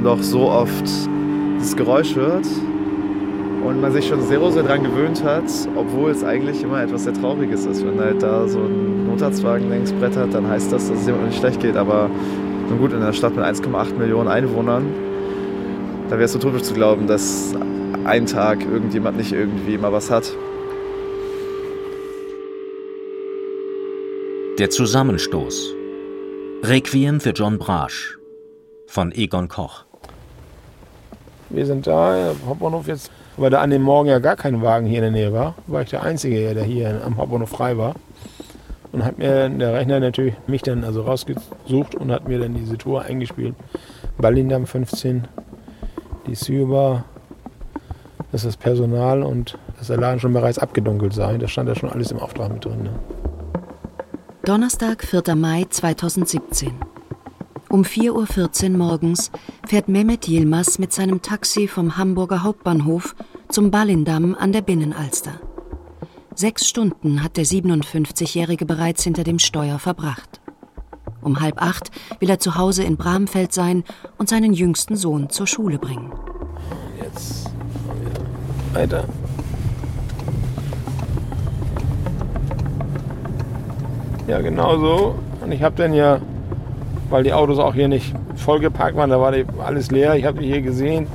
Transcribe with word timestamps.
man 0.00 0.16
doch 0.16 0.22
so 0.22 0.48
oft 0.48 0.84
dieses 1.56 1.76
Geräusch 1.76 2.14
hört 2.16 2.46
und 3.64 3.80
man 3.82 3.92
sich 3.92 4.08
schon 4.08 4.22
sehr, 4.22 4.40
sehr 4.50 4.62
daran 4.62 4.82
gewöhnt 4.82 5.22
hat, 5.22 5.44
obwohl 5.76 6.10
es 6.10 6.24
eigentlich 6.24 6.62
immer 6.62 6.82
etwas 6.82 7.04
sehr 7.04 7.12
Trauriges 7.12 7.66
ist. 7.66 7.84
Wenn 7.84 8.00
halt 8.00 8.22
da 8.22 8.48
so 8.48 8.60
ein 8.60 9.06
Notarztwagen 9.06 9.68
längs 9.68 9.92
brettert, 9.92 10.32
dann 10.32 10.48
heißt 10.48 10.72
das, 10.72 10.88
dass 10.88 11.00
es 11.00 11.06
jemandem 11.06 11.28
nicht 11.28 11.40
schlecht 11.40 11.60
geht. 11.60 11.76
Aber 11.76 12.08
nun 12.70 12.78
gut, 12.78 12.92
in 12.92 13.02
einer 13.02 13.12
Stadt 13.12 13.36
mit 13.36 13.44
1,8 13.44 13.94
Millionen 13.98 14.28
Einwohnern, 14.28 14.86
da 16.08 16.12
wäre 16.12 16.24
es 16.24 16.32
so 16.32 16.38
topisch 16.38 16.62
zu 16.62 16.72
glauben, 16.72 17.06
dass 17.06 17.54
ein 18.04 18.24
Tag 18.24 18.64
irgendjemand 18.64 19.18
nicht 19.18 19.32
irgendwie 19.32 19.76
mal 19.76 19.92
was 19.92 20.10
hat. 20.10 20.32
Der 24.58 24.70
Zusammenstoß. 24.70 25.74
Requiem 26.62 27.20
für 27.20 27.30
John 27.30 27.58
Brasch 27.58 28.18
von 28.86 29.12
Egon 29.12 29.48
Koch. 29.48 29.89
Wir 31.50 31.66
sind 31.66 31.86
da, 31.86 32.32
Hauptbahnhof 32.46 32.86
jetzt, 32.86 33.10
weil 33.36 33.50
da 33.50 33.60
an 33.60 33.70
dem 33.70 33.82
Morgen 33.82 34.08
ja 34.08 34.20
gar 34.20 34.36
kein 34.36 34.62
Wagen 34.62 34.86
hier 34.86 34.98
in 34.98 35.02
der 35.02 35.10
Nähe 35.10 35.32
war, 35.32 35.54
war 35.66 35.82
ich 35.82 35.90
der 35.90 36.02
Einzige, 36.02 36.54
der 36.54 36.64
hier 36.64 37.02
am 37.04 37.16
Hauptbahnhof 37.16 37.48
frei 37.48 37.76
war. 37.76 37.94
Und 38.92 39.04
hat 39.04 39.18
mir 39.18 39.48
der 39.48 39.74
Rechner 39.74 40.00
natürlich 40.00 40.34
mich 40.48 40.62
dann 40.62 40.82
also 40.82 41.02
rausgesucht 41.02 41.94
und 41.94 42.10
hat 42.10 42.26
mir 42.26 42.40
dann 42.40 42.54
diese 42.54 42.76
Tour 42.76 43.02
eingespielt. 43.02 43.54
Berlin 44.18 44.66
15, 44.66 45.28
die 46.26 46.34
Syber, 46.34 47.04
dass 48.32 48.42
das 48.42 48.56
Personal 48.56 49.22
und 49.22 49.58
dass 49.78 49.88
der 49.88 49.96
Laden 49.96 50.18
schon 50.20 50.32
bereits 50.32 50.58
abgedunkelt 50.58 51.12
sei. 51.12 51.38
Da 51.38 51.46
stand 51.46 51.68
ja 51.68 51.74
schon 51.74 51.90
alles 51.90 52.10
im 52.10 52.18
Auftrag 52.18 52.52
mit 52.52 52.64
drin. 52.64 52.82
Ne? 52.82 52.90
Donnerstag, 54.44 55.04
4. 55.04 55.34
Mai 55.36 55.66
2017. 55.68 56.89
Um 57.70 57.82
4.14 57.82 58.72
Uhr 58.72 58.78
morgens 58.78 59.30
fährt 59.64 59.88
Mehmet 59.88 60.26
Yilmaz 60.26 60.80
mit 60.80 60.92
seinem 60.92 61.22
Taxi 61.22 61.68
vom 61.68 61.96
Hamburger 61.96 62.42
Hauptbahnhof 62.42 63.14
zum 63.48 63.70
Ballindamm 63.70 64.34
an 64.34 64.50
der 64.50 64.60
Binnenalster. 64.60 65.34
Sechs 66.34 66.66
Stunden 66.66 67.22
hat 67.22 67.36
der 67.36 67.46
57-Jährige 67.46 68.66
bereits 68.66 69.04
hinter 69.04 69.22
dem 69.22 69.38
Steuer 69.38 69.78
verbracht. 69.78 70.40
Um 71.22 71.38
halb 71.40 71.62
acht 71.62 71.92
will 72.18 72.28
er 72.28 72.40
zu 72.40 72.56
Hause 72.56 72.82
in 72.82 72.96
Bramfeld 72.96 73.52
sein 73.52 73.84
und 74.18 74.28
seinen 74.28 74.52
jüngsten 74.52 74.96
Sohn 74.96 75.30
zur 75.30 75.46
Schule 75.46 75.78
bringen. 75.78 76.12
Jetzt 77.00 77.50
weiter. 78.72 79.04
Ja, 84.26 84.40
genau 84.40 84.76
so. 84.76 85.14
Und 85.40 85.52
ich 85.52 85.62
habe 85.62 85.76
dann 85.76 85.94
ja, 85.94 86.20
weil 87.10 87.24
die 87.24 87.32
Autos 87.32 87.58
auch 87.58 87.74
hier 87.74 87.88
nicht 87.88 88.14
vollgeparkt 88.36 88.96
waren, 88.96 89.10
da 89.10 89.20
war 89.20 89.34
alles 89.64 89.90
leer. 89.90 90.14
Ich 90.14 90.24
habe 90.24 90.40
die 90.40 90.46
hier 90.46 90.62
gesehen. 90.62 91.06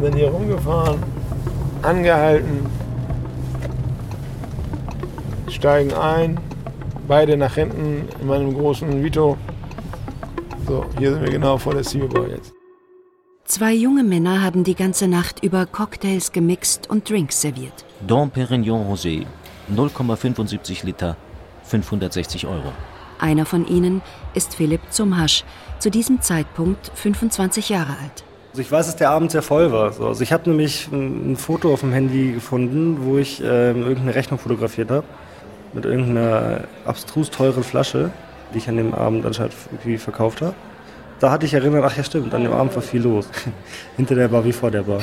Bin 0.00 0.14
hier 0.14 0.28
rumgefahren, 0.28 1.00
angehalten, 1.82 2.66
steigen 5.48 5.92
ein, 5.94 6.40
beide 7.06 7.36
nach 7.36 7.54
hinten 7.54 8.08
in 8.20 8.26
meinem 8.26 8.52
großen 8.52 9.02
Vito. 9.02 9.36
So, 10.66 10.84
hier 10.98 11.12
sind 11.12 11.22
wir 11.22 11.30
genau 11.30 11.56
vor 11.56 11.74
der 11.74 11.84
Seaboy 11.84 12.30
jetzt. 12.30 12.52
Zwei 13.44 13.74
junge 13.74 14.02
Männer 14.02 14.42
haben 14.42 14.64
die 14.64 14.74
ganze 14.74 15.06
Nacht 15.08 15.44
über 15.44 15.66
Cocktails 15.66 16.32
gemixt 16.32 16.90
und 16.90 17.08
Drinks 17.08 17.40
serviert. 17.40 17.84
Dom 18.06 18.30
Perignon 18.30 18.86
Rosé, 18.90 19.26
0,75 19.72 20.84
Liter, 20.84 21.16
560 21.64 22.46
Euro. 22.46 22.72
Einer 23.22 23.46
von 23.46 23.66
ihnen 23.66 24.02
ist 24.34 24.54
Philipp 24.54 24.80
Zumhasch, 24.90 25.44
zu 25.78 25.90
diesem 25.90 26.20
Zeitpunkt 26.20 26.92
25 26.94 27.70
Jahre 27.70 27.92
alt. 28.02 28.24
Also 28.50 28.60
ich 28.60 28.70
weiß, 28.70 28.86
dass 28.86 28.96
der 28.96 29.10
Abend 29.10 29.30
sehr 29.30 29.42
voll 29.42 29.72
war. 29.72 29.98
Also 29.98 30.20
ich 30.20 30.32
habe 30.32 30.50
nämlich 30.50 30.88
ein, 30.92 31.36
Foto 31.36 31.72
auf 31.72 31.80
dem 31.80 31.92
Handy 31.92 32.32
gefunden, 32.32 32.98
wo 33.00 33.16
ich 33.16 33.42
äh, 33.42 33.70
irgendeine 33.70 34.14
Rechnung 34.14 34.38
fotografiert 34.38 34.90
habe 34.90 35.06
mit 35.72 35.86
irgendeiner 35.86 36.64
abstrus 36.84 37.30
teuren 37.30 37.64
Flasche, 37.64 38.10
die 38.52 38.58
ich 38.58 38.68
an 38.68 38.76
dem 38.76 38.92
Abend 38.92 39.24
anscheinend 39.24 39.54
irgendwie 39.70 39.96
verkauft 39.96 40.42
habe 40.42 40.54
da 41.22 41.30
hatte 41.30 41.46
ich 41.46 41.54
erinnert, 41.54 41.84
ach 41.84 41.96
ja 41.96 42.02
stimmt, 42.02 42.34
an 42.34 42.42
dem 42.42 42.52
Abend 42.52 42.74
war 42.74 42.82
viel 42.82 43.00
los. 43.00 43.28
Hinter 43.96 44.16
der 44.16 44.26
Bar 44.26 44.44
wie 44.44 44.52
vor 44.52 44.72
der 44.72 44.82
Bar. 44.82 45.00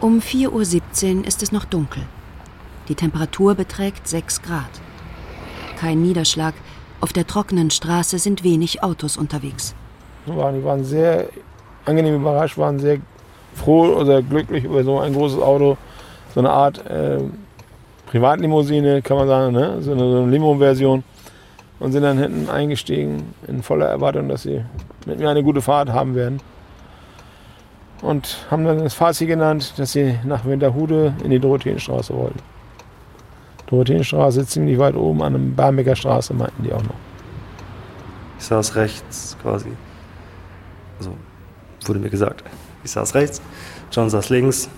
Um 0.00 0.18
4.17 0.18 0.48
Uhr 1.18 1.26
ist 1.26 1.42
es 1.44 1.52
noch 1.52 1.64
dunkel. 1.64 2.02
Die 2.88 2.96
Temperatur 2.96 3.54
beträgt 3.54 4.08
6 4.08 4.42
Grad. 4.42 4.70
Kein 5.78 6.02
Niederschlag. 6.02 6.54
Auf 7.02 7.12
der 7.12 7.26
trockenen 7.26 7.70
Straße 7.70 8.16
sind 8.20 8.44
wenig 8.44 8.84
Autos 8.84 9.16
unterwegs. 9.16 9.74
Die 10.24 10.64
waren 10.64 10.84
sehr 10.84 11.26
angenehm 11.84 12.14
überrascht, 12.14 12.56
waren 12.58 12.78
sehr 12.78 12.98
froh 13.54 13.86
oder 13.96 14.22
glücklich 14.22 14.62
über 14.62 14.84
so 14.84 15.00
ein 15.00 15.12
großes 15.12 15.40
Auto. 15.40 15.76
So 16.32 16.38
eine 16.38 16.50
Art 16.50 16.86
äh, 16.86 17.18
Privatlimousine, 18.06 19.02
kann 19.02 19.16
man 19.16 19.26
sagen, 19.26 19.52
ne? 19.52 19.82
so 19.82 19.90
eine, 19.90 20.00
so 20.00 20.22
eine 20.22 20.30
Limo-Version 20.30 21.02
und 21.80 21.90
sind 21.90 22.04
dann 22.04 22.18
hinten 22.18 22.48
eingestiegen 22.48 23.34
in 23.48 23.64
voller 23.64 23.88
Erwartung, 23.88 24.28
dass 24.28 24.44
sie 24.44 24.64
mit 25.04 25.18
mir 25.18 25.28
eine 25.28 25.42
gute 25.42 25.60
Fahrt 25.60 25.88
haben 25.88 26.14
werden. 26.14 26.38
Und 28.00 28.46
haben 28.48 28.64
dann 28.64 28.78
das 28.78 28.94
Fazit 28.94 29.26
genannt, 29.26 29.74
dass 29.76 29.90
sie 29.90 30.20
nach 30.24 30.44
Winterhude 30.44 31.14
in 31.24 31.30
die 31.30 31.40
Dorotheenstraße 31.40 32.14
wollten. 32.14 32.38
Dorotheenstraße 33.72 34.46
ziemlich 34.46 34.78
weit 34.78 34.94
oben 34.94 35.22
an 35.22 35.32
der 35.32 35.40
Barmbecker 35.40 35.96
Straße, 35.96 36.34
meinten 36.34 36.62
die 36.62 36.72
auch 36.72 36.82
noch. 36.82 36.94
Ich 38.38 38.44
saß 38.44 38.76
rechts 38.76 39.36
quasi. 39.42 39.70
Also 40.98 41.16
wurde 41.86 41.98
mir 41.98 42.10
gesagt. 42.10 42.44
Ich 42.84 42.90
saß 42.90 43.14
rechts, 43.14 43.40
John 43.90 44.10
saß 44.10 44.28
links. 44.28 44.68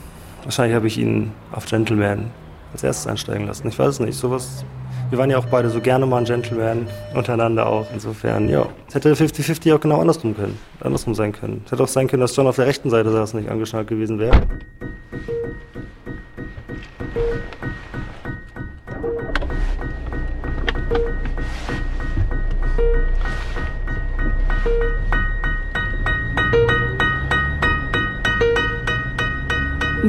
Wahrscheinlich 0.45 0.77
habe 0.77 0.87
ich 0.87 0.97
ihn 0.97 1.33
auf 1.53 1.67
Gentleman 1.67 2.31
als 2.73 2.85
erstes 2.85 3.07
einsteigen 3.07 3.47
lassen. 3.47 3.67
Ich 3.69 3.79
weiß 3.79 3.89
es 3.89 4.01
nicht. 4.01 4.15
Sowas 4.17 4.65
wir 5.11 5.19
waren 5.19 5.31
ja 5.31 5.39
auch 5.39 5.47
beide 5.47 5.71
so 5.71 5.81
gerne 5.81 6.07
mal 6.07 6.19
ein 6.19 6.25
Gentleman, 6.25 6.87
untereinander 7.15 7.67
auch. 7.67 7.87
Insofern, 7.93 8.49
ja. 8.49 8.67
Es 8.89 8.95
hätte 8.95 9.13
50-50 9.15 9.75
auch 9.75 9.81
genau 9.81 10.01
andersrum 10.01 10.35
können, 10.35 10.59
andersrum 10.81 11.15
sein 11.15 11.33
können. 11.33 11.63
Es 11.67 11.73
hätte 11.73 11.83
auch 11.83 11.89
sein 11.89 12.09
können, 12.09 12.23
dass 12.23 12.35
John 12.35 12.47
auf 12.47 12.57
der 12.57 12.67
rechten 12.67 12.91
Seite 12.91 13.11
saß, 13.13 13.35
nicht 13.35 13.51
angeschnallt 13.51 13.87
gewesen 13.87 14.19
wäre. 14.19 14.41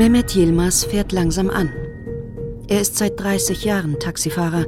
Mehmet 0.06 0.36
Yilmaz 0.36 0.84
fährt 0.84 1.12
langsam 1.14 1.50
an. 1.50 1.72
Er 2.68 2.80
ist 2.80 2.96
seit 2.96 3.20
30 3.20 3.66
Jahren 3.66 4.00
Taxifahrer. 4.00 4.66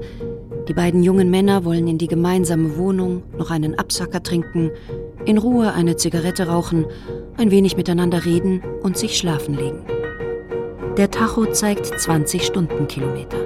Die 0.67 0.73
beiden 0.73 1.03
jungen 1.03 1.29
Männer 1.29 1.63
wollen 1.63 1.87
in 1.87 1.99
die 1.99 2.07
gemeinsame 2.07 2.75
Wohnung, 2.75 3.21
noch 3.37 3.51
einen 3.51 3.77
Absacker 3.77 4.23
trinken, 4.23 4.71
in 5.25 5.37
Ruhe 5.37 5.73
eine 5.73 5.95
Zigarette 5.95 6.47
rauchen, 6.47 6.87
ein 7.37 7.51
wenig 7.51 7.77
miteinander 7.77 8.25
reden 8.25 8.63
und 8.81 8.97
sich 8.97 9.15
schlafen 9.15 9.53
legen. 9.53 9.85
Der 10.97 11.11
Tacho 11.11 11.45
zeigt 11.45 11.85
20 11.85 12.43
Stundenkilometer. 12.43 13.37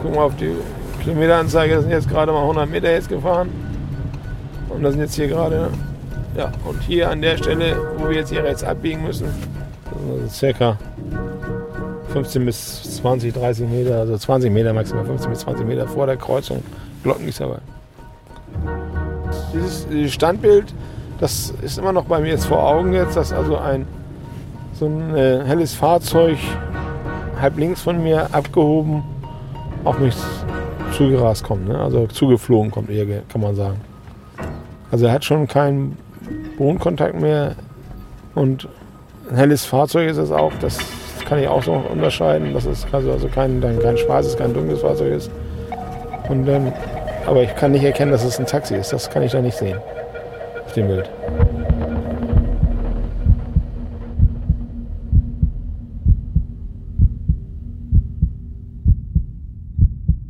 Guck 0.00 0.14
mal 0.14 0.22
auf 0.22 0.36
die 0.36 0.54
Kilometeranzeige, 1.02 1.80
sind 1.80 1.90
jetzt 1.90 2.08
gerade 2.08 2.30
mal 2.30 2.42
100 2.42 2.70
Meter 2.70 2.92
jetzt 2.92 3.08
gefahren. 3.08 3.65
Und 4.68 4.82
das 4.82 4.92
sind 4.92 5.00
jetzt 5.00 5.14
hier 5.14 5.28
gerade 5.28 5.70
ja, 6.36 6.52
und 6.66 6.80
hier 6.82 7.10
an 7.10 7.22
der 7.22 7.36
Stelle, 7.38 7.76
wo 7.96 8.08
wir 8.08 8.16
jetzt 8.16 8.30
hier 8.30 8.44
rechts 8.44 8.62
abbiegen 8.62 9.02
müssen, 9.02 9.26
also 9.90 10.28
circa 10.28 10.76
15 12.08 12.44
bis 12.44 12.96
20, 12.96 13.32
30 13.32 13.68
Meter, 13.68 14.00
also 14.00 14.16
20 14.16 14.52
Meter 14.52 14.72
maximal, 14.72 15.04
15 15.04 15.30
bis 15.30 15.40
20 15.40 15.66
Meter 15.66 15.88
vor 15.88 16.06
der 16.06 16.16
Kreuzung, 16.16 16.62
Glockengießerwald. 17.02 17.62
Dieses, 19.54 19.86
dieses 19.88 20.12
Standbild, 20.12 20.74
das 21.20 21.54
ist 21.62 21.78
immer 21.78 21.92
noch 21.92 22.04
bei 22.04 22.20
mir 22.20 22.28
jetzt 22.28 22.46
vor 22.46 22.62
Augen 22.62 22.92
jetzt, 22.92 23.16
dass 23.16 23.32
also 23.32 23.56
ein 23.56 23.86
so 24.78 24.86
ein 24.86 25.14
äh, 25.16 25.42
helles 25.44 25.74
Fahrzeug 25.74 26.36
halb 27.40 27.56
links 27.58 27.80
von 27.80 28.02
mir 28.02 28.34
abgehoben 28.34 29.02
auf 29.84 29.98
mich 29.98 30.14
zugerast 30.92 31.44
kommt, 31.44 31.68
ne? 31.68 31.78
also 31.78 32.06
zugeflogen 32.06 32.70
kommt 32.70 32.90
eher, 32.90 33.22
kann 33.28 33.40
man 33.40 33.54
sagen. 33.54 33.80
Also 34.96 35.08
er 35.08 35.12
hat 35.12 35.26
schon 35.26 35.46
keinen 35.46 35.98
Bodenkontakt 36.56 37.20
mehr. 37.20 37.54
Und 38.34 38.66
ein 39.28 39.36
helles 39.36 39.66
Fahrzeug 39.66 40.08
ist 40.08 40.16
es 40.16 40.32
auch. 40.32 40.54
Das 40.62 40.78
kann 41.28 41.38
ich 41.38 41.48
auch 41.48 41.62
so 41.62 41.74
unterscheiden. 41.74 42.54
Das 42.54 42.64
ist 42.64 42.86
also, 42.92 43.12
also 43.12 43.28
kein, 43.28 43.60
kein 43.60 43.98
schwarzes, 43.98 44.38
kein 44.38 44.54
dunkles 44.54 44.80
Fahrzeug 44.80 45.12
ist. 45.12 45.30
Und 46.30 46.46
dann, 46.46 46.72
aber 47.26 47.42
ich 47.42 47.54
kann 47.56 47.72
nicht 47.72 47.84
erkennen, 47.84 48.10
dass 48.10 48.24
es 48.24 48.40
ein 48.40 48.46
Taxi 48.46 48.74
ist. 48.74 48.90
Das 48.90 49.10
kann 49.10 49.22
ich 49.22 49.32
da 49.32 49.42
nicht 49.42 49.58
sehen. 49.58 49.78
Auf 50.64 50.72
dem 50.72 50.86
Bild. 50.86 51.10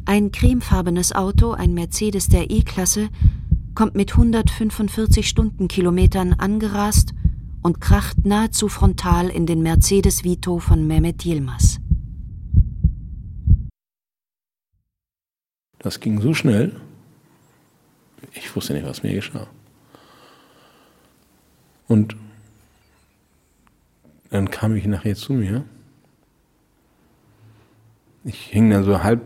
Ein 0.07 0.33
cremefarbenes 0.33 1.15
Auto, 1.15 1.53
ein 1.53 1.73
Mercedes 1.73 2.27
der 2.27 2.51
E-Klasse, 2.51 3.11
kommt 3.77 3.95
mit 3.95 4.11
145 4.13 5.29
Stundenkilometern 5.29 6.33
angerast 6.33 7.15
und 7.63 7.81
kracht 7.81 8.25
nahezu 8.25 8.69
frontal 8.69 9.29
in 9.29 9.47
den 9.47 9.63
Mercedes 9.63 10.25
Vito 10.25 10.59
von 10.59 10.87
Mehmet 10.87 11.25
Yilmaz. 11.25 11.79
Das 15.79 16.01
ging 16.01 16.21
so 16.21 16.35
schnell, 16.35 16.81
ich 18.33 18.57
wusste 18.57 18.73
nicht, 18.73 18.87
was 18.87 19.03
mir 19.03 19.15
geschah. 19.15 19.47
Und 21.87 22.17
dann 24.31 24.51
kam 24.51 24.75
ich 24.75 24.87
nachher 24.87 25.15
zu 25.15 25.33
mir. 25.33 25.65
Ich 28.25 28.41
hing 28.41 28.71
dann 28.71 28.85
so 28.85 29.03
halb 29.03 29.23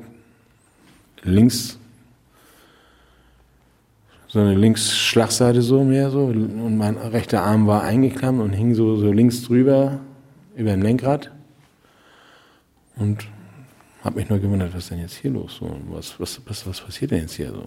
links, 1.23 1.80
so 4.33 4.39
eine 4.39 4.55
Linksschlagseite 4.55 5.61
so 5.61 5.83
mehr 5.83 6.11
so 6.11 6.27
und 6.27 6.77
mein 6.79 6.97
rechter 6.97 7.43
Arm 7.43 7.67
war 7.67 7.83
eingeklemmt 7.83 8.41
und 8.41 8.53
hing 8.53 8.75
so, 8.75 8.97
so 8.97 9.11
links 9.11 9.43
drüber 9.43 10.01
über 10.55 10.71
dem 10.71 10.83
Lenkrad 10.83 11.33
und 12.97 13.27
habe 14.05 14.21
mich 14.21 14.29
nur 14.29 14.39
gewundert, 14.39 14.73
was 14.73 14.85
ist 14.85 14.91
denn 14.93 15.01
jetzt 15.01 15.17
hier 15.17 15.33
los? 15.33 15.57
So, 15.59 15.77
was, 15.89 16.19
was, 16.21 16.41
was, 16.47 16.67
was 16.67 16.81
passiert 16.81 17.11
denn 17.11 17.23
jetzt 17.23 17.35
hier 17.35 17.51
so? 17.51 17.65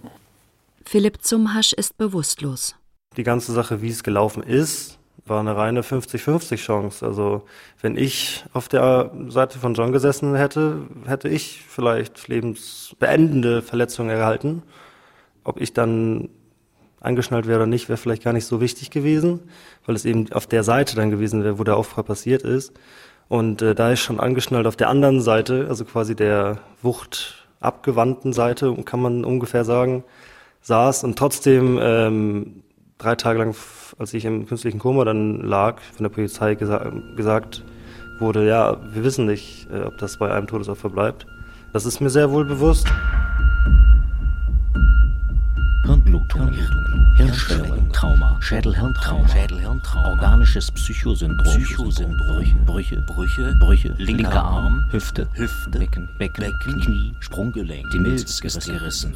Philipp 0.85 1.21
Zumhasch 1.21 1.73
ist 1.73 1.97
bewusstlos. 1.97 2.75
Die 3.17 3.23
ganze 3.23 3.51
Sache, 3.51 3.81
wie 3.81 3.89
es 3.89 4.03
gelaufen 4.03 4.41
ist, 4.41 4.97
war 5.25 5.39
eine 5.39 5.55
reine 5.55 5.81
50-50 5.81 6.55
Chance. 6.55 7.05
Also 7.05 7.43
wenn 7.81 7.97
ich 7.97 8.43
auf 8.53 8.67
der 8.67 9.11
Seite 9.27 9.59
von 9.59 9.73
John 9.73 9.91
gesessen 9.91 10.35
hätte, 10.35 10.87
hätte 11.05 11.29
ich 11.29 11.61
vielleicht 11.67 12.27
lebensbeendende 12.27 13.61
Verletzungen 13.61 14.09
erhalten. 14.09 14.63
Ob 15.43 15.61
ich 15.61 15.73
dann 15.73 16.29
angeschnallt 17.03 17.47
wäre 17.47 17.59
oder 17.59 17.67
nicht, 17.67 17.89
wäre 17.89 17.97
vielleicht 17.97 18.23
gar 18.23 18.33
nicht 18.33 18.45
so 18.45 18.61
wichtig 18.61 18.89
gewesen, 18.89 19.41
weil 19.85 19.95
es 19.95 20.05
eben 20.05 20.31
auf 20.31 20.47
der 20.47 20.63
Seite 20.63 20.95
dann 20.95 21.11
gewesen 21.11 21.43
wäre, 21.43 21.59
wo 21.59 21.63
der 21.63 21.77
Aufprall 21.77 22.03
passiert 22.03 22.43
ist. 22.43 22.73
Und 23.27 23.61
äh, 23.61 23.75
da 23.75 23.91
ist 23.91 24.01
schon 24.01 24.19
angeschnallt 24.19 24.67
auf 24.67 24.75
der 24.75 24.89
anderen 24.89 25.21
Seite, 25.21 25.67
also 25.69 25.85
quasi 25.85 26.15
der 26.15 26.59
Wucht 26.81 27.47
abgewandten 27.59 28.33
Seite, 28.33 28.75
kann 28.83 29.01
man 29.01 29.25
ungefähr 29.25 29.63
sagen, 29.63 30.03
saß 30.61 31.03
und 31.03 31.17
trotzdem 31.17 31.79
ähm, 31.81 32.63
drei 32.97 33.15
Tage 33.15 33.39
lang, 33.39 33.55
als 33.97 34.13
ich 34.13 34.25
im 34.25 34.45
künstlichen 34.45 34.79
Koma 34.79 35.05
dann 35.05 35.41
lag, 35.41 35.81
von 35.95 36.03
der 36.03 36.09
Polizei 36.09 36.55
gesa 36.55 36.91
gesagt 37.15 37.63
wurde, 38.19 38.47
ja, 38.47 38.77
wir 38.93 39.03
wissen 39.03 39.25
nicht, 39.25 39.67
äh, 39.71 39.81
ob 39.83 39.97
das 39.97 40.17
bei 40.17 40.31
einem 40.31 40.47
Todesopfer 40.47 40.89
bleibt. 40.89 41.25
Das 41.73 41.85
ist 41.85 41.99
mir 41.99 42.09
sehr 42.09 42.31
wohl 42.31 42.45
bewusst. 42.45 42.87
Hirnblutung, 45.85 46.53
Schädelhirntrauma, 48.43 49.25
Schädelhirntrauma, 49.29 50.09
organisches 50.09 50.69
Psychosyndrom, 50.69 51.45
Psychosyndrom, 51.45 52.65
Brüche, 52.65 53.01
Brüche, 53.07 53.55
Brüche, 53.57 53.95
linker 53.97 54.43
Arm, 54.43 54.85
Hüfte, 54.91 55.29
Hüfte, 55.33 55.79
Becken, 55.79 56.09
Becken, 56.19 56.59
Knie, 56.59 57.13
Sprunggelenk, 57.21 57.89
die 57.91 57.99
Milz 57.99 58.41
ist 58.41 58.65
gerissen. 58.65 59.15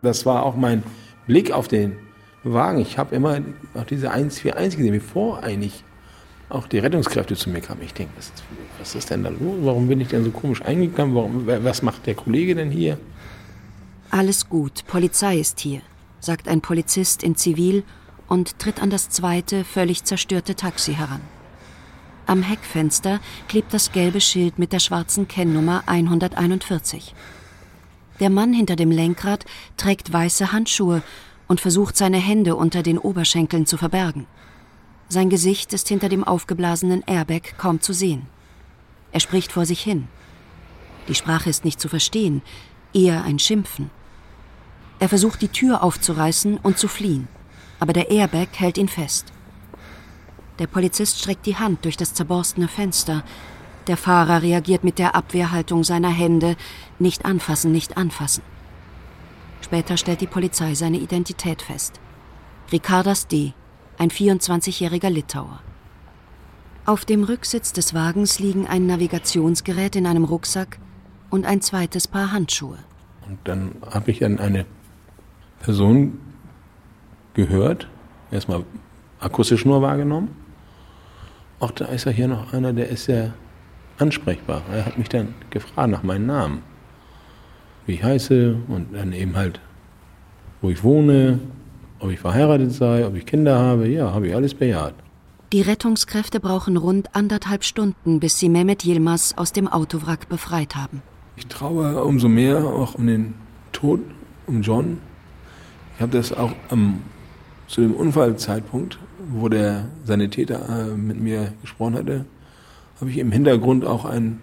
Das 0.00 0.24
war 0.26 0.44
auch 0.44 0.54
mein 0.54 0.84
Blick 1.26 1.50
auf 1.50 1.66
den 1.66 1.96
Wagen. 2.44 2.78
Ich 2.78 2.98
habe 2.98 3.16
immer 3.16 3.40
auch 3.74 3.84
diese 3.84 4.12
141 4.12 4.76
gesehen, 4.78 4.92
bevor 4.92 5.42
eigentlich 5.42 5.82
auch 6.50 6.68
die 6.68 6.78
Rettungskräfte 6.78 7.34
zu 7.34 7.50
mir 7.50 7.62
kamen. 7.62 7.82
Ich 7.82 7.94
denke, 7.94 8.12
was, 8.16 8.30
was, 8.78 8.94
ist 8.94 9.10
denn 9.10 9.24
da 9.24 9.30
los? 9.30 9.56
Warum 9.62 9.88
bin 9.88 10.00
ich 10.00 10.06
denn 10.06 10.22
so 10.22 10.30
komisch 10.30 10.62
eingegangen? 10.62 11.16
Warum, 11.16 11.48
was 11.48 11.82
macht 11.82 12.06
der 12.06 12.14
Kollege 12.14 12.54
denn 12.54 12.70
hier? 12.70 12.96
Alles 14.10 14.48
gut, 14.48 14.84
Polizei 14.86 15.38
ist 15.38 15.58
hier, 15.58 15.80
sagt 16.24 16.48
ein 16.48 16.60
Polizist 16.60 17.22
in 17.22 17.36
Zivil 17.36 17.84
und 18.28 18.58
tritt 18.58 18.82
an 18.82 18.90
das 18.90 19.10
zweite, 19.10 19.64
völlig 19.64 20.04
zerstörte 20.04 20.54
Taxi 20.54 20.94
heran. 20.94 21.20
Am 22.26 22.42
Heckfenster 22.42 23.20
klebt 23.48 23.74
das 23.74 23.92
gelbe 23.92 24.20
Schild 24.20 24.58
mit 24.58 24.72
der 24.72 24.78
schwarzen 24.78 25.28
Kennnummer 25.28 25.82
141. 25.86 27.14
Der 28.20 28.30
Mann 28.30 28.52
hinter 28.54 28.76
dem 28.76 28.90
Lenkrad 28.90 29.44
trägt 29.76 30.12
weiße 30.12 30.52
Handschuhe 30.52 31.02
und 31.48 31.60
versucht 31.60 31.96
seine 31.96 32.16
Hände 32.16 32.56
unter 32.56 32.82
den 32.82 32.98
Oberschenkeln 32.98 33.66
zu 33.66 33.76
verbergen. 33.76 34.26
Sein 35.08 35.28
Gesicht 35.28 35.74
ist 35.74 35.88
hinter 35.88 36.08
dem 36.08 36.24
aufgeblasenen 36.24 37.02
Airbag 37.06 37.58
kaum 37.58 37.80
zu 37.80 37.92
sehen. 37.92 38.26
Er 39.12 39.20
spricht 39.20 39.52
vor 39.52 39.66
sich 39.66 39.82
hin. 39.82 40.08
Die 41.08 41.14
Sprache 41.14 41.50
ist 41.50 41.64
nicht 41.64 41.78
zu 41.78 41.88
verstehen, 41.88 42.40
eher 42.94 43.22
ein 43.24 43.38
Schimpfen. 43.38 43.90
Er 45.04 45.10
versucht 45.10 45.42
die 45.42 45.48
Tür 45.48 45.82
aufzureißen 45.82 46.56
und 46.56 46.78
zu 46.78 46.88
fliehen, 46.88 47.28
aber 47.78 47.92
der 47.92 48.10
Airbag 48.10 48.48
hält 48.54 48.78
ihn 48.78 48.88
fest. 48.88 49.34
Der 50.58 50.66
Polizist 50.66 51.18
streckt 51.18 51.44
die 51.44 51.56
Hand 51.56 51.84
durch 51.84 51.98
das 51.98 52.14
zerborstene 52.14 52.68
Fenster, 52.68 53.22
der 53.86 53.98
Fahrer 53.98 54.40
reagiert 54.40 54.82
mit 54.82 54.98
der 54.98 55.14
Abwehrhaltung 55.14 55.84
seiner 55.84 56.08
Hände. 56.08 56.56
Nicht 56.98 57.26
anfassen, 57.26 57.70
nicht 57.70 57.98
anfassen. 57.98 58.42
Später 59.60 59.98
stellt 59.98 60.22
die 60.22 60.26
Polizei 60.26 60.74
seine 60.74 60.96
Identität 60.96 61.60
fest. 61.60 62.00
Ricardas 62.72 63.26
D., 63.26 63.52
ein 63.98 64.08
24-jähriger 64.08 65.10
Litauer. 65.10 65.60
Auf 66.86 67.04
dem 67.04 67.24
Rücksitz 67.24 67.74
des 67.74 67.92
Wagens 67.92 68.38
liegen 68.38 68.66
ein 68.66 68.86
Navigationsgerät 68.86 69.96
in 69.96 70.06
einem 70.06 70.24
Rucksack 70.24 70.78
und 71.28 71.44
ein 71.44 71.60
zweites 71.60 72.08
Paar 72.08 72.32
Handschuhe. 72.32 72.78
Und 73.28 73.38
dann 73.44 73.72
habe 73.90 74.10
ich 74.10 74.20
dann 74.20 74.38
eine 74.38 74.64
Person 75.64 76.18
gehört, 77.32 77.88
erstmal 78.30 78.64
akustisch 79.18 79.64
nur 79.64 79.80
wahrgenommen. 79.80 80.28
Auch 81.58 81.70
da 81.70 81.86
ist 81.86 82.04
ja 82.04 82.12
hier 82.12 82.28
noch 82.28 82.52
einer, 82.52 82.74
der 82.74 82.90
ist 82.90 83.06
ja 83.06 83.32
ansprechbar. 83.98 84.60
Er 84.70 84.84
hat 84.84 84.98
mich 84.98 85.08
dann 85.08 85.34
gefragt 85.48 85.90
nach 85.90 86.02
meinem 86.02 86.26
Namen, 86.26 86.62
wie 87.86 87.94
ich 87.94 88.04
heiße 88.04 88.56
und 88.68 88.94
dann 88.94 89.14
eben 89.14 89.36
halt, 89.36 89.58
wo 90.60 90.68
ich 90.68 90.82
wohne, 90.82 91.40
ob 91.98 92.10
ich 92.10 92.20
verheiratet 92.20 92.72
sei, 92.72 93.06
ob 93.06 93.16
ich 93.16 93.24
Kinder 93.24 93.58
habe. 93.58 93.88
Ja, 93.88 94.12
habe 94.12 94.28
ich 94.28 94.34
alles 94.34 94.52
bejaht. 94.52 94.94
Die 95.54 95.62
Rettungskräfte 95.62 96.40
brauchen 96.40 96.76
rund 96.76 97.14
anderthalb 97.16 97.64
Stunden, 97.64 98.20
bis 98.20 98.38
sie 98.38 98.50
Mehmet 98.50 98.84
Yilmaz 98.84 99.32
aus 99.36 99.52
dem 99.52 99.68
Autowrack 99.68 100.28
befreit 100.28 100.76
haben. 100.76 101.00
Ich 101.36 101.46
traue 101.46 102.04
umso 102.04 102.28
mehr 102.28 102.64
auch 102.64 102.96
um 102.96 103.06
den 103.06 103.34
Tod, 103.72 104.00
um 104.46 104.60
John. 104.60 104.98
Ich 105.96 106.02
habe 106.02 106.12
das 106.12 106.32
auch 106.32 106.52
am, 106.70 107.02
zu 107.68 107.80
dem 107.80 107.94
Unfallzeitpunkt, 107.94 108.98
wo 109.28 109.48
der 109.48 109.86
Sanitäter 110.04 110.68
äh, 110.68 110.96
mit 110.96 111.20
mir 111.20 111.52
gesprochen 111.62 111.94
hatte, 111.94 112.24
habe 113.00 113.10
ich 113.10 113.18
im 113.18 113.32
Hintergrund 113.32 113.84
auch 113.84 114.04
ein 114.04 114.40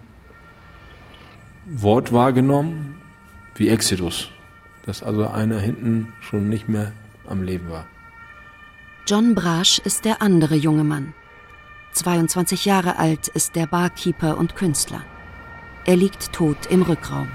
Wort 1.66 2.12
wahrgenommen, 2.12 2.96
wie 3.54 3.68
Exodus, 3.68 4.30
dass 4.86 5.02
also 5.02 5.28
einer 5.28 5.58
hinten 5.58 6.12
schon 6.20 6.48
nicht 6.48 6.68
mehr 6.68 6.92
am 7.28 7.42
Leben 7.42 7.70
war. 7.70 7.86
John 9.06 9.34
Brasch 9.34 9.78
ist 9.78 10.04
der 10.04 10.22
andere 10.22 10.54
junge 10.54 10.84
Mann. 10.84 11.14
22 11.92 12.64
Jahre 12.64 12.98
alt 12.98 13.28
ist 13.28 13.56
der 13.56 13.66
Barkeeper 13.66 14.38
und 14.38 14.56
Künstler. 14.56 15.02
Er 15.84 15.96
liegt 15.96 16.32
tot 16.32 16.66
im 16.70 16.82
Rückraum. 16.82 17.28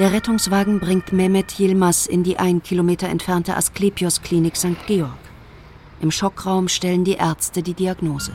Der 0.00 0.12
Rettungswagen 0.12 0.80
bringt 0.80 1.12
Mehmet 1.12 1.56
Yilmaz 1.60 2.06
in 2.06 2.24
die 2.24 2.36
ein 2.36 2.64
Kilometer 2.64 3.08
entfernte 3.08 3.56
Asklepios-Klinik 3.56 4.56
St. 4.56 4.86
Georg. 4.88 5.14
Im 6.00 6.10
Schockraum 6.10 6.66
stellen 6.66 7.04
die 7.04 7.12
Ärzte 7.12 7.62
die 7.62 7.74
Diagnose. 7.74 8.32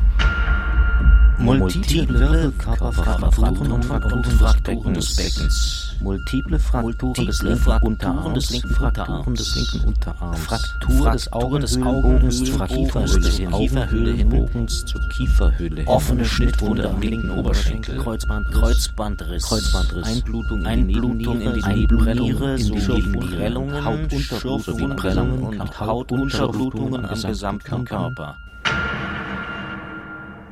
Multiple 1.39 2.51
Körperfrakturen 2.57 3.71
und 3.71 4.27
Frakturen 4.27 4.93
des 4.93 5.15
Beckens. 5.15 5.95
Multiple 6.01 6.59
Frakturen 6.59 7.25
des 7.25 7.41
linken 7.41 7.87
Unterarms, 7.87 8.49
Frakturen 8.77 9.35
des 9.35 9.55
linken 9.55 9.87
Unterarms, 9.87 10.39
Fraktur 10.39 11.11
des 11.11 11.31
Augenbogens 11.31 12.43
zur 12.43 12.65
Kieferhöhle 12.65 14.11
hin, 14.11 14.29
Bogens 14.29 14.85
zur 14.85 15.01
Kieferhöhle 15.09 15.87
offene 15.87 16.25
Schnittwunde 16.25 16.89
am 16.89 17.01
linken 17.01 17.31
Oberschenkel, 17.31 17.97
Kreuzbandriss, 17.97 19.43
Kreuzbandriss, 19.43 20.03
Einblutung, 20.03 20.65
Einblutung 20.65 21.41
in 21.41 21.53
die 21.53 21.69
Nebenniere 21.69 22.57
sowie 22.57 23.01
Prellungen, 23.17 23.85
Hautunterblutungen 23.85 25.59
und 25.59 25.79
Hautunterblutungen 25.79 27.05
am 27.05 27.21
gesamten 27.21 27.85
Körper. 27.85 28.37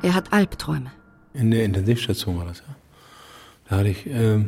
Er 0.02 0.14
hat 0.14 0.32
Albträume. 0.32 0.92
In 1.34 1.50
der 1.50 1.64
Intensivstation 1.64 2.38
war 2.38 2.46
das 2.46 2.58
ja. 2.60 2.74
Da 3.68 3.76
hatte 3.78 3.88
ich 3.88 4.06
äh, 4.06 4.38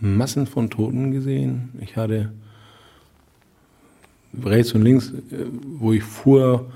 Massen 0.00 0.46
von 0.46 0.70
Toten 0.70 1.10
gesehen. 1.10 1.70
Ich 1.80 1.96
hatte 1.96 2.32
rechts 4.42 4.72
und 4.72 4.82
links, 4.82 5.10
äh, 5.10 5.46
wo 5.78 5.92
ich 5.92 6.02
fuhr, 6.02 6.70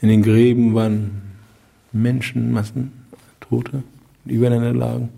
in 0.00 0.08
den 0.08 0.22
Gräben 0.22 0.74
waren 0.74 1.22
Menschenmassen, 1.92 2.92
Tote. 3.40 3.82
übereinander 4.24 4.72
lagen. 4.72 5.08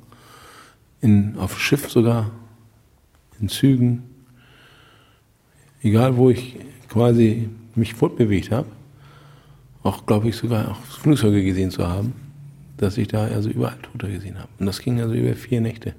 In, 1.01 1.37
auf 1.39 1.61
Schiff 1.61 1.91
sogar, 1.91 2.31
in 3.41 3.49
Zügen. 3.49 4.03
Egal, 5.83 6.17
wo 6.17 6.31
ich 6.31 6.57
quasi 6.89 7.49
mich 7.75 7.95
fortbewegt 7.95 8.51
habe, 8.51 8.69
auch 9.83 10.07
glaube 10.07 10.29
ich 10.29 10.37
sogar 10.37 10.71
auch 10.71 10.81
Flugzeuge 10.83 11.43
gesehen 11.43 11.71
zu 11.71 11.87
haben, 11.87 12.12
dass 12.83 12.99
ich 12.99 13.09
da 13.09 13.25
also 13.27 13.49
überall 13.49 13.77
Tote 13.81 14.11
gesehen 14.11 14.39
habe. 14.39 14.49
Und 14.59 14.67
das 14.67 14.81
ging 14.81 15.01
also 15.01 15.15
über 15.15 15.35
vier 15.35 15.61
Nächte. 15.61 15.95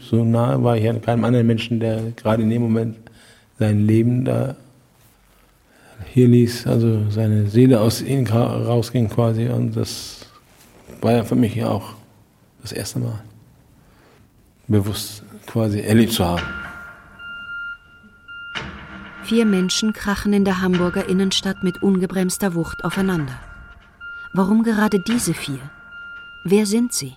So 0.00 0.24
nahe 0.24 0.62
war 0.62 0.76
ich 0.76 0.88
an 0.88 1.02
keinem 1.02 1.24
anderen 1.24 1.46
Menschen, 1.46 1.80
der 1.80 2.12
gerade 2.12 2.42
in 2.42 2.50
dem 2.50 2.62
Moment 2.62 2.96
sein 3.58 3.86
Leben 3.86 4.24
da 4.24 4.56
hier 6.12 6.28
ließ, 6.28 6.66
also 6.66 7.10
seine 7.10 7.48
Seele 7.48 7.80
aus 7.80 8.02
ihm 8.02 8.26
rausging 8.26 9.08
quasi. 9.08 9.48
Und 9.48 9.76
das 9.76 10.26
war 11.00 11.12
ja 11.12 11.24
für 11.24 11.36
mich 11.36 11.54
ja 11.54 11.68
auch 11.68 11.94
das 12.62 12.72
erste 12.72 12.98
Mal 12.98 13.22
bewusst 14.68 15.22
quasi 15.46 15.80
erlebt 15.80 16.12
zu 16.12 16.24
haben. 16.24 16.42
Vier 19.24 19.44
Menschen 19.44 19.92
krachen 19.92 20.32
in 20.32 20.44
der 20.44 20.60
Hamburger 20.60 21.08
Innenstadt 21.08 21.62
mit 21.62 21.82
ungebremster 21.82 22.54
Wucht 22.54 22.84
aufeinander. 22.84 23.38
Warum 24.32 24.62
gerade 24.62 24.98
diese 25.00 25.34
vier? 25.34 25.60
Wer 26.44 26.66
sind 26.66 26.92
sie? 26.92 27.14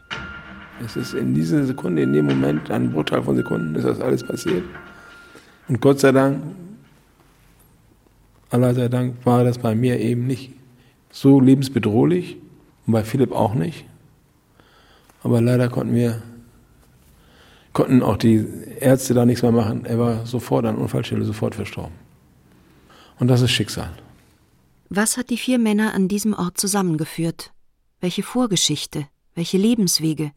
Es 0.84 0.96
ist 0.96 1.14
in 1.14 1.34
dieser 1.34 1.66
Sekunde, 1.66 2.04
in 2.04 2.14
dem 2.14 2.26
Moment, 2.26 2.72
ein 2.72 2.92
Bruchteil 2.92 3.22
von 3.22 3.36
Sekunden, 3.36 3.76
ist 3.76 3.86
das 3.86 4.00
alles 4.00 4.24
passiert. 4.24 4.64
Und 5.68 5.82
Gott 5.82 6.00
sei 6.00 6.12
Dank, 6.12 6.42
Allah 8.50 8.74
sei 8.74 8.88
Dank, 8.88 9.26
war 9.26 9.44
das 9.44 9.58
bei 9.58 9.76
mir 9.76 10.00
eben 10.00 10.26
nicht 10.26 10.54
so 11.12 11.40
lebensbedrohlich 11.40 12.38
und 12.88 12.94
bei 12.94 13.04
Philipp 13.04 13.32
auch 13.32 13.54
nicht. 13.54 13.86
Aber 15.22 15.42
leider 15.42 15.70
konnten 15.70 15.94
wir, 15.94 16.22
konnten 17.74 18.02
auch 18.02 18.18
die 18.18 18.48
Ärzte 18.80 19.14
da 19.14 19.26
nichts 19.26 19.44
mehr 19.44 19.52
machen. 19.52 19.86
Er 19.86 20.00
war 20.00 20.26
sofort 20.26 20.66
an 20.66 20.78
Unfallstelle, 20.78 21.26
sofort 21.26 21.56
verstorben. 21.56 21.94
Und 23.20 23.28
das 23.28 23.42
ist 23.42 23.52
Schicksal. 23.52 23.92
Was 24.92 25.18
hat 25.18 25.30
die 25.30 25.38
vier 25.38 25.60
Männer 25.60 25.94
an 25.94 26.08
diesem 26.08 26.34
Ort 26.34 26.58
zusammengeführt? 26.58 27.54
Welche 28.02 28.24
Vorgeschichte? 28.24 29.06
Welche 29.36 29.60
Lebenswege? 29.60 30.32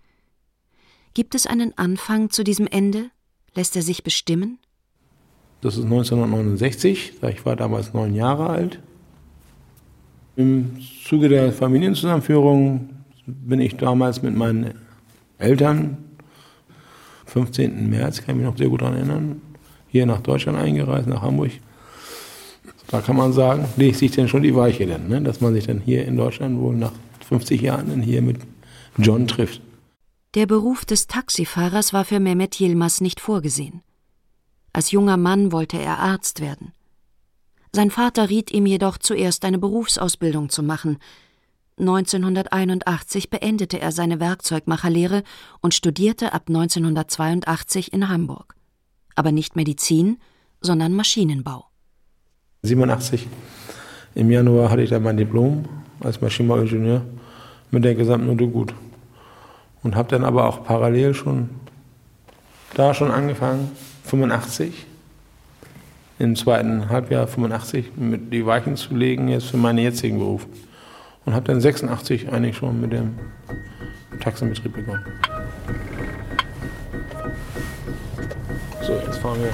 Gibt 1.14 1.34
es 1.34 1.46
einen 1.46 1.76
Anfang 1.78 2.28
zu 2.28 2.44
diesem 2.44 2.66
Ende? 2.66 3.10
Lässt 3.54 3.76
er 3.76 3.82
sich 3.82 4.04
bestimmen? 4.04 4.58
Das 5.62 5.78
ist 5.78 5.84
1969, 5.84 7.14
ich 7.30 7.46
war 7.46 7.56
damals 7.56 7.94
neun 7.94 8.14
Jahre 8.14 8.50
alt. 8.50 8.80
Im 10.36 10.76
Zuge 11.06 11.30
der 11.30 11.50
Familienzusammenführung 11.52 12.90
bin 13.24 13.60
ich 13.60 13.76
damals 13.78 14.20
mit 14.20 14.36
meinen 14.36 14.74
Eltern, 15.38 15.96
15. 17.24 17.88
März, 17.88 18.18
kann 18.18 18.34
ich 18.34 18.42
mich 18.42 18.50
noch 18.50 18.58
sehr 18.58 18.68
gut 18.68 18.82
daran 18.82 18.96
erinnern, 18.96 19.40
hier 19.88 20.04
nach 20.04 20.20
Deutschland 20.20 20.58
eingereist, 20.58 21.06
nach 21.08 21.22
Hamburg. 21.22 21.52
Da 22.88 23.00
kann 23.00 23.16
man 23.16 23.32
sagen, 23.32 23.66
legt 23.76 23.96
sich 23.96 24.10
denn 24.10 24.28
schon 24.28 24.42
die 24.42 24.54
Weiche 24.54 24.86
denn, 24.86 25.08
ne? 25.08 25.22
dass 25.22 25.40
man 25.40 25.54
sich 25.54 25.66
dann 25.66 25.80
hier 25.80 26.04
in 26.04 26.16
Deutschland 26.16 26.60
wohl 26.60 26.74
nach 26.74 26.92
50 27.28 27.60
Jahren 27.60 27.88
dann 27.88 28.02
hier 28.02 28.22
mit 28.22 28.38
John 28.98 29.26
trifft. 29.26 29.62
Der 30.34 30.46
Beruf 30.46 30.84
des 30.84 31.06
Taxifahrers 31.06 31.92
war 31.92 32.04
für 32.04 32.20
Mehmet 32.20 32.58
Yilmaz 32.58 33.00
nicht 33.00 33.20
vorgesehen. 33.20 33.82
Als 34.72 34.90
junger 34.90 35.16
Mann 35.16 35.52
wollte 35.52 35.78
er 35.78 35.98
Arzt 35.98 36.40
werden. 36.40 36.72
Sein 37.74 37.90
Vater 37.90 38.28
riet 38.28 38.50
ihm 38.50 38.66
jedoch 38.66 38.98
zuerst 38.98 39.44
eine 39.44 39.58
Berufsausbildung 39.58 40.48
zu 40.50 40.62
machen. 40.62 40.98
1981 41.78 43.30
beendete 43.30 43.80
er 43.80 43.92
seine 43.92 44.20
Werkzeugmacherlehre 44.20 45.22
und 45.60 45.74
studierte 45.74 46.32
ab 46.32 46.44
1982 46.48 47.92
in 47.92 48.08
Hamburg. 48.08 48.56
Aber 49.14 49.32
nicht 49.32 49.56
Medizin, 49.56 50.18
sondern 50.60 50.94
Maschinenbau. 50.94 51.71
87 52.64 53.26
im 54.14 54.30
Januar 54.30 54.70
hatte 54.70 54.82
ich 54.82 54.90
dann 54.90 55.02
mein 55.02 55.16
Diplom 55.16 55.64
als 55.98 56.20
Maschinenbauingenieur 56.20 57.02
mit 57.72 57.84
der 57.84 57.96
Gesamtnote 57.96 58.46
gut 58.46 58.72
und 59.82 59.96
habe 59.96 60.08
dann 60.10 60.24
aber 60.24 60.48
auch 60.48 60.62
parallel 60.62 61.12
schon 61.12 61.50
da 62.74 62.94
schon 62.94 63.10
angefangen, 63.10 63.72
85, 64.04 64.86
im 66.20 66.36
zweiten 66.36 66.88
Halbjahr 66.88 67.26
85 67.26 67.96
mit 67.96 68.32
die 68.32 68.46
Weichen 68.46 68.76
zu 68.76 68.94
legen 68.94 69.26
jetzt 69.26 69.46
für 69.46 69.56
meinen 69.56 69.78
jetzigen 69.78 70.20
Beruf. 70.20 70.46
Und 71.24 71.34
habe 71.34 71.46
dann 71.46 71.60
86 71.60 72.32
eigentlich 72.32 72.56
schon 72.56 72.80
mit 72.80 72.92
dem 72.92 73.18
Taxenbetrieb 74.20 74.72
begonnen. 74.72 75.04
So, 78.82 78.92
jetzt 79.04 79.18
fahren 79.18 79.40
wir 79.42 79.52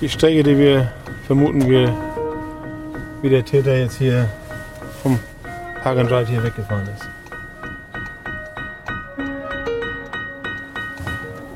die 0.00 0.08
Strecke, 0.08 0.42
die 0.42 0.56
wir 0.56 0.90
vermuten, 1.26 1.68
wir, 1.68 1.92
wie 3.20 3.28
der 3.28 3.44
Täter 3.44 3.76
jetzt 3.76 3.98
hier 3.98 4.28
vom 5.02 5.18
Park 5.82 5.98
and 5.98 6.10
Ride 6.10 6.26
hier 6.26 6.42
weggefahren 6.42 6.88
ist. 6.96 7.08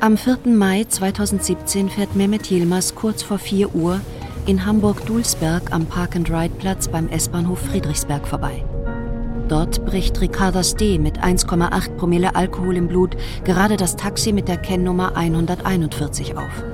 Am 0.01 0.17
4. 0.17 0.39
Mai 0.47 0.85
2017 0.89 1.91
fährt 1.91 2.17
Mehmet 2.17 2.51
Yilmaz 2.51 2.95
kurz 2.95 3.23
vor 3.23 3.39
4 3.39 3.75
Uhr 3.75 4.01
in 4.47 4.65
Hamburg-Dulsberg 4.65 5.73
am 5.73 5.87
Park-and-Ride-Platz 5.87 6.89
beim 6.89 7.09
S-Bahnhof 7.09 7.59
Friedrichsberg 7.61 8.27
vorbei. 8.27 8.65
Dort 9.49 9.85
bricht 9.85 10.21
Ricardas 10.21 10.75
D. 10.75 10.99
mit 10.99 11.23
1,8 11.23 11.97
Promille 11.97 12.35
Alkohol 12.35 12.77
im 12.77 12.89
Blut 12.89 13.17
gerade 13.45 13.77
das 13.77 13.97
Taxi 13.97 14.33
mit 14.33 14.49
der 14.49 14.57
Kennnummer 14.57 15.17
141 15.17 16.37
auf. 16.37 16.70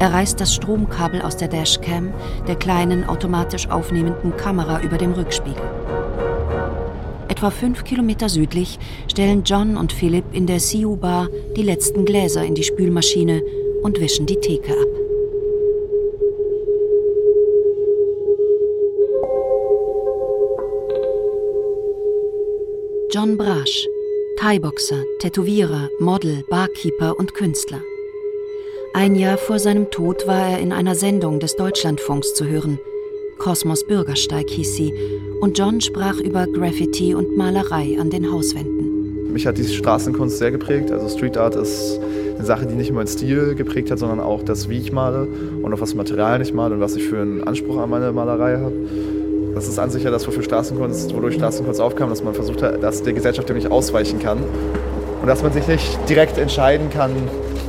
Er 0.00 0.12
reißt 0.12 0.40
das 0.40 0.54
Stromkabel 0.54 1.22
aus 1.22 1.36
der 1.36 1.48
Dashcam, 1.48 2.12
der 2.46 2.54
kleinen 2.54 3.08
automatisch 3.08 3.68
aufnehmenden 3.68 4.36
Kamera 4.36 4.80
über 4.80 4.96
dem 4.96 5.12
Rückspiegel. 5.12 5.62
Etwa 7.28 7.50
fünf 7.50 7.84
Kilometer 7.84 8.28
südlich 8.28 8.78
stellen 9.08 9.42
John 9.44 9.76
und 9.76 9.92
Philipp 9.92 10.24
in 10.32 10.46
der 10.46 10.60
Siu 10.60 10.96
Bar 10.96 11.28
die 11.56 11.62
letzten 11.62 12.04
Gläser 12.04 12.44
in 12.44 12.54
die 12.54 12.62
Spülmaschine 12.62 13.42
und 13.82 14.00
wischen 14.00 14.26
die 14.26 14.36
Theke 14.36 14.72
ab. 14.72 14.88
John 23.10 23.36
Brasch, 23.36 23.88
Thai-Boxer, 24.38 25.02
Tätowierer, 25.18 25.88
Model, 25.98 26.44
Barkeeper 26.48 27.18
und 27.18 27.34
Künstler. 27.34 27.80
Ein 29.00 29.14
Jahr 29.14 29.38
vor 29.38 29.60
seinem 29.60 29.92
Tod 29.92 30.26
war 30.26 30.48
er 30.48 30.58
in 30.58 30.72
einer 30.72 30.96
Sendung 30.96 31.38
des 31.38 31.54
Deutschlandfunks 31.54 32.34
zu 32.34 32.48
hören. 32.48 32.80
Kosmos 33.38 33.86
Bürgersteig 33.86 34.50
hieß 34.50 34.74
sie, 34.74 34.92
und 35.40 35.56
John 35.56 35.80
sprach 35.80 36.18
über 36.18 36.48
Graffiti 36.48 37.14
und 37.14 37.36
Malerei 37.36 37.96
an 38.00 38.10
den 38.10 38.32
Hauswänden. 38.32 39.32
Mich 39.32 39.46
hat 39.46 39.56
die 39.56 39.68
Straßenkunst 39.68 40.38
sehr 40.38 40.50
geprägt. 40.50 40.90
Also 40.90 41.08
Street 41.16 41.36
Art 41.36 41.54
ist 41.54 42.00
eine 42.38 42.44
Sache, 42.44 42.66
die 42.66 42.74
nicht 42.74 42.90
nur 42.90 42.96
meinen 42.96 43.06
Stil 43.06 43.54
geprägt 43.54 43.92
hat, 43.92 44.00
sondern 44.00 44.18
auch 44.18 44.42
das, 44.42 44.68
wie 44.68 44.78
ich 44.78 44.90
male 44.90 45.28
und 45.62 45.72
auf 45.72 45.80
was 45.80 45.94
Material 45.94 46.42
ich 46.42 46.52
male 46.52 46.74
und 46.74 46.80
was 46.80 46.96
ich 46.96 47.04
für 47.04 47.20
einen 47.20 47.44
Anspruch 47.44 47.78
an 47.78 47.90
meine 47.90 48.10
Malerei 48.10 48.56
habe. 48.56 48.74
Das 49.54 49.68
ist 49.68 49.78
an 49.78 49.90
sich 49.90 50.02
ja 50.02 50.10
das, 50.10 50.26
wofür 50.26 50.42
Straßenkunst, 50.42 51.14
wodurch 51.14 51.34
Straßenkunst 51.34 51.80
aufkam, 51.80 52.10
dass 52.10 52.24
man 52.24 52.34
versucht 52.34 52.62
hat, 52.62 52.82
dass 52.82 53.04
der 53.04 53.12
Gesellschaft 53.12 53.48
nicht 53.50 53.70
ausweichen 53.70 54.18
kann 54.18 54.38
und 55.22 55.28
dass 55.28 55.44
man 55.44 55.52
sich 55.52 55.68
nicht 55.68 56.00
direkt 56.08 56.36
entscheiden 56.36 56.90
kann, 56.90 57.12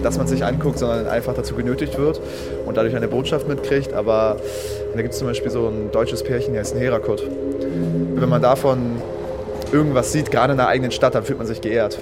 dass 0.03 0.17
man 0.17 0.27
sich 0.27 0.43
anguckt, 0.43 0.79
sondern 0.79 1.07
einfach 1.07 1.33
dazu 1.33 1.55
genötigt 1.55 1.97
wird 1.97 2.21
und 2.65 2.77
dadurch 2.77 2.95
eine 2.95 3.07
Botschaft 3.07 3.47
mitkriegt. 3.47 3.93
Aber 3.93 4.37
da 4.93 5.01
gibt 5.01 5.13
es 5.13 5.19
zum 5.19 5.27
Beispiel 5.27 5.51
so 5.51 5.67
ein 5.67 5.91
deutsches 5.91 6.23
Pärchen, 6.23 6.53
die 6.53 6.59
heißt 6.59 6.75
Herakut. 6.75 7.23
Wenn 8.15 8.29
man 8.29 8.41
davon 8.41 9.01
irgendwas 9.71 10.11
sieht, 10.11 10.31
gerade 10.31 10.51
in 10.51 10.57
der 10.57 10.67
eigenen 10.67 10.91
Stadt, 10.91 11.15
dann 11.15 11.23
fühlt 11.23 11.37
man 11.37 11.47
sich 11.47 11.61
geehrt. 11.61 11.99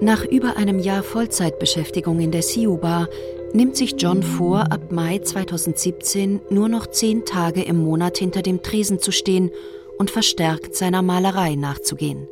Nach 0.00 0.24
über 0.24 0.56
einem 0.56 0.78
Jahr 0.78 1.02
Vollzeitbeschäftigung 1.02 2.20
in 2.20 2.30
der 2.30 2.42
Siu 2.42 2.78
Bar 2.78 3.08
nimmt 3.52 3.76
sich 3.76 3.96
John 3.98 4.22
vor, 4.22 4.72
ab 4.72 4.90
Mai 4.90 5.18
2017 5.18 6.40
nur 6.48 6.68
noch 6.68 6.86
zehn 6.86 7.24
Tage 7.24 7.62
im 7.62 7.76
Monat 7.76 8.16
hinter 8.16 8.42
dem 8.42 8.62
Tresen 8.62 9.00
zu 9.00 9.12
stehen 9.12 9.50
und 9.98 10.10
verstärkt 10.10 10.74
seiner 10.74 11.02
Malerei 11.02 11.56
nachzugehen. 11.56 12.28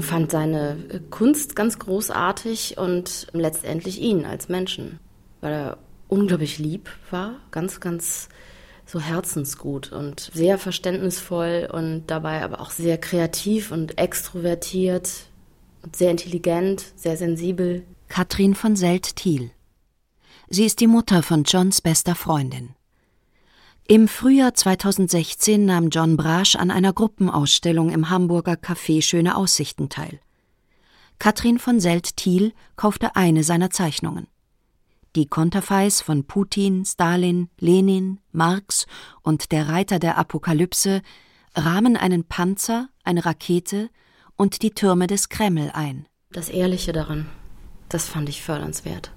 Fand 0.00 0.30
seine 0.30 0.76
Kunst 1.10 1.56
ganz 1.56 1.78
großartig 1.78 2.78
und 2.78 3.26
letztendlich 3.32 4.00
ihn 4.00 4.24
als 4.24 4.48
Menschen, 4.48 5.00
weil 5.40 5.52
er 5.52 5.78
unglaublich 6.08 6.58
lieb 6.58 6.88
war, 7.10 7.36
ganz, 7.50 7.80
ganz 7.80 8.28
so 8.86 9.00
herzensgut 9.00 9.90
und 9.90 10.30
sehr 10.32 10.58
verständnisvoll 10.58 11.68
und 11.72 12.04
dabei 12.06 12.42
aber 12.42 12.60
auch 12.60 12.70
sehr 12.70 12.98
kreativ 12.98 13.72
und 13.72 13.98
extrovertiert 13.98 15.10
und 15.82 15.96
sehr 15.96 16.12
intelligent, 16.12 16.84
sehr 16.94 17.16
sensibel. 17.16 17.84
Katrin 18.08 18.54
von 18.54 18.76
Selt-Thiel. 18.76 19.50
Sie 20.48 20.64
ist 20.64 20.80
die 20.80 20.86
Mutter 20.86 21.24
von 21.24 21.42
Johns 21.42 21.80
bester 21.80 22.14
Freundin. 22.14 22.75
Im 23.88 24.08
Frühjahr 24.08 24.52
2016 24.52 25.64
nahm 25.64 25.90
John 25.90 26.16
Brasch 26.16 26.56
an 26.56 26.72
einer 26.72 26.92
Gruppenausstellung 26.92 27.90
im 27.90 28.10
Hamburger 28.10 28.54
Café 28.54 29.00
Schöne 29.00 29.36
Aussichten 29.36 29.88
teil. 29.88 30.18
Katrin 31.20 31.60
von 31.60 31.78
Selt-Thiel 31.78 32.52
kaufte 32.74 33.14
eine 33.14 33.44
seiner 33.44 33.70
Zeichnungen. 33.70 34.26
Die 35.14 35.26
Konterfeis 35.26 36.00
von 36.00 36.24
Putin, 36.24 36.84
Stalin, 36.84 37.48
Lenin, 37.60 38.18
Marx 38.32 38.86
und 39.22 39.52
der 39.52 39.68
Reiter 39.68 40.00
der 40.00 40.18
Apokalypse 40.18 41.00
rahmen 41.54 41.96
einen 41.96 42.24
Panzer, 42.24 42.88
eine 43.04 43.24
Rakete 43.24 43.88
und 44.34 44.62
die 44.62 44.72
Türme 44.72 45.06
des 45.06 45.28
Kreml 45.28 45.70
ein. 45.72 46.06
Das 46.32 46.48
Ehrliche 46.48 46.92
daran, 46.92 47.28
das 47.88 48.08
fand 48.08 48.28
ich 48.28 48.42
fördernswert 48.42 49.12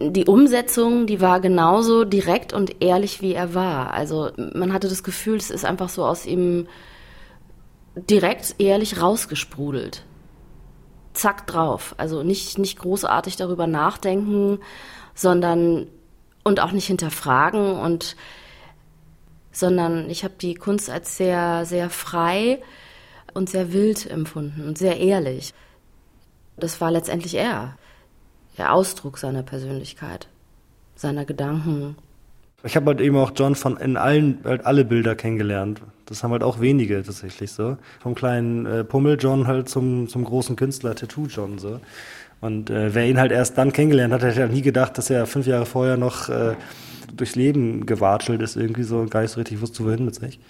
die 0.00 0.26
Umsetzung, 0.26 1.06
die 1.06 1.20
war 1.20 1.40
genauso 1.40 2.04
direkt 2.04 2.52
und 2.52 2.82
ehrlich, 2.82 3.20
wie 3.20 3.34
er 3.34 3.54
war. 3.54 3.92
Also 3.92 4.30
man 4.36 4.72
hatte 4.72 4.88
das 4.88 5.02
Gefühl, 5.02 5.36
es 5.36 5.50
ist 5.50 5.64
einfach 5.64 5.88
so 5.88 6.04
aus 6.04 6.24
ihm 6.24 6.68
direkt 7.96 8.54
ehrlich 8.58 9.00
rausgesprudelt. 9.00 10.04
Zack 11.14 11.48
drauf. 11.48 11.94
Also 11.98 12.22
nicht, 12.22 12.58
nicht 12.58 12.78
großartig 12.78 13.36
darüber 13.36 13.66
nachdenken, 13.66 14.60
sondern 15.14 15.88
und 16.44 16.60
auch 16.60 16.72
nicht 16.72 16.86
hinterfragen 16.86 17.72
und 17.72 18.16
sondern 19.50 20.08
ich 20.08 20.22
habe 20.22 20.34
die 20.40 20.54
Kunst 20.54 20.88
als 20.88 21.16
sehr, 21.16 21.64
sehr 21.64 21.90
frei 21.90 22.62
und 23.34 23.50
sehr 23.50 23.72
wild 23.72 24.08
empfunden 24.08 24.68
und 24.68 24.78
sehr 24.78 24.98
ehrlich. 25.00 25.52
Das 26.56 26.80
war 26.80 26.92
letztendlich 26.92 27.34
er 27.34 27.76
der 28.58 28.72
Ausdruck 28.72 29.18
seiner 29.18 29.42
Persönlichkeit, 29.42 30.28
seiner 30.96 31.24
Gedanken. 31.24 31.96
Ich 32.64 32.74
habe 32.74 32.86
halt 32.86 33.00
eben 33.00 33.16
auch 33.16 33.30
John 33.34 33.54
von 33.54 33.76
in 33.76 33.96
allen 33.96 34.40
halt 34.44 34.66
alle 34.66 34.84
Bilder 34.84 35.14
kennengelernt. 35.14 35.80
Das 36.06 36.24
haben 36.24 36.32
halt 36.32 36.42
auch 36.42 36.60
wenige 36.60 37.02
tatsächlich 37.02 37.52
so. 37.52 37.76
Vom 38.00 38.16
kleinen 38.16 38.66
äh, 38.66 38.84
Pummel 38.84 39.16
John 39.20 39.46
halt 39.46 39.68
zum 39.68 40.08
zum 40.08 40.24
großen 40.24 40.56
Künstler 40.56 40.96
Tattoo 40.96 41.26
John 41.26 41.58
so. 41.58 41.80
Und 42.40 42.70
äh, 42.70 42.94
wer 42.94 43.06
ihn 43.06 43.18
halt 43.18 43.30
erst 43.32 43.58
dann 43.58 43.72
kennengelernt 43.72 44.12
hat, 44.12 44.22
hätte 44.22 44.40
halt 44.40 44.52
nie 44.52 44.62
gedacht, 44.62 44.98
dass 44.98 45.10
er 45.10 45.26
fünf 45.26 45.46
Jahre 45.46 45.66
vorher 45.66 45.96
noch 45.96 46.28
äh, 46.28 46.54
durchs 47.16 47.36
Leben 47.36 47.86
gewatschelt 47.86 48.42
ist, 48.42 48.56
irgendwie 48.56 48.82
so 48.82 49.06
gar 49.06 49.22
nicht 49.22 49.30
so 49.30 49.40
richtig 49.40 49.60
wusste, 49.60 49.84
wohin 49.84 50.04
mit 50.04 50.14
sich. 50.14 50.40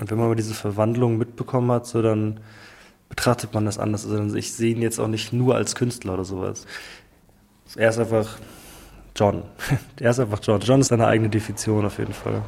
Und 0.00 0.10
wenn 0.10 0.18
man 0.18 0.26
aber 0.26 0.36
diese 0.36 0.54
Verwandlung 0.54 1.18
mitbekommen 1.18 1.70
hat, 1.70 1.86
so 1.86 2.02
dann 2.02 2.40
betrachtet 3.14 3.54
man 3.54 3.64
das 3.64 3.78
anders. 3.78 4.04
Also 4.08 4.34
ich 4.34 4.52
sehe 4.52 4.74
ihn 4.74 4.82
jetzt 4.82 4.98
auch 4.98 5.06
nicht 5.06 5.32
nur 5.32 5.54
als 5.54 5.76
Künstler 5.76 6.14
oder 6.14 6.24
sowas. 6.24 6.66
Er 7.76 7.90
ist 7.90 7.98
einfach 7.98 8.38
John. 9.14 9.44
Er 10.00 10.10
ist 10.10 10.18
einfach 10.18 10.40
John. 10.42 10.60
John 10.60 10.80
ist 10.80 10.88
seine 10.88 11.06
eigene 11.06 11.28
Definition 11.28 11.86
auf 11.86 11.98
jeden 11.98 12.12
Fall. 12.12 12.42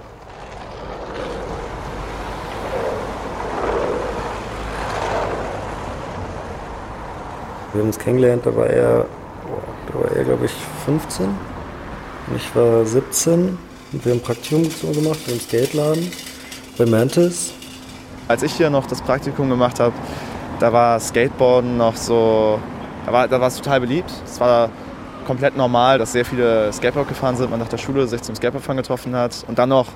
Wir 7.72 7.82
haben 7.82 7.88
uns 7.88 7.98
kennengelernt, 7.98 8.44
da 8.46 8.56
war 8.56 8.66
er, 8.66 9.06
da 9.86 9.94
war 10.00 10.16
er 10.16 10.24
glaube 10.24 10.46
ich 10.46 10.52
15 10.86 11.26
und 11.26 12.36
ich 12.36 12.56
war 12.56 12.84
17 12.84 13.56
und 13.92 14.04
wir 14.04 14.12
haben 14.12 14.18
ein 14.18 14.22
Praktikum 14.22 14.92
gemacht 14.94 15.20
im 15.28 15.38
Skateladen 15.38 16.10
bei 16.76 16.86
Mantis. 16.86 17.52
Als 18.28 18.42
ich 18.42 18.54
hier 18.54 18.70
noch 18.70 18.86
das 18.86 19.02
Praktikum 19.02 19.50
gemacht 19.50 19.78
habe, 19.78 19.94
da 20.58 20.72
war 20.72 20.98
Skateboarden 21.00 21.76
noch 21.76 21.96
so, 21.96 22.58
da 23.04 23.12
war, 23.12 23.28
da 23.28 23.40
war 23.40 23.48
es 23.48 23.56
total 23.56 23.80
beliebt. 23.80 24.10
Es 24.24 24.40
war 24.40 24.70
komplett 25.26 25.56
normal, 25.56 25.98
dass 25.98 26.12
sehr 26.12 26.24
viele 26.24 26.72
Skateboard 26.72 27.08
gefahren 27.08 27.36
sind, 27.36 27.50
man 27.50 27.58
nach 27.58 27.68
der 27.68 27.78
Schule 27.78 28.06
sich 28.06 28.22
zum 28.22 28.34
Skateboardfahren 28.34 28.76
getroffen 28.76 29.14
hat 29.14 29.44
und 29.48 29.58
dann 29.58 29.68
noch 29.68 29.86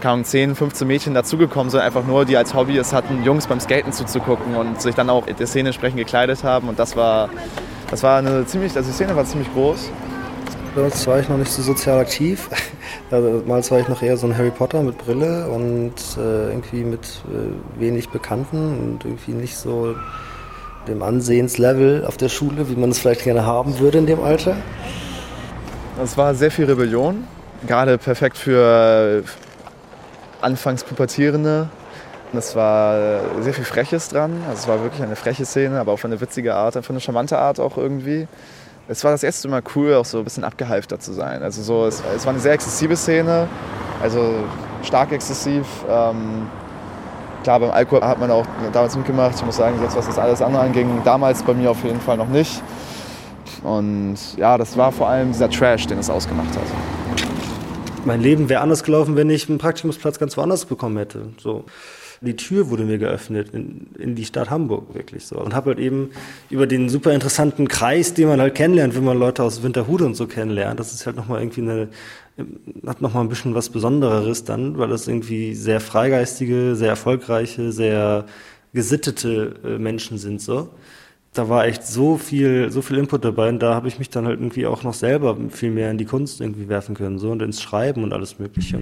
kaum 0.00 0.24
10, 0.24 0.54
15 0.54 0.86
Mädchen 0.86 1.14
dazugekommen 1.14 1.70
sind, 1.70 1.80
einfach 1.80 2.04
nur, 2.04 2.24
die 2.24 2.36
als 2.36 2.54
Hobby 2.54 2.76
es 2.76 2.92
hatten, 2.92 3.24
Jungs 3.24 3.46
beim 3.46 3.60
Skaten 3.60 3.92
zuzugucken 3.92 4.54
und 4.54 4.80
sich 4.80 4.94
dann 4.94 5.08
auch 5.08 5.24
der 5.26 5.46
Szene 5.46 5.70
entsprechend 5.70 5.98
gekleidet 5.98 6.44
haben. 6.44 6.68
Und 6.68 6.78
das 6.78 6.96
war, 6.96 7.30
das 7.90 8.02
war 8.02 8.18
eine 8.18 8.44
ziemlich, 8.46 8.76
also 8.76 8.88
die 8.90 8.94
Szene 8.94 9.16
war 9.16 9.24
ziemlich 9.24 9.52
groß. 9.54 9.90
Damals 10.76 11.06
war 11.06 11.18
ich 11.18 11.28
noch 11.30 11.38
nicht 11.38 11.50
so 11.50 11.62
sozial 11.62 11.98
aktiv. 11.98 12.50
Damals 13.10 13.70
war 13.70 13.80
ich 13.80 13.88
noch 13.88 14.02
eher 14.02 14.18
so 14.18 14.26
ein 14.26 14.36
Harry 14.36 14.50
Potter 14.50 14.82
mit 14.82 14.98
Brille 14.98 15.48
und 15.48 15.94
äh, 16.18 16.50
irgendwie 16.50 16.84
mit 16.84 17.22
äh, 17.32 17.80
wenig 17.80 18.10
Bekannten 18.10 18.78
und 18.78 19.04
irgendwie 19.06 19.32
nicht 19.32 19.56
so 19.56 19.94
dem 20.86 21.02
Ansehenslevel 21.02 22.04
auf 22.04 22.18
der 22.18 22.28
Schule, 22.28 22.68
wie 22.68 22.76
man 22.76 22.90
es 22.90 22.98
vielleicht 22.98 23.24
gerne 23.24 23.46
haben 23.46 23.78
würde 23.78 23.96
in 23.96 24.06
dem 24.06 24.22
Alter. 24.22 24.54
Es 26.02 26.18
war 26.18 26.34
sehr 26.34 26.50
viel 26.50 26.66
Rebellion, 26.66 27.24
gerade 27.66 27.96
perfekt 27.96 28.36
für 28.36 29.24
anfangs 30.42 30.84
Pubertierende. 30.84 31.70
Es 32.34 32.54
war 32.54 33.22
sehr 33.40 33.54
viel 33.54 33.64
Freches 33.64 34.10
dran. 34.10 34.42
Also 34.46 34.60
es 34.60 34.68
war 34.68 34.82
wirklich 34.82 35.02
eine 35.02 35.16
freche 35.16 35.46
Szene, 35.46 35.80
aber 35.80 35.92
auf 35.92 36.04
eine 36.04 36.20
witzige 36.20 36.54
Art, 36.54 36.76
einfach 36.76 36.90
eine 36.90 37.00
charmante 37.00 37.38
Art 37.38 37.60
auch 37.60 37.78
irgendwie 37.78 38.28
es 38.88 39.02
war 39.02 39.10
das 39.10 39.22
erste 39.22 39.48
Mal 39.48 39.62
cool, 39.74 39.94
auch 39.94 40.04
so 40.04 40.18
ein 40.18 40.24
bisschen 40.24 40.44
abgehalfter 40.44 40.98
zu 40.98 41.12
sein. 41.12 41.42
Also 41.42 41.62
so, 41.62 41.86
es, 41.86 42.02
es 42.14 42.24
war 42.24 42.32
eine 42.32 42.40
sehr 42.40 42.52
exzessive 42.52 42.96
Szene, 42.96 43.48
also 44.00 44.34
stark 44.82 45.12
exzessiv. 45.12 45.66
Ähm, 45.88 46.48
klar, 47.42 47.60
beim 47.60 47.70
Alkohol 47.70 48.02
hat 48.02 48.20
man 48.20 48.30
auch 48.30 48.46
damals 48.72 48.96
mitgemacht. 48.96 49.34
Ich 49.36 49.44
muss 49.44 49.56
sagen, 49.56 49.76
jetzt 49.82 49.96
was 49.96 50.06
das 50.06 50.18
alles 50.18 50.40
andere 50.40 50.62
anging, 50.62 51.00
damals 51.04 51.42
bei 51.42 51.54
mir 51.54 51.70
auf 51.70 51.82
jeden 51.82 52.00
Fall 52.00 52.16
noch 52.16 52.28
nicht. 52.28 52.62
Und 53.62 54.16
ja, 54.36 54.56
das 54.58 54.76
war 54.76 54.92
vor 54.92 55.08
allem 55.08 55.32
dieser 55.32 55.50
Trash, 55.50 55.86
den 55.86 55.98
es 55.98 56.08
ausgemacht 56.08 56.54
hat. 56.54 57.26
Mein 58.04 58.20
Leben 58.20 58.48
wäre 58.48 58.60
anders 58.60 58.84
gelaufen, 58.84 59.16
wenn 59.16 59.28
ich 59.30 59.48
einen 59.48 59.58
Praktikumsplatz 59.58 60.20
ganz 60.20 60.36
woanders 60.36 60.64
bekommen 60.64 60.96
hätte. 60.96 61.22
So 61.38 61.64
die 62.20 62.36
Tür 62.36 62.70
wurde 62.70 62.84
mir 62.84 62.98
geöffnet 62.98 63.50
in, 63.52 63.88
in 63.98 64.14
die 64.14 64.24
Stadt 64.24 64.50
Hamburg 64.50 64.94
wirklich 64.94 65.26
so 65.26 65.38
und 65.38 65.54
habe 65.54 65.70
halt 65.70 65.78
eben 65.78 66.10
über 66.50 66.66
den 66.66 66.88
super 66.88 67.12
interessanten 67.12 67.68
Kreis, 67.68 68.14
den 68.14 68.28
man 68.28 68.40
halt 68.40 68.54
kennenlernt, 68.54 68.94
wenn 68.96 69.04
man 69.04 69.18
Leute 69.18 69.42
aus 69.42 69.62
Winterhude 69.62 70.06
und 70.06 70.14
so 70.14 70.26
kennenlernt, 70.26 70.80
das 70.80 70.92
ist 70.92 71.06
halt 71.06 71.16
noch 71.16 71.28
mal 71.28 71.40
irgendwie 71.40 71.62
eine 71.62 71.88
hat 72.86 73.00
noch 73.00 73.14
mal 73.14 73.20
ein 73.20 73.28
bisschen 73.28 73.54
was 73.54 73.70
Besonderes 73.70 74.44
dann, 74.44 74.78
weil 74.78 74.88
das 74.88 75.08
irgendwie 75.08 75.54
sehr 75.54 75.80
freigeistige, 75.80 76.76
sehr 76.76 76.90
erfolgreiche, 76.90 77.72
sehr 77.72 78.26
gesittete 78.74 79.54
äh, 79.64 79.78
Menschen 79.78 80.18
sind 80.18 80.40
so. 80.40 80.68
Da 81.32 81.48
war 81.48 81.66
echt 81.66 81.86
so 81.86 82.16
viel, 82.16 82.70
so 82.70 82.82
viel 82.82 82.98
Input 82.98 83.24
dabei 83.24 83.48
und 83.48 83.60
da 83.60 83.74
habe 83.74 83.88
ich 83.88 83.98
mich 83.98 84.10
dann 84.10 84.26
halt 84.26 84.38
irgendwie 84.38 84.66
auch 84.66 84.82
noch 84.82 84.94
selber 84.94 85.36
viel 85.50 85.70
mehr 85.70 85.90
in 85.90 85.98
die 85.98 86.04
Kunst 86.04 86.40
irgendwie 86.40 86.68
werfen 86.68 86.94
können 86.94 87.18
so 87.18 87.30
und 87.30 87.42
ins 87.42 87.60
Schreiben 87.60 88.04
und 88.04 88.12
alles 88.12 88.38
Mögliche. 88.38 88.80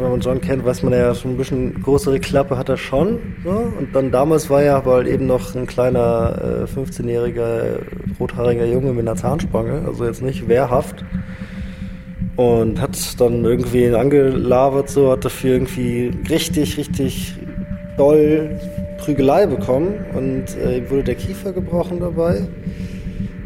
Wenn 0.00 0.10
man 0.10 0.20
John 0.20 0.40
kennt, 0.40 0.64
weiß 0.64 0.82
man 0.82 0.92
ja 0.92 1.14
schon 1.14 1.32
ein 1.32 1.36
bisschen 1.36 1.82
größere 1.82 2.20
Klappe 2.20 2.56
hat 2.56 2.68
er 2.68 2.76
schon. 2.76 3.18
So. 3.44 3.50
Und 3.50 3.94
dann 3.94 4.10
damals 4.10 4.50
war 4.50 4.62
er 4.62 4.76
aber 4.76 4.94
halt 4.94 5.08
eben 5.08 5.26
noch 5.26 5.54
ein 5.54 5.66
kleiner 5.66 6.66
äh, 6.66 6.78
15-jähriger 6.78 7.78
rothaariger 8.18 8.66
Junge 8.66 8.92
mit 8.92 9.06
einer 9.06 9.16
Zahnspange, 9.16 9.82
also 9.86 10.04
jetzt 10.04 10.22
nicht 10.22 10.48
wehrhaft. 10.48 11.04
Und 12.36 12.80
hat 12.80 13.20
dann 13.20 13.44
irgendwie 13.44 13.94
angelabert, 13.94 14.88
so 14.88 15.12
hat 15.12 15.24
dafür 15.24 15.52
irgendwie 15.52 16.12
richtig, 16.30 16.78
richtig 16.78 17.34
doll 17.98 18.58
Prügelei 18.98 19.46
bekommen 19.46 19.94
und 20.14 20.56
äh, 20.56 20.78
ihm 20.78 20.90
wurde 20.90 21.04
der 21.04 21.14
Kiefer 21.16 21.52
gebrochen 21.52 22.00
dabei. 22.00 22.46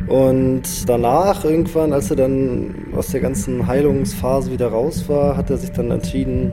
Und 0.07 0.89
danach, 0.89 1.45
irgendwann, 1.45 1.93
als 1.93 2.11
er 2.11 2.17
dann 2.17 2.75
aus 2.97 3.09
der 3.09 3.21
ganzen 3.21 3.67
Heilungsphase 3.67 4.51
wieder 4.51 4.69
raus 4.69 5.09
war, 5.09 5.37
hat 5.37 5.51
er 5.51 5.57
sich 5.57 5.73
dann 5.73 5.91
entschieden, 5.91 6.53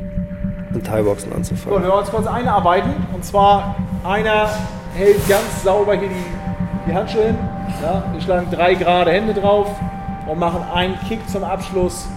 mit 0.73 0.85
Thai-Boxen 0.85 1.33
anzufangen. 1.33 1.75
Gut, 1.75 1.83
wir 1.83 1.91
wollen 1.91 2.01
uns 2.01 2.11
kurz 2.11 2.27
einarbeiten. 2.27 2.93
Und 3.13 3.25
zwar, 3.25 3.75
einer 4.05 4.49
hält 4.95 5.27
ganz 5.27 5.63
sauber 5.63 5.95
hier 5.95 6.07
die, 6.07 6.89
die 6.89 6.93
Handschuhe 6.93 7.25
hin. 7.25 7.37
Ja, 7.81 8.03
wir 8.11 8.21
schlagen 8.21 8.47
drei 8.51 8.73
gerade 8.75 9.11
Hände 9.11 9.33
drauf 9.33 9.67
und 10.27 10.39
machen 10.39 10.63
einen 10.73 10.97
Kick 11.07 11.27
zum 11.29 11.43
Abschluss. 11.43 12.07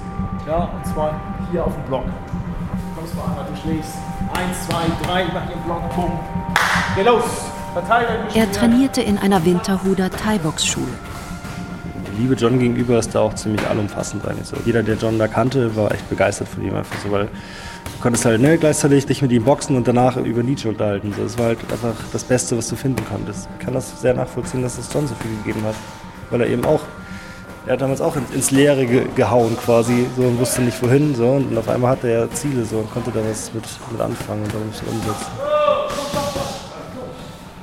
Ja, 0.47 0.69
und 0.77 0.87
zwar 0.87 1.21
hier 1.51 1.65
auf 1.65 1.75
den 1.75 1.85
Block. 1.85 2.05
Kommst 2.97 3.17
mal 3.17 3.25
einmal, 3.25 3.45
du 3.51 3.61
schlägst. 3.61 3.95
Eins, 4.35 4.67
zwei, 4.67 4.85
drei, 5.05 5.23
ich 5.23 5.33
mach 5.33 5.43
einen 5.43 5.63
Block, 5.65 5.97
bumm. 5.97 6.13
Geh 6.97 7.03
los! 7.03 7.25
Er 8.35 8.53
trainierte 8.53 9.03
in 9.03 9.19
einer 9.19 9.45
Winterhuder 9.45 10.09
Thai-Box-Schule 10.09 10.87
Liebe 12.19 12.35
John 12.35 12.59
gegenüber 12.59 12.99
ist 12.99 13.15
da 13.15 13.21
auch 13.21 13.35
ziemlich 13.35 13.67
allumfassend 13.67 14.27
eigentlich 14.27 14.49
so. 14.49 14.57
Jeder, 14.65 14.83
der 14.83 14.97
John 14.97 15.19
da 15.19 15.29
kannte, 15.29 15.75
war 15.77 15.93
echt 15.93 16.09
begeistert 16.09 16.49
von 16.49 16.65
ihm 16.65 16.75
einfach 16.75 16.99
so, 17.01 17.11
weil 17.11 17.25
du 17.25 18.01
konntest 18.01 18.25
halt 18.25 18.41
ne, 18.41 18.57
gleichzeitig 18.59 19.07
dich 19.07 19.23
mit 19.23 19.33
ihm 19.33 19.45
boxen 19.45 19.77
und 19.77 19.89
danach 19.89 20.17
über 20.17 20.43
Nietzsche 20.43 20.69
unterhalten. 20.69 21.13
So, 21.17 21.23
das 21.23 21.39
war 21.39 21.47
halt 21.47 21.59
einfach 21.73 21.95
das 22.13 22.25
Beste, 22.25 22.57
was 22.57 22.69
du 22.69 22.77
finden 22.77 23.05
konntest. 23.05 23.49
Ich 23.59 23.65
kann 23.65 23.75
das 23.75 24.01
sehr 24.01 24.15
nachvollziehen, 24.15 24.63
dass 24.63 24.79
es 24.79 24.93
John 24.93 25.07
so 25.07 25.15
viel 25.17 25.31
gegeben 25.43 25.67
hat, 25.67 25.75
weil 26.31 26.41
er 26.41 26.49
eben 26.49 26.65
auch 26.65 26.81
er 27.67 27.73
hat 27.73 27.81
damals 27.81 28.03
auch 28.03 28.15
ins 28.35 28.51
Leere 28.51 28.85
ge 28.85 29.07
gehauen 29.15 29.57
quasi 29.57 30.07
so 30.19 30.25
und 30.25 30.39
wusste 30.39 30.61
nicht 30.61 30.83
wohin 30.83 31.15
so 31.15 31.31
und 31.31 31.57
auf 31.57 31.67
einmal 31.67 31.93
hatte 31.93 32.11
er 32.11 32.31
Ziele 32.31 32.63
so 32.63 32.77
und 32.79 32.93
konnte 32.93 33.11
da 33.11 33.21
was 33.27 33.55
mit, 33.55 33.65
mit 33.91 34.01
anfangen 34.03 34.43
und 34.43 34.53
dann 34.53 34.63
umsetzen. 34.63 35.33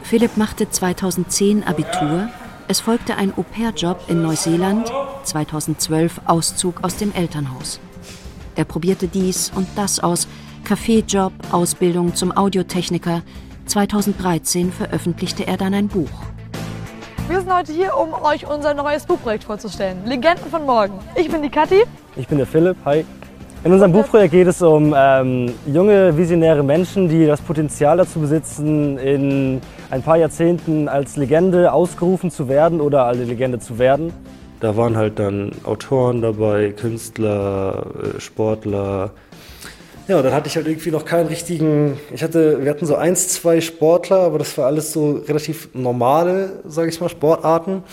Philipp 0.02 0.38
machte 0.38 0.70
2010 0.70 1.64
Abitur 1.68 2.30
es 2.72 2.80
folgte 2.80 3.18
ein 3.18 3.34
Au-pair-Job 3.38 4.06
in 4.08 4.22
Neuseeland 4.22 4.94
2012 5.26 6.22
Auszug 6.26 6.86
aus 6.86 6.96
dem 6.96 7.12
Elternhaus. 7.14 7.82
Er 8.56 8.64
probierte 8.64 9.10
dies 9.10 9.52
und 9.54 9.68
das 9.76 10.00
aus, 10.00 10.26
Kaffeejob, 10.64 11.34
Ausbildung 11.52 12.16
zum 12.16 12.32
Audiotechniker. 12.32 13.24
2013 13.66 14.72
veröffentlichte 14.72 15.46
er 15.46 15.58
dann 15.58 15.74
ein 15.74 15.90
Buch. 15.90 16.10
Wir 17.28 17.42
sind 17.42 17.54
heute 17.54 17.74
hier, 17.74 17.98
um 17.98 18.14
euch 18.14 18.48
unser 18.48 18.74
neues 18.74 19.06
Buchprojekt 19.06 19.44
vorzustellen. 19.44 20.06
Legenden 20.06 20.50
von 20.50 20.66
morgen. 20.66 20.94
Ich 21.16 21.30
bin 21.30 21.42
die 21.42 21.50
Kathi. 21.50 21.84
Ich 22.16 22.30
bin 22.30 22.38
der 22.38 22.48
Philipp. 22.48 22.78
Hi. 22.86 23.04
In 23.66 23.74
unserem 23.74 23.92
Buchprojekt 23.92 24.32
geht 24.32 24.48
es 24.48 24.62
um 24.62 24.96
ähm, 24.98 25.54
junge, 25.68 26.16
visionäre 26.18 26.64
Menschen, 26.64 27.10
die 27.10 27.28
das 27.28 27.42
Potenzial 27.42 27.98
dazu 27.98 28.20
besitzen, 28.20 28.98
in 28.98 29.62
ein 29.92 30.02
paar 30.02 30.18
Jahrzehnten 30.18 30.88
als 30.88 31.18
Legende 31.18 31.72
ausgerufen 31.72 32.32
zu 32.32 32.48
werden 32.48 32.82
oder 32.82 33.04
als 33.04 33.20
Legende 33.20 33.60
zu 33.60 33.78
werden. 33.78 34.14
Da 34.62 34.78
waren 34.78 34.96
halt 34.96 35.20
dann 35.20 35.52
Autoren 35.64 36.22
dabei, 36.22 36.72
Künstler, 36.72 37.86
äh, 38.16 38.20
Sportler. 38.20 39.12
Ja, 40.08 40.22
dann 40.22 40.34
hatte 40.34 40.48
ich 40.48 40.56
halt 40.56 40.68
irgendwie 40.68 40.92
noch 40.92 41.04
keinen 41.04 41.28
richtigen. 41.28 42.00
Ich 42.14 42.24
hatte, 42.24 42.64
wir 42.64 42.70
hatten 42.70 42.86
so 42.86 42.96
eins, 42.96 43.30
zwei 43.30 43.60
Sportler, 43.60 44.20
aber 44.20 44.40
das 44.40 44.58
war 44.58 44.68
alles 44.68 44.94
so 44.94 45.24
relativ 45.28 45.70
normale, 45.74 46.62
sage 46.66 46.90
ich 46.90 47.00
mal, 47.02 47.10
Sportarten. 47.10 47.84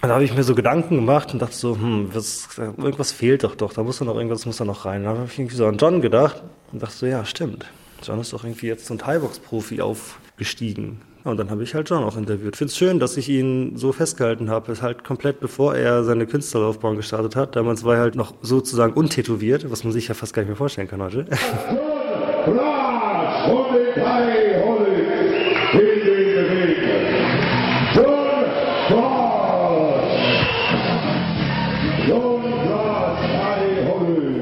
Und 0.00 0.08
da 0.08 0.14
habe 0.14 0.24
ich 0.24 0.34
mir 0.34 0.44
so 0.44 0.54
Gedanken 0.54 0.94
gemacht 0.94 1.32
und 1.32 1.42
dachte 1.42 1.56
so, 1.56 1.74
hm, 1.74 2.10
was, 2.12 2.48
irgendwas 2.56 3.10
fehlt 3.10 3.42
doch 3.42 3.56
doch, 3.56 3.72
da 3.72 3.82
muss 3.82 3.98
doch 3.98 4.06
noch 4.06 4.16
irgendwas 4.16 4.46
muss 4.46 4.58
da 4.58 4.64
noch 4.64 4.84
rein. 4.84 5.02
Dann 5.02 5.16
habe 5.16 5.28
ich 5.28 5.38
irgendwie 5.38 5.56
so 5.56 5.66
an 5.66 5.76
John 5.78 6.00
gedacht 6.00 6.42
und 6.72 6.82
dachte 6.82 6.94
so, 6.94 7.06
ja, 7.06 7.24
stimmt. 7.24 7.66
John 8.02 8.20
ist 8.20 8.32
doch 8.32 8.44
irgendwie 8.44 8.68
jetzt 8.68 8.86
zum 8.86 8.98
Thai-Box-Profi 8.98 9.80
aufgestiegen. 9.80 11.00
Und 11.28 11.36
dann 11.36 11.50
habe 11.50 11.62
ich 11.62 11.74
halt 11.74 11.88
John 11.90 12.02
auch 12.04 12.16
interviewt. 12.16 12.54
Ich 12.54 12.58
finde 12.58 12.70
es 12.70 12.76
schön, 12.76 12.98
dass 12.98 13.16
ich 13.16 13.28
ihn 13.28 13.76
so 13.76 13.92
festgehalten 13.92 14.50
habe. 14.50 14.72
Es 14.72 14.82
halt 14.82 15.04
komplett 15.04 15.40
bevor 15.40 15.74
er 15.74 16.04
seine 16.04 16.26
Künstlerlaufbahn 16.26 16.96
gestartet 16.96 17.36
hat. 17.36 17.56
Damals 17.56 17.84
war 17.84 17.96
er 17.96 18.00
halt 18.00 18.14
noch 18.14 18.34
sozusagen 18.42 18.94
untätowiert, 18.94 19.70
was 19.70 19.84
man 19.84 19.92
sich 19.92 20.08
ja 20.08 20.14
fast 20.14 20.32
gar 20.32 20.42
nicht 20.42 20.48
mehr 20.48 20.56
vorstellen 20.56 20.88
kann 20.88 21.02
heute. 21.02 21.26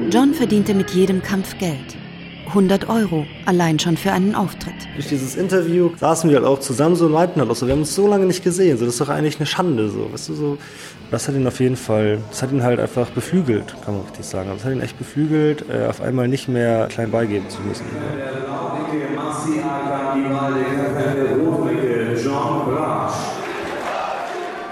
John 0.09 0.33
verdiente 0.33 0.73
mit 0.73 0.91
jedem 0.91 1.21
Kampf 1.21 1.57
Geld. 1.57 2.06
100 2.47 2.89
Euro, 2.89 3.25
allein 3.45 3.79
schon 3.79 3.97
für 3.97 4.11
einen 4.11 4.35
Auftritt. 4.35 4.73
Durch 4.95 5.07
dieses 5.07 5.35
Interview 5.35 5.91
saßen 5.97 6.29
wir 6.29 6.37
halt 6.37 6.47
auch 6.47 6.59
zusammen 6.59 6.95
so 6.95 7.05
und 7.05 7.11
meinten 7.11 7.39
halt 7.39 7.49
auch 7.49 7.55
so, 7.55 7.67
wir 7.67 7.73
haben 7.73 7.81
uns 7.81 7.93
so 7.93 8.07
lange 8.07 8.25
nicht 8.25 8.43
gesehen, 8.43 8.77
so, 8.77 8.85
das 8.85 8.95
ist 8.95 9.01
doch 9.01 9.09
eigentlich 9.09 9.37
eine 9.37 9.45
Schande, 9.45 9.89
so, 9.89 10.11
weißt 10.11 10.29
du, 10.29 10.33
so. 10.33 10.57
Das 11.09 11.27
hat 11.27 11.35
ihn 11.35 11.47
auf 11.47 11.59
jeden 11.61 11.77
Fall, 11.77 12.19
das 12.29 12.41
hat 12.41 12.51
ihn 12.51 12.63
halt 12.63 12.79
einfach 12.81 13.09
beflügelt, 13.11 13.75
kann 13.85 13.95
man 13.95 14.03
richtig 14.05 14.25
sagen. 14.25 14.49
Das 14.53 14.65
hat 14.65 14.73
ihn 14.73 14.81
echt 14.81 14.97
beflügelt, 14.97 15.63
äh, 15.69 15.87
auf 15.87 16.01
einmal 16.01 16.27
nicht 16.27 16.49
mehr 16.49 16.87
klein 16.87 17.11
beigeben 17.11 17.49
zu 17.49 17.61
müssen. 17.61 17.85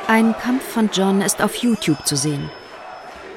Ein 0.08 0.36
Kampf 0.38 0.64
von 0.64 0.90
John 0.92 1.22
ist 1.22 1.42
auf 1.42 1.56
YouTube 1.56 2.06
zu 2.06 2.16
sehen. 2.18 2.50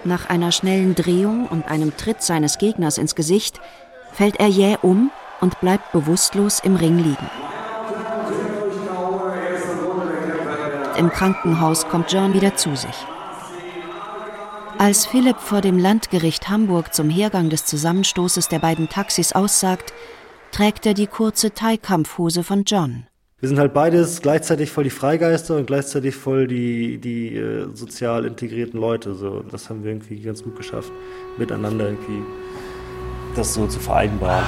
Nach 0.05 0.29
einer 0.29 0.53
schnellen 0.53 0.95
Drehung 0.95 1.47
und 1.47 1.67
einem 1.69 1.97
Tritt 1.97 2.23
seines 2.23 2.59
Gegners 2.59 2.99
ins 2.99 3.15
Gesicht 3.15 3.61
fällt 4.19 4.41
er 4.41 4.49
jäh 4.49 4.77
um 4.83 5.13
und 5.41 5.61
bleibt 5.61 5.93
bewusstlos 5.93 6.59
im 6.59 6.75
Ring 6.75 6.99
liegen. 6.99 7.31
Im 10.99 11.09
Krankenhaus 11.11 11.87
kommt 11.87 12.13
John 12.13 12.35
wieder 12.35 12.57
zu 12.57 12.75
sich. 12.75 13.07
Als 14.77 15.07
Philipp 15.07 15.39
vor 15.39 15.61
dem 15.61 15.79
Landgericht 15.79 16.49
Hamburg 16.49 16.95
zum 16.95 17.09
Hergang 17.09 17.49
des 17.49 17.65
Zusammenstoßes 17.65 18.49
der 18.49 18.59
beiden 18.59 18.89
Taxis 18.89 19.35
aussagt, 19.35 19.93
trägt 20.51 20.85
er 20.87 20.95
die 20.95 21.07
kurze 21.07 21.53
Thai-Kampfhose 21.53 22.43
von 22.43 22.65
John. 22.65 23.07
Wir 23.39 23.49
sind 23.49 23.61
halt 23.61 23.73
beides 23.73 24.21
gleichzeitig 24.21 24.73
voll 24.73 24.83
die 24.83 24.91
Freigeister 24.91 25.57
und 25.57 25.69
gleichzeitig 25.69 26.17
voll 26.17 26.49
die, 26.49 26.99
die 26.99 27.37
äh, 27.37 27.69
sozial 27.73 28.25
integrierten 28.25 28.81
Leute. 28.81 29.15
So, 29.15 29.45
das 29.49 29.71
haben 29.71 29.85
wir 29.85 29.93
irgendwie 29.93 30.21
ganz 30.21 30.43
gut 30.43 30.57
geschafft, 30.57 30.91
miteinander 31.37 31.85
irgendwie 31.91 32.25
das 33.39 33.55
so 33.55 33.67
zu 33.67 33.79
vereinbaren. 33.79 34.45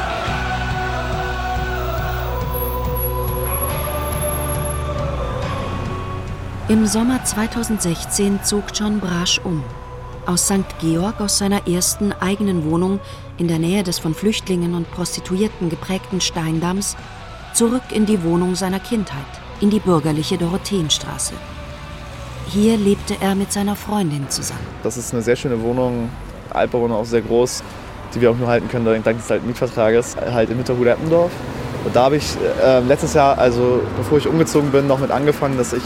Im 6.68 6.87
Sommer 6.87 7.24
2016 7.24 8.44
zog 8.44 8.64
John 8.74 9.00
Brasch 9.00 9.40
um. 9.44 9.64
Aus 10.26 10.46
St. 10.46 10.79
Georg 10.81 11.20
aus 11.20 11.38
seiner 11.38 11.66
ersten 11.66 12.12
eigenen 12.12 12.70
Wohnung 12.70 13.00
in 13.38 13.48
der 13.48 13.59
Nähe 13.59 13.83
des 13.83 13.98
von 13.98 14.14
Flüchtlingen 14.14 14.74
und 14.74 14.90
Prostituierten 14.90 15.68
geprägten 15.68 16.20
Steindamms 16.20 16.96
zurück 17.55 17.83
in 17.90 18.07
die 18.07 18.22
Wohnung 18.22 18.55
seiner 18.55 18.79
Kindheit, 18.79 19.18
in 19.61 19.70
die 19.70 19.81
bürgerliche 19.81 20.38
Dorotheenstraße. 20.38 21.35
Hier 22.48 22.76
lebte 22.76 23.16
er 23.20 23.35
mit 23.35 23.53
seiner 23.53 23.74
Freundin 23.74 24.29
zusammen. 24.29 24.66
Das 24.83 24.96
ist 24.96 25.12
eine 25.12 25.22
sehr 25.22 25.37
schöne 25.37 25.61
Wohnung, 25.62 26.09
Altbauwohnung 26.50 26.98
auch 26.98 27.05
sehr 27.05 27.22
groß 27.22 27.62
die 28.14 28.20
wir 28.20 28.31
auch 28.31 28.37
nur 28.37 28.49
halten 28.49 28.68
können 28.68 28.85
dank 28.85 29.18
des 29.18 29.31
alten 29.31 29.46
Mietvertrages, 29.46 30.16
halt 30.16 30.51
in 30.51 30.57
Mitterhude-Eppendorf. 30.57 31.31
Und 31.85 31.96
da 31.96 32.05
habe 32.05 32.16
ich 32.16 32.37
äh, 32.62 32.81
letztes 32.81 33.14
Jahr, 33.14 33.38
also 33.38 33.83
bevor 33.96 34.18
ich 34.18 34.27
umgezogen 34.27 34.70
bin, 34.70 34.87
noch 34.87 34.99
mit 34.99 35.11
angefangen, 35.11 35.57
dass 35.57 35.73
ich 35.73 35.83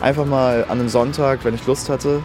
einfach 0.00 0.26
mal 0.26 0.64
an 0.68 0.80
einem 0.80 0.88
Sonntag, 0.88 1.44
wenn 1.44 1.54
ich 1.54 1.66
Lust 1.66 1.88
hatte, 1.88 2.22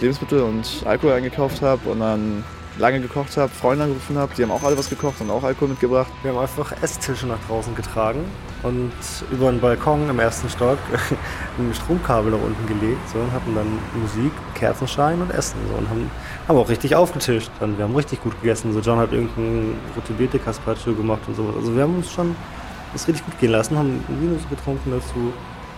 Lebensmittel 0.00 0.42
und 0.42 0.82
Alkohol 0.86 1.12
eingekauft 1.12 1.60
habe 1.60 1.90
und 1.90 2.00
dann 2.00 2.44
lange 2.78 3.00
gekocht 3.00 3.36
habe, 3.36 3.50
Freunde 3.50 3.84
angerufen 3.84 4.16
habe, 4.16 4.32
die 4.36 4.42
haben 4.42 4.50
auch 4.50 4.62
alle 4.62 4.78
was 4.78 4.88
gekocht 4.88 5.20
und 5.20 5.30
auch 5.30 5.42
Alkohol 5.42 5.68
mitgebracht. 5.68 6.10
Wir 6.22 6.32
haben 6.32 6.38
einfach 6.38 6.72
Esstische 6.82 7.26
nach 7.26 7.38
draußen 7.48 7.74
getragen 7.74 8.24
und 8.62 8.92
über 9.30 9.50
den 9.50 9.60
Balkon 9.60 10.08
im 10.08 10.18
ersten 10.18 10.48
Stock 10.48 10.78
ein 11.58 11.74
Stromkabel 11.74 12.30
nach 12.32 12.40
unten 12.40 12.66
gelegt 12.66 13.08
so, 13.12 13.18
und 13.18 13.32
hatten 13.32 13.54
dann 13.54 13.78
Musik, 14.00 14.32
Kerzenschein 14.54 15.20
und 15.20 15.30
Essen 15.32 15.58
so, 15.68 15.76
und 15.76 15.88
haben, 15.90 16.10
haben 16.48 16.56
auch 16.56 16.68
richtig 16.68 16.94
aufgetischt. 16.94 17.50
Dann, 17.60 17.76
wir 17.76 17.84
haben 17.84 17.94
richtig 17.94 18.22
gut 18.22 18.40
gegessen. 18.40 18.72
So, 18.72 18.80
John 18.80 18.98
hat 18.98 19.12
irgendein 19.12 19.74
Rote 19.94 20.12
Beete 20.14 20.38
Carpaccio 20.38 20.94
gemacht 20.94 21.20
und 21.28 21.36
sowas. 21.36 21.54
Also 21.56 21.76
wir 21.76 21.82
haben 21.82 21.96
uns 21.96 22.10
schon 22.10 22.34
das 22.92 23.06
richtig 23.06 23.26
gut 23.26 23.38
gehen 23.38 23.52
lassen, 23.52 23.76
haben 23.76 24.02
Vinus 24.08 24.48
getrunken 24.48 24.90
dazu. 24.90 25.32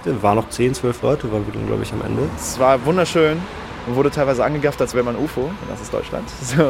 Wir 0.04 0.22
waren 0.22 0.36
noch 0.36 0.48
10, 0.48 0.74
12 0.74 1.02
Leute, 1.02 1.32
waren 1.32 1.44
wir, 1.44 1.60
glaube 1.66 1.82
ich, 1.82 1.92
am 1.92 2.02
Ende. 2.02 2.22
Es 2.36 2.58
war 2.58 2.84
wunderschön. 2.86 3.38
Man 3.86 3.96
wurde 3.96 4.10
teilweise 4.10 4.44
angegafft, 4.44 4.80
als 4.80 4.94
wäre 4.94 5.04
man 5.04 5.16
UFO. 5.16 5.50
Das 5.68 5.80
ist 5.80 5.92
Deutschland. 5.92 6.28
So, 6.42 6.64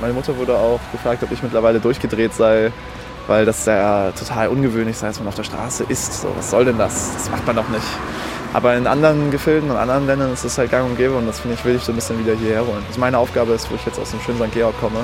meine 0.00 0.14
Mutter 0.14 0.36
wurde 0.36 0.56
auch 0.56 0.80
gefragt, 0.90 1.22
ob 1.22 1.30
ich 1.30 1.42
mittlerweile 1.42 1.78
durchgedreht 1.78 2.32
sei, 2.32 2.72
weil 3.26 3.44
das 3.44 3.66
ja 3.66 4.10
total 4.12 4.48
ungewöhnlich 4.48 4.96
sei, 4.96 5.08
dass 5.08 5.18
man 5.18 5.28
auf 5.28 5.34
der 5.34 5.44
Straße 5.44 5.84
isst. 5.88 6.22
So, 6.22 6.28
was 6.34 6.50
soll 6.50 6.64
denn 6.64 6.78
das? 6.78 7.12
Das 7.14 7.30
macht 7.30 7.46
man 7.46 7.56
doch 7.56 7.68
nicht. 7.68 7.86
Aber 8.54 8.76
in 8.76 8.86
anderen 8.86 9.30
Gefilden 9.30 9.70
und 9.70 9.76
anderen 9.76 10.06
Ländern 10.06 10.32
ist 10.32 10.44
es 10.44 10.58
halt 10.58 10.70
gang 10.70 10.90
und 10.90 10.96
gäbe 10.96 11.14
und 11.14 11.26
das 11.26 11.40
finde 11.40 11.56
ich, 11.56 11.64
will 11.64 11.76
ich 11.76 11.82
so 11.82 11.92
ein 11.92 11.94
bisschen 11.94 12.18
wieder 12.18 12.34
hierher 12.34 12.66
holen. 12.66 12.82
Also 12.86 13.00
meine 13.00 13.16
Aufgabe 13.16 13.52
ist, 13.52 13.70
wo 13.70 13.74
ich 13.74 13.84
jetzt 13.86 13.98
aus 13.98 14.10
dem 14.10 14.20
schönen 14.20 14.38
St. 14.38 14.52
Georg 14.52 14.78
komme, 14.78 15.00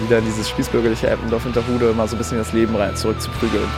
wieder 0.00 0.18
in 0.18 0.24
dieses 0.24 0.48
spießbürgerliche 0.48 1.08
Eppendorf 1.08 1.44
hinter 1.44 1.62
Hude 1.68 1.92
mal 1.92 2.08
so 2.08 2.16
ein 2.16 2.18
bisschen 2.18 2.38
das 2.38 2.52
Leben 2.52 2.74
rein 2.74 2.96
zurückzuprügeln. 2.96 3.68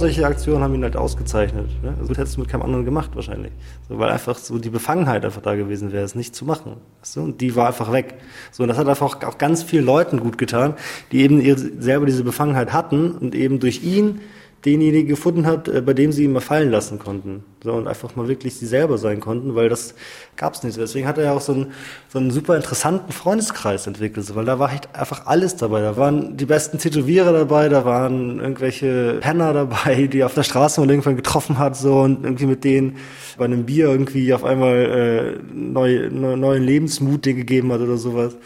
Solche 0.00 0.26
Aktionen 0.26 0.62
haben 0.62 0.74
ihn 0.74 0.82
halt 0.82 0.96
ausgezeichnet. 0.96 1.68
Ne? 1.82 1.94
Also 1.96 2.08
das 2.08 2.18
hättest 2.18 2.36
du 2.36 2.40
mit 2.40 2.50
keinem 2.50 2.62
anderen 2.62 2.84
gemacht 2.84 3.10
wahrscheinlich. 3.14 3.52
So, 3.88 3.98
weil 3.98 4.10
einfach 4.10 4.36
so 4.36 4.58
die 4.58 4.70
Befangenheit 4.70 5.24
einfach 5.24 5.42
da 5.42 5.54
gewesen 5.54 5.92
wäre, 5.92 6.02
es 6.04 6.16
nicht 6.16 6.34
zu 6.34 6.44
machen. 6.44 6.78
Weißt 7.00 7.16
du? 7.16 7.20
Und 7.22 7.40
die 7.40 7.54
war 7.54 7.68
einfach 7.68 7.92
weg. 7.92 8.14
So, 8.50 8.64
und 8.64 8.68
das 8.68 8.78
hat 8.78 8.88
einfach 8.88 9.22
auch 9.22 9.38
ganz 9.38 9.62
vielen 9.62 9.84
Leuten 9.84 10.18
gut 10.18 10.38
getan, 10.38 10.74
die 11.12 11.20
eben 11.20 11.80
selber 11.80 12.06
diese 12.06 12.24
Befangenheit 12.24 12.72
hatten 12.72 13.12
und 13.12 13.34
eben 13.34 13.60
durch 13.60 13.84
ihn 13.84 14.20
denjenigen 14.64 15.08
gefunden 15.08 15.46
hat, 15.46 15.68
äh, 15.68 15.80
bei 15.80 15.94
dem 15.94 16.12
sie 16.12 16.24
ihn 16.24 16.32
mal 16.32 16.40
fallen 16.40 16.70
lassen 16.70 16.98
konnten. 16.98 17.44
So, 17.62 17.72
und 17.72 17.88
einfach 17.88 18.16
mal 18.16 18.28
wirklich 18.28 18.56
sie 18.56 18.66
selber 18.66 18.98
sein 18.98 19.20
konnten, 19.20 19.54
weil 19.54 19.68
das 19.68 19.94
gab's 20.36 20.62
nicht. 20.62 20.76
Deswegen 20.76 21.06
hat 21.06 21.18
er 21.18 21.24
ja 21.24 21.32
auch 21.32 21.40
so 21.40 21.52
einen, 21.52 21.72
so 22.08 22.18
einen 22.18 22.30
super 22.30 22.56
interessanten 22.56 23.12
Freundeskreis 23.12 23.86
entwickelt, 23.86 24.34
weil 24.34 24.44
da 24.44 24.58
war 24.58 24.72
echt 24.72 24.94
einfach 24.94 25.26
alles 25.26 25.56
dabei. 25.56 25.80
Da 25.80 25.96
waren 25.96 26.36
die 26.36 26.46
besten 26.46 26.78
Tätowierer 26.78 27.32
dabei, 27.32 27.68
da 27.68 27.84
waren 27.84 28.40
irgendwelche 28.40 29.18
Penner 29.20 29.52
dabei, 29.52 30.08
die 30.12 30.24
auf 30.24 30.34
der 30.34 30.42
Straße 30.42 30.80
mal 30.80 30.90
irgendwann 30.90 31.16
getroffen 31.16 31.58
hat, 31.58 31.76
so, 31.76 32.00
und 32.00 32.24
irgendwie 32.24 32.46
mit 32.46 32.64
denen 32.64 32.96
bei 33.38 33.46
einem 33.46 33.64
Bier 33.64 33.88
irgendwie 33.88 34.32
auf 34.34 34.44
einmal 34.44 34.76
äh, 34.76 35.54
neu, 35.54 36.10
neu, 36.10 36.36
neuen 36.36 36.62
Lebensmut 36.62 37.24
dir 37.24 37.34
gegeben 37.34 37.72
hat 37.72 37.80
oder 37.80 37.96
sowas. 37.96 38.36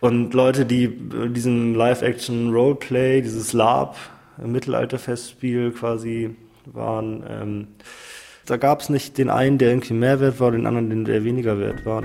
Und 0.00 0.34
Leute, 0.34 0.66
die 0.66 0.84
äh, 0.84 1.28
diesen 1.28 1.74
Live-Action-Roleplay, 1.74 3.22
dieses 3.22 3.52
LARP, 3.52 3.94
Mittelalterfestspiel 4.38 5.72
quasi 5.72 6.36
waren. 6.66 7.24
Ähm, 7.28 7.68
da 8.46 8.56
gab 8.56 8.80
es 8.80 8.88
nicht 8.88 9.18
den 9.18 9.30
einen, 9.30 9.58
der 9.58 9.70
irgendwie 9.70 9.94
mehr 9.94 10.20
wert 10.20 10.40
war, 10.40 10.50
den 10.50 10.66
anderen, 10.66 11.04
der 11.04 11.24
weniger 11.24 11.58
wert 11.58 11.86
war. 11.86 12.02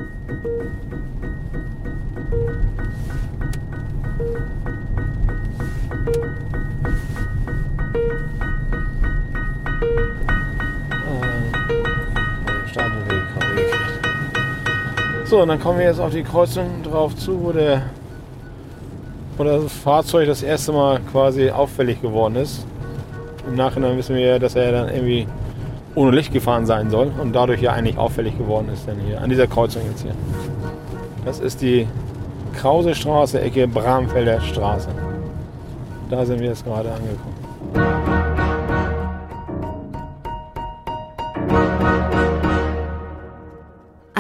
So, 15.26 15.42
und 15.42 15.50
dann 15.50 15.60
kommen 15.60 15.80
wir 15.80 15.88
jetzt 15.88 16.00
auf 16.00 16.14
die 16.14 16.24
Kreuzung 16.24 16.84
drauf 16.84 17.14
zu, 17.18 17.44
wo 17.44 17.52
der 17.52 17.90
wo 19.38 19.44
das 19.44 19.72
Fahrzeug 19.72 20.28
das 20.28 20.44
erste 20.44 20.72
Mal 20.72 21.00
quasi 21.12 21.50
auffällig 21.52 22.02
geworden 22.02 22.36
ist. 22.36 22.66
Im 23.48 23.56
Nachhinein 23.56 23.98
wissen 23.98 24.16
wir 24.16 24.26
ja, 24.26 24.40
dass 24.40 24.56
er 24.56 24.72
dann 24.72 24.90
irgendwie 24.90 25.28
ohne 25.96 26.12
Licht 26.12 26.34
gefahren 26.34 26.66
sein 26.66 26.90
soll 26.90 27.12
und 27.22 27.34
dadurch 27.34 27.62
ja 27.62 27.72
eigentlich 27.72 27.98
auffällig 27.98 28.38
geworden 28.38 28.70
ist 28.74 28.88
dann 28.88 29.00
hier, 29.00 29.22
an 29.22 29.30
dieser 29.30 29.48
Kreuzung 29.48 29.82
jetzt 29.90 30.04
hier. 30.04 30.14
Das 31.26 31.40
ist 31.40 31.62
die 31.62 31.88
Krause 32.54 32.94
Straße, 32.96 33.40
Ecke 33.42 33.68
Bramfelder 33.68 34.42
Straße. 34.42 34.90
Da 36.10 36.26
sind 36.26 36.40
wir 36.40 36.50
jetzt 36.50 36.66
gerade 36.66 36.90
angekommen. 36.90 37.47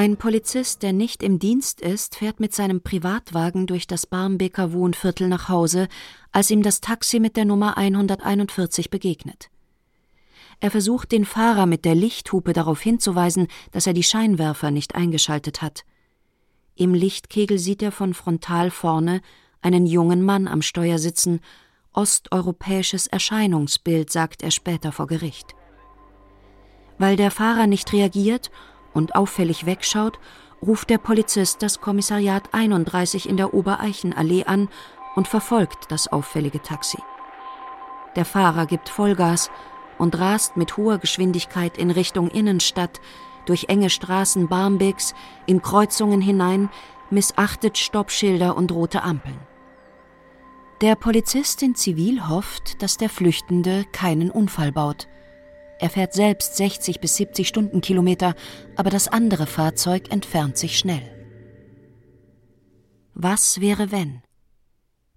Ein 0.07 0.15
Polizist, 0.15 0.83
der 0.83 0.93
nicht 0.93 1.21
im 1.21 1.37
Dienst 1.37 1.81
ist, 1.81 2.15
fährt 2.15 2.39
mit 2.39 2.55
seinem 2.55 2.79
Privatwagen 2.79 3.67
durch 3.67 3.87
das 3.87 4.05
Barmbeker 4.05 4.71
Wohnviertel 4.71 5.27
nach 5.27 5.49
Hause, 5.49 5.89
als 6.31 6.49
ihm 6.49 6.63
das 6.63 6.79
Taxi 6.79 7.19
mit 7.19 7.35
der 7.35 7.43
Nummer 7.43 7.77
141 7.77 8.89
begegnet. 8.89 9.49
Er 10.61 10.71
versucht, 10.71 11.11
den 11.11 11.25
Fahrer 11.25 11.65
mit 11.65 11.83
der 11.83 11.93
Lichthupe 11.93 12.53
darauf 12.53 12.79
hinzuweisen, 12.79 13.49
dass 13.73 13.85
er 13.85 13.91
die 13.91 14.01
Scheinwerfer 14.01 14.71
nicht 14.71 14.95
eingeschaltet 14.95 15.61
hat. 15.61 15.83
Im 16.75 16.93
Lichtkegel 16.93 17.59
sieht 17.59 17.81
er 17.81 17.91
von 17.91 18.13
frontal 18.13 18.71
vorne 18.71 19.19
einen 19.61 19.85
jungen 19.85 20.23
Mann 20.23 20.47
am 20.47 20.61
Steuer 20.61 20.99
sitzen, 20.99 21.41
osteuropäisches 21.91 23.07
Erscheinungsbild, 23.07 24.09
sagt 24.09 24.41
er 24.41 24.51
später 24.51 24.93
vor 24.93 25.07
Gericht. 25.07 25.53
Weil 26.97 27.17
der 27.17 27.29
Fahrer 27.29 27.67
nicht 27.67 27.91
reagiert 27.91 28.51
und 28.97 29.15
auffällig 29.15 29.65
wegschaut, 29.65 30.19
ruft 30.61 30.89
der 30.89 30.97
Polizist 30.97 31.61
das 31.61 31.79
Kommissariat 31.79 32.49
31 32.51 33.29
in 33.29 33.37
der 33.37 33.53
Obereichenallee 33.53 34.43
an 34.45 34.69
und 35.15 35.27
verfolgt 35.27 35.91
das 35.91 36.07
auffällige 36.07 36.61
Taxi. 36.61 36.97
Der 38.15 38.25
Fahrer 38.25 38.65
gibt 38.65 38.89
Vollgas 38.89 39.51
und 39.99 40.17
rast 40.19 40.57
mit 40.57 40.77
hoher 40.77 40.97
Geschwindigkeit 40.97 41.77
in 41.77 41.91
Richtung 41.91 42.29
Innenstadt, 42.29 42.99
durch 43.45 43.65
enge 43.69 43.89
Straßen 43.89 44.47
Barmbeks, 44.47 45.13
in 45.45 45.61
Kreuzungen 45.61 46.19
hinein, 46.19 46.69
missachtet 47.09 47.77
Stoppschilder 47.77 48.57
und 48.57 48.71
rote 48.71 49.03
Ampeln. 49.03 49.39
Der 50.81 50.95
Polizist 50.95 51.63
in 51.63 51.75
Zivil 51.75 52.27
hofft, 52.27 52.81
dass 52.81 52.97
der 52.97 53.09
Flüchtende 53.09 53.85
keinen 53.91 54.29
Unfall 54.29 54.71
baut. 54.71 55.07
Er 55.79 55.89
fährt 55.89 56.13
selbst 56.13 56.57
60 56.57 56.99
bis 56.99 57.15
70 57.17 57.47
Stundenkilometer, 57.47 58.33
aber 58.75 58.89
das 58.89 59.07
andere 59.07 59.45
Fahrzeug 59.45 60.11
entfernt 60.11 60.57
sich 60.57 60.77
schnell. 60.77 61.01
Was 63.13 63.61
wäre, 63.61 63.91
wenn? 63.91 64.21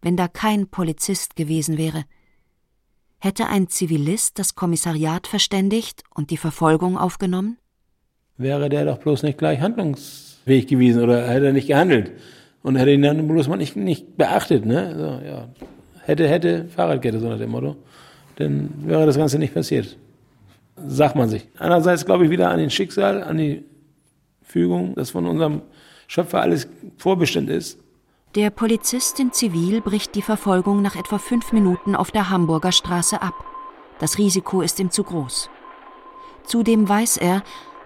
Wenn 0.02 0.16
da 0.16 0.28
kein 0.28 0.68
Polizist 0.68 1.36
gewesen 1.36 1.78
wäre? 1.78 2.04
Hätte 3.18 3.46
ein 3.46 3.68
Zivilist 3.68 4.38
das 4.38 4.54
Kommissariat 4.54 5.26
verständigt 5.26 6.02
und 6.14 6.30
die 6.30 6.38
Verfolgung 6.38 6.96
aufgenommen? 6.96 7.58
Wäre 8.38 8.70
der 8.70 8.86
doch 8.86 8.98
bloß 8.98 9.22
nicht 9.22 9.38
gleich 9.38 9.60
handlungsfähig 9.60 10.66
gewesen 10.66 11.02
oder 11.02 11.28
hätte 11.28 11.46
er 11.46 11.52
nicht 11.52 11.68
gehandelt 11.68 12.12
und 12.62 12.76
hätte 12.76 12.92
ihn 12.92 13.02
dann 13.02 13.28
bloß 13.28 13.48
mal 13.48 13.56
nicht, 13.56 13.76
nicht 13.76 14.16
beachtet, 14.16 14.64
ne? 14.64 14.94
So, 14.96 15.26
ja. 15.26 15.48
Hätte, 16.04 16.26
hätte 16.28 16.66
Fahrradkette, 16.68 17.20
so 17.20 17.28
nach 17.28 17.38
dem 17.38 17.50
Motto. 17.50 17.76
Dann 18.36 18.70
wäre 18.86 19.04
das 19.04 19.18
Ganze 19.18 19.38
nicht 19.38 19.52
passiert 19.52 19.98
sagt 20.86 21.16
man 21.16 21.28
sich. 21.28 21.48
Einerseits 21.58 22.04
glaube 22.04 22.24
ich 22.24 22.30
wieder 22.30 22.50
an 22.50 22.58
den 22.58 22.70
Schicksal, 22.70 23.22
an 23.22 23.38
die 23.38 23.64
Fügung, 24.42 24.94
dass 24.94 25.10
von 25.10 25.26
unserem 25.26 25.62
Schöpfer 26.06 26.40
alles 26.40 26.68
vorbestimmt 26.98 27.50
ist. 27.50 27.78
Der 28.34 28.50
Polizist 28.50 29.18
in 29.18 29.32
Zivil 29.32 29.80
bricht 29.80 30.14
die 30.14 30.22
Verfolgung 30.22 30.82
nach 30.82 30.96
etwa 30.96 31.18
fünf 31.18 31.52
Minuten 31.52 31.96
auf 31.96 32.10
der 32.10 32.30
Hamburger 32.30 32.72
Straße 32.72 33.20
ab. 33.20 33.34
Das 33.98 34.18
Risiko 34.18 34.62
ist 34.62 34.78
ihm 34.78 34.90
zu 34.90 35.02
groß. 35.02 35.50
Zudem 36.44 36.88
weiß 36.88 37.16
er, 37.16 37.42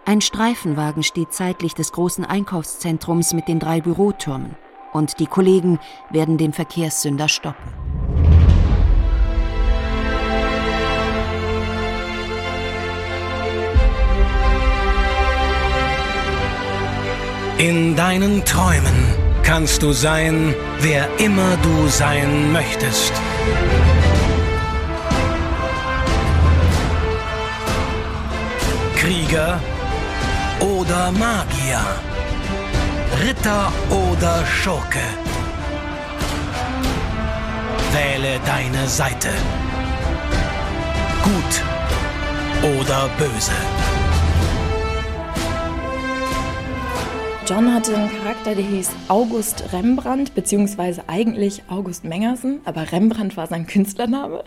ein 0.06 0.20
Streifenwagen 0.20 1.02
steht 1.02 1.32
seitlich 1.32 1.74
des 1.74 1.92
großen 1.92 2.26
Einkaufszentrums 2.26 3.32
mit 3.32 3.48
den 3.48 3.58
drei 3.58 3.80
Bürotürmen. 3.80 4.56
Und 4.92 5.18
die 5.18 5.26
Kollegen 5.26 5.80
werden 6.10 6.36
den 6.36 6.52
Verkehrssünder 6.52 7.28
stoppen. 7.28 8.43
In 17.58 17.94
deinen 17.94 18.44
Träumen 18.44 19.14
kannst 19.44 19.82
du 19.82 19.92
sein, 19.92 20.54
wer 20.80 21.08
immer 21.18 21.56
du 21.62 21.86
sein 21.86 22.50
möchtest. 22.50 23.12
Krieger 28.96 29.60
oder 30.58 31.12
Magier, 31.12 31.80
Ritter 33.22 33.72
oder 33.88 34.44
Schurke. 34.46 35.06
Wähle 37.92 38.40
deine 38.44 38.88
Seite. 38.88 39.28
Gut 41.22 42.72
oder 42.76 43.08
böse. 43.16 43.93
John 47.46 47.74
hatte 47.74 47.94
einen 47.94 48.10
Charakter, 48.10 48.54
der 48.54 48.64
hieß 48.64 48.90
August 49.08 49.70
Rembrandt, 49.74 50.34
beziehungsweise 50.34 51.06
eigentlich 51.10 51.62
August 51.68 52.02
Mengersen, 52.04 52.62
aber 52.64 52.90
Rembrandt 52.90 53.36
war 53.36 53.46
sein 53.46 53.66
Künstlername. 53.66 54.44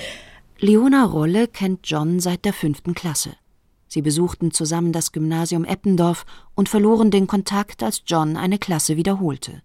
Leona 0.58 1.06
Rolle 1.06 1.48
kennt 1.48 1.80
John 1.84 2.20
seit 2.20 2.44
der 2.44 2.52
fünften 2.52 2.94
Klasse. 2.94 3.34
Sie 3.88 4.02
besuchten 4.02 4.50
zusammen 4.50 4.92
das 4.92 5.12
Gymnasium 5.12 5.64
Eppendorf 5.64 6.26
und 6.54 6.68
verloren 6.68 7.10
den 7.10 7.26
Kontakt, 7.26 7.82
als 7.82 8.02
John 8.06 8.36
eine 8.36 8.58
Klasse 8.58 8.98
wiederholte. 8.98 9.62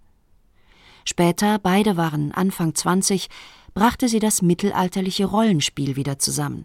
Später, 1.03 1.59
beide 1.59 1.97
waren 1.97 2.31
Anfang 2.31 2.75
20, 2.75 3.27
brachte 3.73 4.07
sie 4.07 4.19
das 4.19 4.41
mittelalterliche 4.41 5.25
Rollenspiel 5.25 5.97
wieder 5.97 6.17
zusammen. 6.17 6.63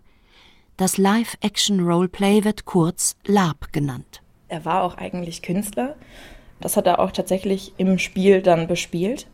Das 0.76 0.96
Live-Action-Roleplay 0.96 2.44
wird 2.44 2.66
kurz 2.66 3.16
LARP 3.26 3.72
genannt 3.72 4.23
er 4.54 4.64
war 4.64 4.84
auch 4.84 4.96
eigentlich 4.96 5.42
Künstler. 5.42 5.96
Das 6.60 6.76
hat 6.76 6.86
er 6.86 7.00
auch 7.00 7.10
tatsächlich 7.10 7.72
im 7.76 7.98
Spiel 7.98 8.40
dann 8.40 8.68
bespielt. 8.68 9.26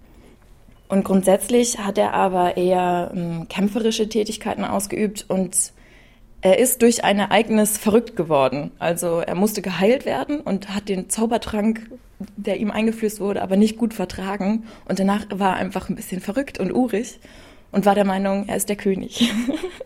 Und 0.88 1.04
grundsätzlich 1.04 1.78
hat 1.78 1.98
er 1.98 2.14
aber 2.14 2.56
eher 2.56 3.12
ähm, 3.14 3.46
kämpferische 3.48 4.09
Tätigkeiten 4.09 4.64
ausgeübt 4.64 5.26
und 5.28 5.72
er 6.40 6.59
ist 6.59 6.80
durch 6.80 7.04
ein 7.04 7.18
Ereignis 7.18 7.76
verrückt 7.76 8.16
geworden. 8.16 8.70
Also 8.78 9.20
er 9.20 9.35
musste 9.35 9.61
geheilt 9.61 10.06
werden 10.06 10.40
und 10.40 10.74
hat 10.74 10.88
den 10.88 11.11
Zaubertrank, 11.11 11.90
der 12.37 12.56
ihm 12.56 12.70
eingeflößt 12.70 13.20
wurde, 13.20 13.42
aber 13.42 13.56
nicht 13.56 13.76
gut 13.76 13.92
vertragen. 13.92 14.64
Und 14.88 14.98
danach 14.98 15.26
war 15.30 15.50
er 15.50 15.56
einfach 15.56 15.90
ein 15.90 15.96
bisschen 15.96 16.20
verrückt 16.20 16.59
und 16.59 16.72
urig 16.72 17.20
und 17.72 17.85
war 17.85 17.94
der 17.94 18.06
Meinung, 18.06 18.48
er 18.48 18.56
ist 18.56 18.70
der 18.70 18.76
König. 18.76 19.30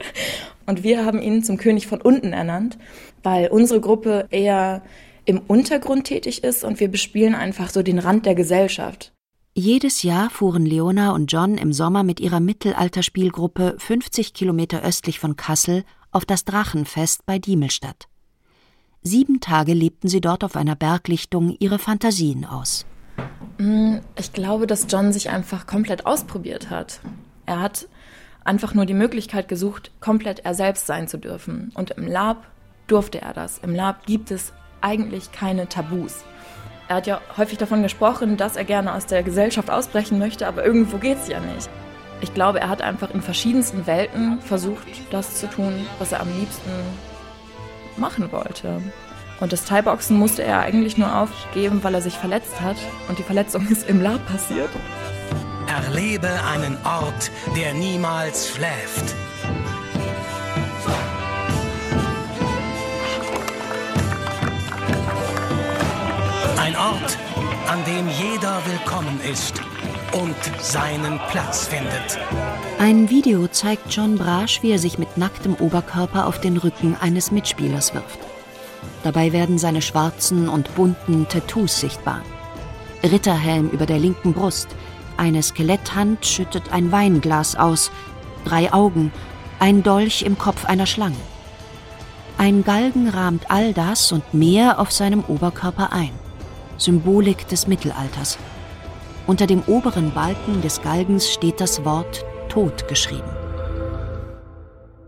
und 0.66 0.84
wir 0.84 1.04
haben 1.04 1.20
ihn 1.20 1.42
zum 1.42 1.56
König 1.56 1.88
von 1.88 2.00
unten 2.00 2.32
ernannt, 2.32 2.78
weil 3.24 3.48
unsere 3.48 3.80
Gruppe 3.80 4.26
eher 4.30 4.82
im 5.24 5.38
Untergrund 5.38 6.04
tätig 6.04 6.44
ist 6.44 6.64
und 6.64 6.80
wir 6.80 6.88
bespielen 6.88 7.34
einfach 7.34 7.70
so 7.70 7.82
den 7.82 7.98
Rand 7.98 8.26
der 8.26 8.34
Gesellschaft. 8.34 9.12
Jedes 9.56 10.02
Jahr 10.02 10.30
fuhren 10.30 10.66
Leona 10.66 11.12
und 11.12 11.30
John 11.30 11.56
im 11.56 11.72
Sommer 11.72 12.02
mit 12.02 12.18
ihrer 12.18 12.40
Mittelalterspielgruppe 12.40 13.76
50 13.78 14.34
Kilometer 14.34 14.82
östlich 14.82 15.20
von 15.20 15.36
Kassel 15.36 15.84
auf 16.10 16.24
das 16.24 16.44
Drachenfest 16.44 17.24
bei 17.24 17.38
Diemelstadt. 17.38 18.08
Sieben 19.02 19.40
Tage 19.40 19.72
lebten 19.72 20.08
sie 20.08 20.20
dort 20.20 20.44
auf 20.44 20.56
einer 20.56 20.74
Berglichtung 20.74 21.54
ihre 21.58 21.78
Fantasien 21.78 22.44
aus. 22.44 22.84
Mm, 23.58 23.98
ich 24.18 24.32
glaube, 24.32 24.66
dass 24.66 24.86
John 24.88 25.12
sich 25.12 25.30
einfach 25.30 25.66
komplett 25.66 26.06
ausprobiert 26.06 26.70
hat. 26.70 27.00
Er 27.46 27.60
hat 27.60 27.86
einfach 28.44 28.74
nur 28.74 28.86
die 28.86 28.94
Möglichkeit 28.94 29.46
gesucht, 29.46 29.90
komplett 30.00 30.40
er 30.40 30.54
selbst 30.54 30.86
sein 30.86 31.06
zu 31.06 31.18
dürfen. 31.18 31.70
Und 31.74 31.92
im 31.92 32.06
Lab 32.06 32.46
durfte 32.86 33.20
er 33.20 33.34
das. 33.34 33.58
Im 33.58 33.74
Lab 33.74 34.06
gibt 34.06 34.30
es 34.30 34.52
eigentlich 34.84 35.32
keine 35.32 35.68
Tabus. 35.68 36.24
Er 36.86 36.96
hat 36.96 37.06
ja 37.06 37.20
häufig 37.36 37.58
davon 37.58 37.82
gesprochen, 37.82 38.36
dass 38.36 38.56
er 38.56 38.64
gerne 38.64 38.94
aus 38.94 39.06
der 39.06 39.22
Gesellschaft 39.22 39.70
ausbrechen 39.70 40.18
möchte, 40.18 40.46
aber 40.46 40.64
irgendwo 40.64 40.98
geht 40.98 41.18
es 41.22 41.28
ja 41.28 41.40
nicht. 41.40 41.70
Ich 42.20 42.34
glaube, 42.34 42.60
er 42.60 42.68
hat 42.68 42.82
einfach 42.82 43.10
in 43.10 43.22
verschiedensten 43.22 43.86
Welten 43.86 44.40
versucht, 44.40 44.86
das 45.10 45.40
zu 45.40 45.48
tun, 45.48 45.86
was 45.98 46.12
er 46.12 46.20
am 46.20 46.28
liebsten 46.38 46.70
machen 47.96 48.30
wollte. 48.30 48.82
Und 49.40 49.52
das 49.52 49.64
Thai-Boxen 49.64 50.16
musste 50.16 50.42
er 50.42 50.60
eigentlich 50.60 50.96
nur 50.96 51.14
aufgeben, 51.14 51.82
weil 51.82 51.94
er 51.94 52.02
sich 52.02 52.14
verletzt 52.14 52.60
hat. 52.60 52.76
Und 53.08 53.18
die 53.18 53.22
Verletzung 53.22 53.66
ist 53.70 53.88
im 53.88 54.02
Lab 54.02 54.24
passiert. 54.26 54.70
Erlebe 55.66 56.30
einen 56.52 56.76
Ort, 56.84 57.30
der 57.56 57.74
niemals 57.74 58.50
schläft. 58.50 59.14
Ein 66.64 66.76
Ort, 66.76 67.18
an 67.68 67.84
dem 67.84 68.08
jeder 68.08 68.62
willkommen 68.64 69.20
ist 69.30 69.60
und 70.12 70.34
seinen 70.62 71.20
Platz 71.30 71.66
findet. 71.66 72.18
Ein 72.78 73.10
Video 73.10 73.46
zeigt 73.48 73.94
John 73.94 74.16
Brasch, 74.16 74.62
wie 74.62 74.70
er 74.70 74.78
sich 74.78 74.96
mit 74.96 75.18
nacktem 75.18 75.56
Oberkörper 75.56 76.26
auf 76.26 76.40
den 76.40 76.56
Rücken 76.56 76.96
eines 76.98 77.30
Mitspielers 77.30 77.92
wirft. 77.92 78.18
Dabei 79.02 79.34
werden 79.34 79.58
seine 79.58 79.82
schwarzen 79.82 80.48
und 80.48 80.74
bunten 80.74 81.28
Tattoos 81.28 81.80
sichtbar. 81.80 82.22
Ritterhelm 83.02 83.68
über 83.68 83.84
der 83.84 83.98
linken 83.98 84.32
Brust, 84.32 84.68
eine 85.18 85.42
Skeletthand 85.42 86.24
schüttet 86.24 86.72
ein 86.72 86.90
Weinglas 86.90 87.56
aus, 87.56 87.90
drei 88.46 88.72
Augen, 88.72 89.12
ein 89.58 89.82
Dolch 89.82 90.22
im 90.22 90.38
Kopf 90.38 90.64
einer 90.64 90.86
Schlange. 90.86 91.20
Ein 92.38 92.64
Galgen 92.64 93.10
rahmt 93.10 93.50
all 93.50 93.74
das 93.74 94.12
und 94.12 94.32
mehr 94.32 94.78
auf 94.78 94.92
seinem 94.92 95.24
Oberkörper 95.28 95.92
ein. 95.92 96.23
Symbolik 96.76 97.46
des 97.48 97.68
Mittelalters. 97.68 98.36
Unter 99.26 99.46
dem 99.46 99.62
oberen 99.66 100.12
Balken 100.12 100.60
des 100.60 100.82
Galgens 100.82 101.30
steht 101.30 101.60
das 101.60 101.84
Wort 101.84 102.24
Tod 102.48 102.88
geschrieben. 102.88 103.30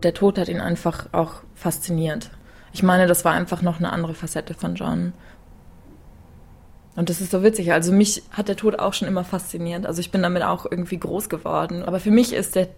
Der 0.01 0.13
Tod 0.13 0.37
hat 0.37 0.47
ihn 0.47 0.61
einfach 0.61 1.07
auch 1.11 1.41
fasziniert. 1.55 2.31
Ich 2.71 2.83
meine, 2.83 3.05
das 3.05 3.25
war 3.25 3.33
einfach 3.33 3.61
noch 3.61 3.79
eine 3.79 3.91
andere 3.91 4.13
Facette 4.13 4.53
von 4.53 4.75
John. 4.75 5.13
Und 6.95 7.09
das 7.09 7.19
ist 7.19 7.31
so 7.31 7.43
witzig. 7.43 7.73
Also 7.73 7.91
mich 7.91 8.23
hat 8.31 8.47
der 8.47 8.55
Tod 8.55 8.79
auch 8.79 8.93
schon 8.93 9.07
immer 9.07 9.23
fasziniert. 9.23 9.85
Also 9.85 9.99
ich 9.99 10.09
bin 10.09 10.23
damit 10.23 10.43
auch 10.43 10.65
irgendwie 10.69 10.97
groß 10.97 11.27
geworden. 11.29 11.83
Aber 11.83 11.99
für 11.99 12.11
mich 12.11 12.33
ist 12.33 12.55
der, 12.55 12.69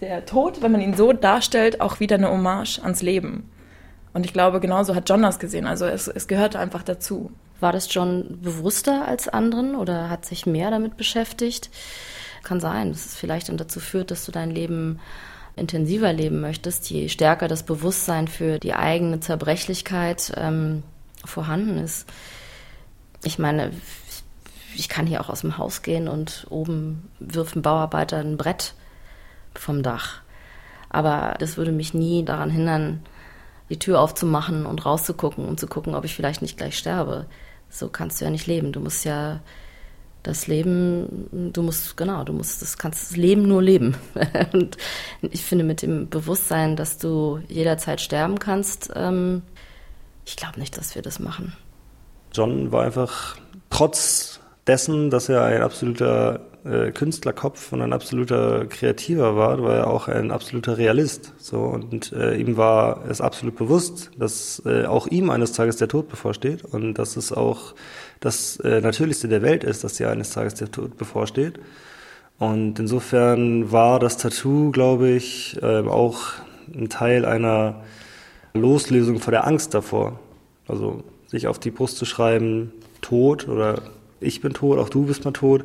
der 0.00 0.26
Tod, 0.26 0.62
wenn 0.62 0.72
man 0.72 0.80
ihn 0.80 0.94
so 0.94 1.12
darstellt, 1.12 1.80
auch 1.80 2.00
wieder 2.00 2.16
eine 2.16 2.30
Hommage 2.30 2.80
ans 2.82 3.02
Leben. 3.02 3.50
Und 4.12 4.26
ich 4.26 4.32
glaube, 4.32 4.60
genauso 4.60 4.94
hat 4.94 5.08
John 5.08 5.22
das 5.22 5.38
gesehen. 5.38 5.66
Also 5.66 5.86
es, 5.86 6.08
es 6.08 6.26
gehörte 6.26 6.58
einfach 6.58 6.82
dazu. 6.82 7.30
War 7.62 7.70
das 7.70 7.94
John 7.94 8.40
bewusster 8.42 9.06
als 9.06 9.28
anderen 9.28 9.76
oder 9.76 10.10
hat 10.10 10.26
sich 10.26 10.46
mehr 10.46 10.72
damit 10.72 10.96
beschäftigt? 10.96 11.70
Kann 12.42 12.58
sein, 12.58 12.90
dass 12.90 13.06
es 13.06 13.14
vielleicht 13.14 13.48
dann 13.48 13.56
dazu 13.56 13.78
führt, 13.78 14.10
dass 14.10 14.24
du 14.24 14.32
dein 14.32 14.50
Leben 14.50 14.98
intensiver 15.54 16.12
leben 16.12 16.40
möchtest, 16.40 16.90
je 16.90 17.08
stärker 17.08 17.46
das 17.46 17.62
Bewusstsein 17.62 18.26
für 18.26 18.58
die 18.58 18.74
eigene 18.74 19.20
Zerbrechlichkeit 19.20 20.32
ähm, 20.36 20.82
vorhanden 21.24 21.78
ist. 21.78 22.08
Ich 23.22 23.38
meine, 23.38 23.70
ich 24.74 24.88
kann 24.88 25.06
hier 25.06 25.20
auch 25.20 25.28
aus 25.28 25.42
dem 25.42 25.56
Haus 25.56 25.82
gehen 25.82 26.08
und 26.08 26.48
oben 26.50 27.08
wirft 27.20 27.54
ein 27.54 27.62
Bauarbeiter 27.62 28.16
ein 28.16 28.38
Brett 28.38 28.74
vom 29.54 29.84
Dach. 29.84 30.22
Aber 30.90 31.36
das 31.38 31.56
würde 31.56 31.70
mich 31.70 31.94
nie 31.94 32.24
daran 32.24 32.50
hindern, 32.50 33.04
die 33.70 33.78
Tür 33.78 34.00
aufzumachen 34.00 34.66
und 34.66 34.84
rauszugucken 34.84 35.44
und 35.44 35.60
zu 35.60 35.68
gucken, 35.68 35.94
ob 35.94 36.04
ich 36.04 36.16
vielleicht 36.16 36.42
nicht 36.42 36.56
gleich 36.56 36.76
sterbe. 36.76 37.26
So 37.72 37.88
kannst 37.88 38.20
du 38.20 38.26
ja 38.26 38.30
nicht 38.30 38.46
leben. 38.46 38.70
Du 38.70 38.80
musst 38.80 39.04
ja 39.06 39.40
das 40.22 40.46
Leben, 40.46 41.50
du 41.52 41.62
musst, 41.62 41.96
genau, 41.96 42.22
du 42.22 42.32
musst, 42.32 42.62
das 42.62 42.76
kannst 42.76 43.10
das 43.10 43.16
Leben 43.16 43.48
nur 43.48 43.62
leben. 43.62 43.96
und 44.52 44.76
ich 45.22 45.42
finde, 45.42 45.64
mit 45.64 45.82
dem 45.82 46.08
Bewusstsein, 46.08 46.76
dass 46.76 46.98
du 46.98 47.40
jederzeit 47.48 48.00
sterben 48.00 48.38
kannst, 48.38 48.92
ähm, 48.94 49.42
ich 50.26 50.36
glaube 50.36 50.60
nicht, 50.60 50.76
dass 50.76 50.94
wir 50.94 51.02
das 51.02 51.18
machen. 51.18 51.56
John 52.32 52.70
war 52.70 52.84
einfach 52.84 53.38
trotz 53.70 54.38
dessen, 54.66 55.10
dass 55.10 55.28
er 55.28 55.44
ein 55.44 55.62
absoluter 55.62 56.40
äh, 56.64 56.92
Künstlerkopf 56.92 57.72
und 57.72 57.82
ein 57.82 57.92
absoluter 57.92 58.66
Kreativer 58.66 59.36
war, 59.36 59.62
war 59.62 59.76
er 59.76 59.86
auch 59.88 60.08
ein 60.08 60.30
absoluter 60.30 60.78
Realist. 60.78 61.32
So 61.38 61.58
und 61.58 62.12
äh, 62.12 62.36
ihm 62.36 62.56
war 62.56 63.04
es 63.08 63.20
absolut 63.20 63.56
bewusst, 63.56 64.10
dass 64.16 64.62
äh, 64.64 64.84
auch 64.84 65.06
ihm 65.08 65.30
eines 65.30 65.52
Tages 65.52 65.76
der 65.76 65.88
Tod 65.88 66.08
bevorsteht 66.08 66.64
und 66.64 66.94
dass 66.94 67.16
es 67.16 67.32
auch 67.32 67.74
das 68.20 68.58
äh, 68.60 68.80
Natürlichste 68.80 69.28
der 69.28 69.42
Welt 69.42 69.64
ist, 69.64 69.82
dass 69.82 69.94
dir 69.94 70.10
eines 70.10 70.30
Tages 70.30 70.54
der 70.54 70.70
Tod 70.70 70.96
bevorsteht. 70.96 71.58
Und 72.38 72.78
insofern 72.78 73.70
war 73.72 73.98
das 73.98 74.16
Tattoo, 74.16 74.70
glaube 74.70 75.10
ich, 75.10 75.60
äh, 75.62 75.80
auch 75.80 76.20
ein 76.74 76.88
Teil 76.88 77.24
einer 77.24 77.82
Loslösung 78.54 79.20
vor 79.20 79.32
der 79.32 79.46
Angst 79.46 79.74
davor. 79.74 80.20
Also 80.68 81.02
sich 81.26 81.46
auf 81.46 81.58
die 81.58 81.70
Brust 81.70 81.96
zu 81.96 82.04
schreiben, 82.04 82.72
tot 83.00 83.48
oder 83.48 83.82
ich 84.22 84.40
bin 84.40 84.52
tot, 84.52 84.78
auch 84.78 84.88
du 84.88 85.06
bist 85.06 85.24
mal 85.24 85.32
tot. 85.32 85.64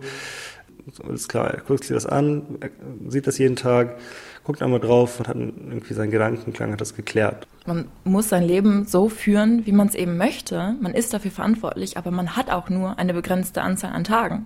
Alles 1.06 1.28
klar, 1.28 1.50
er 1.52 1.62
guckt 1.62 1.84
sich 1.84 1.94
das 1.94 2.06
an, 2.06 2.60
sieht 3.08 3.28
das 3.28 3.38
jeden 3.38 3.58
Tag, 3.58 3.98
guckt 4.46 4.62
einmal 4.62 4.80
drauf 4.80 5.20
und 5.20 5.28
hat 5.28 5.36
irgendwie 5.36 5.94
seinen 5.94 6.12
Gedankenklang, 6.12 6.72
hat 6.72 6.80
das 6.80 6.96
geklärt. 6.96 7.46
Man 7.66 7.90
muss 8.06 8.30
sein 8.30 8.44
Leben 8.44 8.86
so 8.86 9.10
führen, 9.10 9.66
wie 9.66 9.74
man 9.74 9.88
es 9.88 9.96
eben 9.96 10.16
möchte. 10.16 10.76
Man 10.80 10.94
ist 10.94 11.14
dafür 11.14 11.32
verantwortlich, 11.32 11.98
aber 11.98 12.12
man 12.12 12.38
hat 12.38 12.50
auch 12.50 12.70
nur 12.70 12.98
eine 12.98 13.14
begrenzte 13.14 13.62
Anzahl 13.62 13.92
an 13.92 14.06
Tagen. 14.06 14.46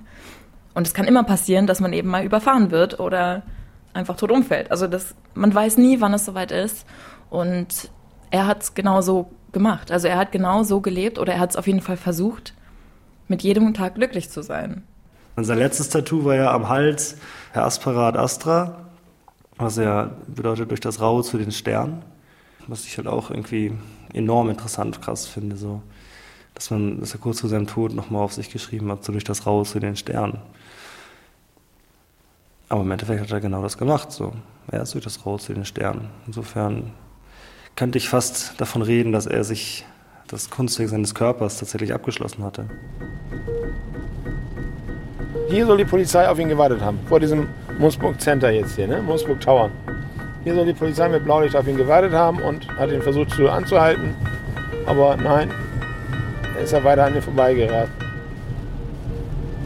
Und 0.73 0.87
es 0.87 0.95
kann 0.95 1.05
immer 1.05 1.23
passieren, 1.23 1.67
dass 1.67 1.79
man 1.79 1.93
eben 1.93 2.09
mal 2.09 2.25
überfahren 2.25 2.71
wird 2.71 2.99
oder 2.99 3.43
einfach 3.93 4.15
tot 4.15 4.31
umfällt. 4.31 4.71
Also 4.71 4.87
das, 4.87 5.13
man 5.35 5.53
weiß 5.53 5.77
nie, 5.77 6.01
wann 6.01 6.13
es 6.13 6.25
soweit 6.25 6.51
ist. 6.51 6.85
Und 7.29 7.91
er 8.31 8.47
hat 8.47 8.63
es 8.63 8.73
genau 8.73 9.01
so 9.01 9.29
gemacht. 9.51 9.91
Also 9.91 10.07
er 10.07 10.17
hat 10.17 10.31
genau 10.31 10.63
so 10.63 10.81
gelebt 10.81 11.19
oder 11.19 11.33
er 11.33 11.39
hat 11.39 11.51
es 11.51 11.57
auf 11.57 11.67
jeden 11.67 11.81
Fall 11.81 11.97
versucht, 11.97 12.53
mit 13.31 13.41
jedem 13.41 13.73
Tag 13.73 13.95
glücklich 13.95 14.29
zu 14.29 14.43
sein. 14.43 14.83
Und 15.35 15.45
sein 15.45 15.57
letztes 15.57 15.89
Tattoo 15.89 16.25
war 16.25 16.35
ja 16.35 16.53
am 16.53 16.69
Hals 16.69 17.15
Herr 17.53 17.65
Aspera 17.65 18.09
ad 18.09 18.19
Astra, 18.19 18.85
was 19.57 19.77
ja 19.77 20.11
bedeutet 20.27 20.69
durch 20.69 20.81
das 20.81 20.99
Raue 21.01 21.23
zu 21.23 21.37
den 21.37 21.51
Sternen. 21.51 22.03
Was 22.67 22.85
ich 22.85 22.97
halt 22.97 23.07
auch 23.07 23.31
irgendwie 23.31 23.71
enorm 24.13 24.49
interessant, 24.49 25.01
krass 25.01 25.25
finde, 25.27 25.55
so. 25.55 25.81
Dass 26.53 26.69
man, 26.69 26.99
dass 26.99 27.13
er 27.13 27.19
kurz 27.19 27.39
vor 27.39 27.49
seinem 27.49 27.65
Tod 27.65 27.93
nochmal 27.93 28.21
auf 28.21 28.33
sich 28.33 28.49
geschrieben 28.49 28.91
hat, 28.91 29.03
so 29.03 29.13
durch 29.13 29.23
das 29.23 29.45
Raue 29.45 29.63
zu 29.65 29.79
den 29.79 29.95
Sternen. 29.95 30.39
Aber 32.69 32.81
im 32.81 32.91
Endeffekt 32.91 33.21
hat 33.21 33.31
er 33.31 33.39
genau 33.39 33.63
das 33.63 33.77
gemacht, 33.77 34.11
so. 34.11 34.33
Er 34.69 34.81
ist 34.81 34.93
durch 34.93 35.03
das 35.03 35.25
Raue 35.25 35.39
zu 35.39 35.53
den 35.53 35.65
Sternen. 35.65 36.09
Insofern 36.27 36.91
könnte 37.75 37.97
ich 37.97 38.09
fast 38.09 38.59
davon 38.59 38.81
reden, 38.81 39.11
dass 39.11 39.25
er 39.25 39.43
sich 39.43 39.85
das 40.31 40.49
Kunstwerk 40.49 40.89
seines 40.89 41.13
Körpers 41.13 41.59
tatsächlich 41.59 41.93
abgeschlossen 41.93 42.43
hatte. 42.43 42.65
Hier 45.49 45.65
soll 45.65 45.77
die 45.77 45.85
Polizei 45.85 46.27
auf 46.29 46.39
ihn 46.39 46.47
gewartet 46.47 46.81
haben, 46.81 46.99
vor 47.07 47.19
diesem 47.19 47.47
Munzburg 47.77 48.19
Center 48.21 48.49
jetzt 48.49 48.75
hier, 48.75 48.87
ne? 48.87 49.01
Munzburg 49.01 49.41
Tower. 49.41 49.69
Hier 50.45 50.55
soll 50.55 50.65
die 50.65 50.73
Polizei 50.73 51.09
mit 51.09 51.25
Blaulicht 51.25 51.55
auf 51.55 51.67
ihn 51.67 51.75
gewartet 51.75 52.13
haben 52.13 52.41
und 52.41 52.67
hat 52.77 52.91
ihn 52.91 53.01
versucht 53.01 53.31
zu 53.31 53.49
anzuhalten. 53.49 54.15
Aber 54.85 55.17
nein, 55.17 55.51
er 56.55 56.63
ist 56.63 56.71
ja 56.71 56.83
weiter 56.83 57.05
an 57.05 57.15
ihm 57.15 57.21
vorbeigeraten. 57.21 57.91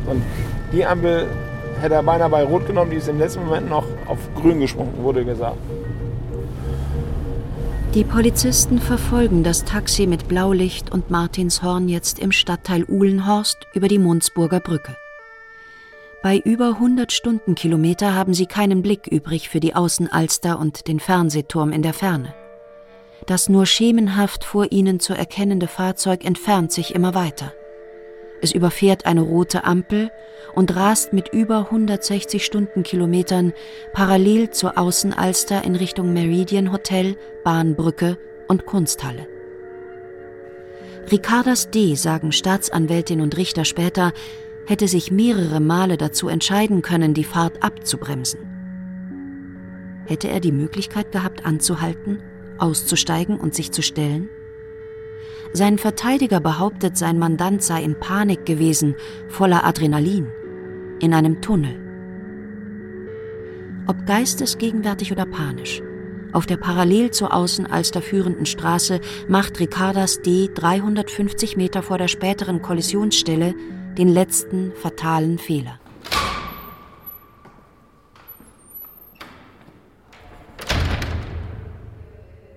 Und 0.07 0.24
die 0.74 0.84
Ampel 0.84 1.28
hätte 1.80 1.93
er 1.93 2.03
beinahe 2.03 2.30
bei 2.30 2.43
Rot 2.43 2.66
genommen, 2.66 2.89
die 2.89 2.97
ist 2.97 3.07
im 3.07 3.20
letzten 3.20 3.45
Moment 3.45 3.70
noch 3.70 3.86
auf 4.07 4.18
Grün 4.36 4.59
gesprungen, 4.59 4.93
wurde 5.03 5.24
gesagt. 5.24 5.57
Die 7.96 8.04
Polizisten 8.04 8.78
verfolgen 8.78 9.41
das 9.41 9.64
Taxi 9.64 10.06
mit 10.06 10.28
Blaulicht 10.28 10.91
und 10.91 11.10
Martinshorn 11.12 11.88
jetzt 11.88 12.20
im 12.20 12.34
Stadtteil 12.34 12.84
Uhlenhorst 12.89 13.68
über 13.74 13.88
die 13.88 14.00
Munzburger 14.00 14.60
Brücke. 14.60 14.98
Bei 16.22 16.38
über 16.38 16.72
100 16.72 17.14
Stundenkilometer 17.14 18.14
haben 18.14 18.34
sie 18.34 18.48
keinen 18.48 18.82
Blick 18.82 19.08
übrig 19.08 19.48
für 19.48 19.62
die 19.62 19.76
Außenalster 19.76 20.60
und 20.60 20.89
den 20.89 21.00
Fernsehturm 21.00 21.72
in 21.72 21.84
der 21.84 21.93
Ferne. 21.93 22.36
Das 23.28 23.48
nur 23.48 23.66
schemenhaft 23.66 24.43
vor 24.43 24.74
ihnen 24.74 25.00
zu 25.00 25.14
erkennende 25.14 25.68
Fahrzeug 25.68 26.26
entfernt 26.26 26.74
sich 26.74 26.93
immer 26.93 27.16
weiter. 27.16 27.54
Es 28.46 28.52
überfährt 28.52 29.08
eine 29.08 29.22
rote 29.22 29.64
Ampel 29.64 30.12
und 30.54 30.76
rast 30.76 31.14
mit 31.14 31.34
über 31.34 31.72
160 31.72 32.46
Stundenkilometern 32.46 33.54
parallel 33.91 34.52
zur 34.52 34.78
Außenalster 34.78 35.64
in 35.64 35.76
Richtung 35.76 36.14
Meridian 36.14 36.72
Hotel, 36.72 37.18
Bahnbrücke 37.43 38.20
und 38.48 38.68
Kunsthalle. 38.68 39.28
Ricardas 41.12 41.72
D., 41.72 41.96
sagen 41.96 42.32
Staatsanwältin 42.32 43.20
und 43.20 43.36
Richter 43.36 43.66
später, 43.66 44.14
hätte 44.68 44.88
sich 44.88 45.10
mehrere 45.10 45.60
Male 45.60 45.98
dazu 45.98 46.28
entscheiden 46.28 46.84
können, 46.84 47.16
die 47.16 47.24
Fahrt 47.24 47.64
abzubremsen. 47.64 48.41
Hätte 50.06 50.28
er 50.28 50.39
die 50.39 50.52
Möglichkeit 50.52 51.12
gehabt, 51.12 51.48
anzuhalten, 51.48 52.22
auszusteigen 52.60 53.39
und 53.39 53.56
sich 53.56 53.72
zu 53.72 53.82
stellen? 53.82 54.30
Sein 55.56 55.78
Verteidiger 55.78 56.41
behauptet, 56.41 56.97
sein 56.97 57.18
Mandant 57.18 57.64
sei 57.64 57.82
in 57.82 57.97
Panik 57.97 58.45
gewesen, 58.45 58.93
voller 59.30 59.64
Adrenalin, 59.64 60.28
in 60.99 61.14
einem 61.14 61.39
Tunnel. 61.39 61.80
Ob 63.88 64.06
geistesgegenwärtig 64.06 65.14
oder 65.14 65.26
panisch, 65.26 65.82
auf 66.34 66.45
der 66.45 66.58
parallel 66.58 67.12
zur 67.12 67.34
Außenalster 67.34 68.01
führenden 68.01 68.45
Straße 68.45 68.99
macht 69.30 69.62
Ricardas 69.62 70.22
D. 70.22 70.49
350 70.53 71.56
Meter 71.56 71.84
vor 71.84 71.99
der 71.99 72.10
späteren 72.10 72.62
Kollisionsstelle 72.62 73.56
den 73.97 74.10
letzten 74.10 74.74
fatalen 74.74 75.38
Fehler. 75.38 75.80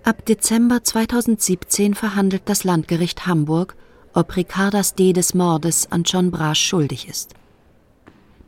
Ab 0.09 0.25
Dezember 0.25 0.83
2017 0.83 1.95
verhandelt 1.95 2.45
das 2.47 2.65
Landgericht 2.65 3.27
Hamburg, 3.27 3.77
ob 4.15 4.37
Ricardas 4.37 4.95
D. 4.95 5.13
des 5.13 5.35
Mordes 5.35 5.93
an 5.93 6.05
John 6.05 6.31
Brasch 6.31 6.65
schuldig 6.65 7.09
ist. 7.11 7.35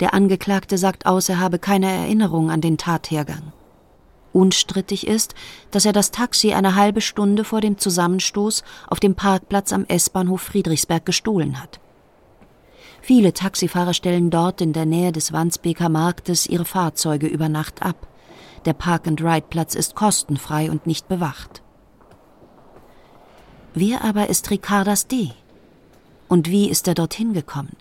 Der 0.00 0.14
Angeklagte 0.14 0.78
sagt 0.78 1.04
aus, 1.04 1.28
er 1.28 1.38
habe 1.38 1.58
keine 1.58 1.90
Erinnerung 1.90 2.50
an 2.50 2.62
den 2.62 2.78
Tathergang. 2.78 3.52
Unstrittig 4.32 5.06
ist, 5.06 5.34
dass 5.70 5.84
er 5.84 5.92
das 5.92 6.12
Taxi 6.12 6.54
eine 6.54 6.76
halbe 6.76 7.02
Stunde 7.02 7.44
vor 7.44 7.60
dem 7.60 7.76
Zusammenstoß 7.76 8.64
auf 8.88 8.98
dem 8.98 9.14
Parkplatz 9.14 9.74
am 9.74 9.84
S-Bahnhof 9.84 10.40
Friedrichsberg 10.40 11.04
gestohlen 11.04 11.60
hat. 11.60 11.78
Viele 13.02 13.34
Taxifahrer 13.34 13.92
stellen 13.92 14.30
dort 14.30 14.62
in 14.62 14.72
der 14.72 14.86
Nähe 14.86 15.12
des 15.12 15.34
Wandsbeker 15.34 15.90
Marktes 15.90 16.46
ihre 16.46 16.64
Fahrzeuge 16.64 17.26
über 17.26 17.50
Nacht 17.50 17.82
ab. 17.82 18.06
Der 18.66 18.74
Park-and-Ride-Platz 18.74 19.74
ist 19.74 19.94
kostenfrei 19.94 20.70
und 20.70 20.86
nicht 20.86 21.08
bewacht. 21.08 21.62
Wer 23.74 24.04
aber 24.04 24.28
ist 24.28 24.50
Ricardas 24.50 25.06
D? 25.06 25.30
Und 26.28 26.50
wie 26.50 26.68
ist 26.68 26.86
er 26.88 26.94
dorthin 26.94 27.32
gekommen? 27.32 27.76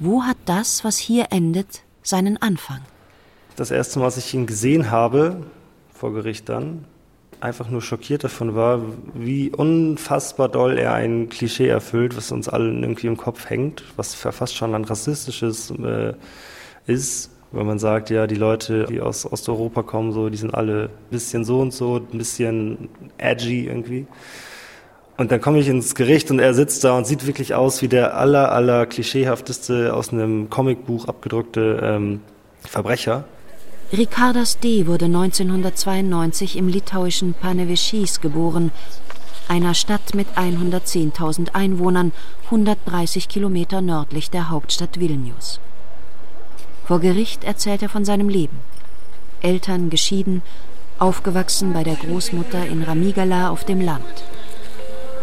Wo 0.00 0.22
hat 0.22 0.36
das, 0.46 0.84
was 0.84 0.96
hier 0.96 1.26
endet, 1.30 1.82
seinen 2.02 2.40
Anfang? 2.40 2.80
Das 3.56 3.70
erste 3.70 3.98
Mal, 3.98 4.06
als 4.06 4.16
ich 4.16 4.34
ihn 4.34 4.46
gesehen 4.46 4.90
habe, 4.90 5.44
vor 5.92 6.12
Gericht 6.12 6.48
dann, 6.48 6.84
einfach 7.40 7.68
nur 7.68 7.82
schockiert 7.82 8.24
davon 8.24 8.54
war, 8.54 8.80
wie 9.14 9.50
unfassbar 9.50 10.48
doll 10.48 10.76
er 10.78 10.94
ein 10.94 11.28
Klischee 11.28 11.68
erfüllt, 11.68 12.16
was 12.16 12.32
uns 12.32 12.48
allen 12.48 12.82
irgendwie 12.82 13.06
im 13.06 13.16
Kopf 13.16 13.48
hängt, 13.48 13.84
was 13.96 14.14
fast 14.14 14.56
schon 14.56 14.74
ein 14.74 14.84
rassistisches 14.84 15.70
äh, 15.70 16.14
ist, 16.86 17.30
weil 17.52 17.64
man 17.64 17.78
sagt, 17.78 18.10
ja, 18.10 18.26
die 18.26 18.34
Leute, 18.34 18.84
die 18.84 19.00
aus 19.00 19.30
Osteuropa 19.30 19.82
kommen, 19.82 20.12
so, 20.12 20.28
die 20.28 20.36
sind 20.36 20.54
alle 20.54 20.84
ein 20.84 21.10
bisschen 21.10 21.44
so 21.44 21.60
und 21.60 21.72
so, 21.72 21.96
ein 21.96 22.18
bisschen 22.18 22.88
edgy 23.16 23.66
irgendwie. 23.66 24.06
Und 25.16 25.32
dann 25.32 25.40
komme 25.40 25.58
ich 25.58 25.68
ins 25.68 25.94
Gericht 25.94 26.30
und 26.30 26.38
er 26.38 26.54
sitzt 26.54 26.84
da 26.84 26.96
und 26.96 27.06
sieht 27.06 27.26
wirklich 27.26 27.54
aus 27.54 27.82
wie 27.82 27.88
der 27.88 28.16
aller, 28.16 28.52
aller 28.52 28.86
klischeehafteste 28.86 29.92
aus 29.92 30.12
einem 30.12 30.48
Comicbuch 30.48 31.06
abgedruckte 31.06 31.80
ähm, 31.82 32.20
Verbrecher. 32.60 33.24
Ricardas 33.92 34.60
D. 34.60 34.86
wurde 34.86 35.06
1992 35.06 36.56
im 36.56 36.68
litauischen 36.68 37.34
Panevėžys 37.34 38.20
geboren, 38.20 38.70
einer 39.48 39.72
Stadt 39.72 40.14
mit 40.14 40.28
110.000 40.36 41.54
Einwohnern, 41.54 42.12
130 42.44 43.28
Kilometer 43.28 43.80
nördlich 43.80 44.30
der 44.30 44.50
Hauptstadt 44.50 45.00
Vilnius. 45.00 45.58
Vor 46.88 47.00
Gericht 47.00 47.44
erzählt 47.44 47.82
er 47.82 47.90
von 47.90 48.06
seinem 48.06 48.30
Leben. 48.30 48.58
Eltern 49.42 49.90
geschieden, 49.90 50.40
aufgewachsen 50.98 51.74
bei 51.74 51.84
der 51.84 51.96
Großmutter 51.96 52.64
in 52.64 52.82
Ramigala 52.82 53.50
auf 53.50 53.64
dem 53.64 53.82
Land. 53.82 54.24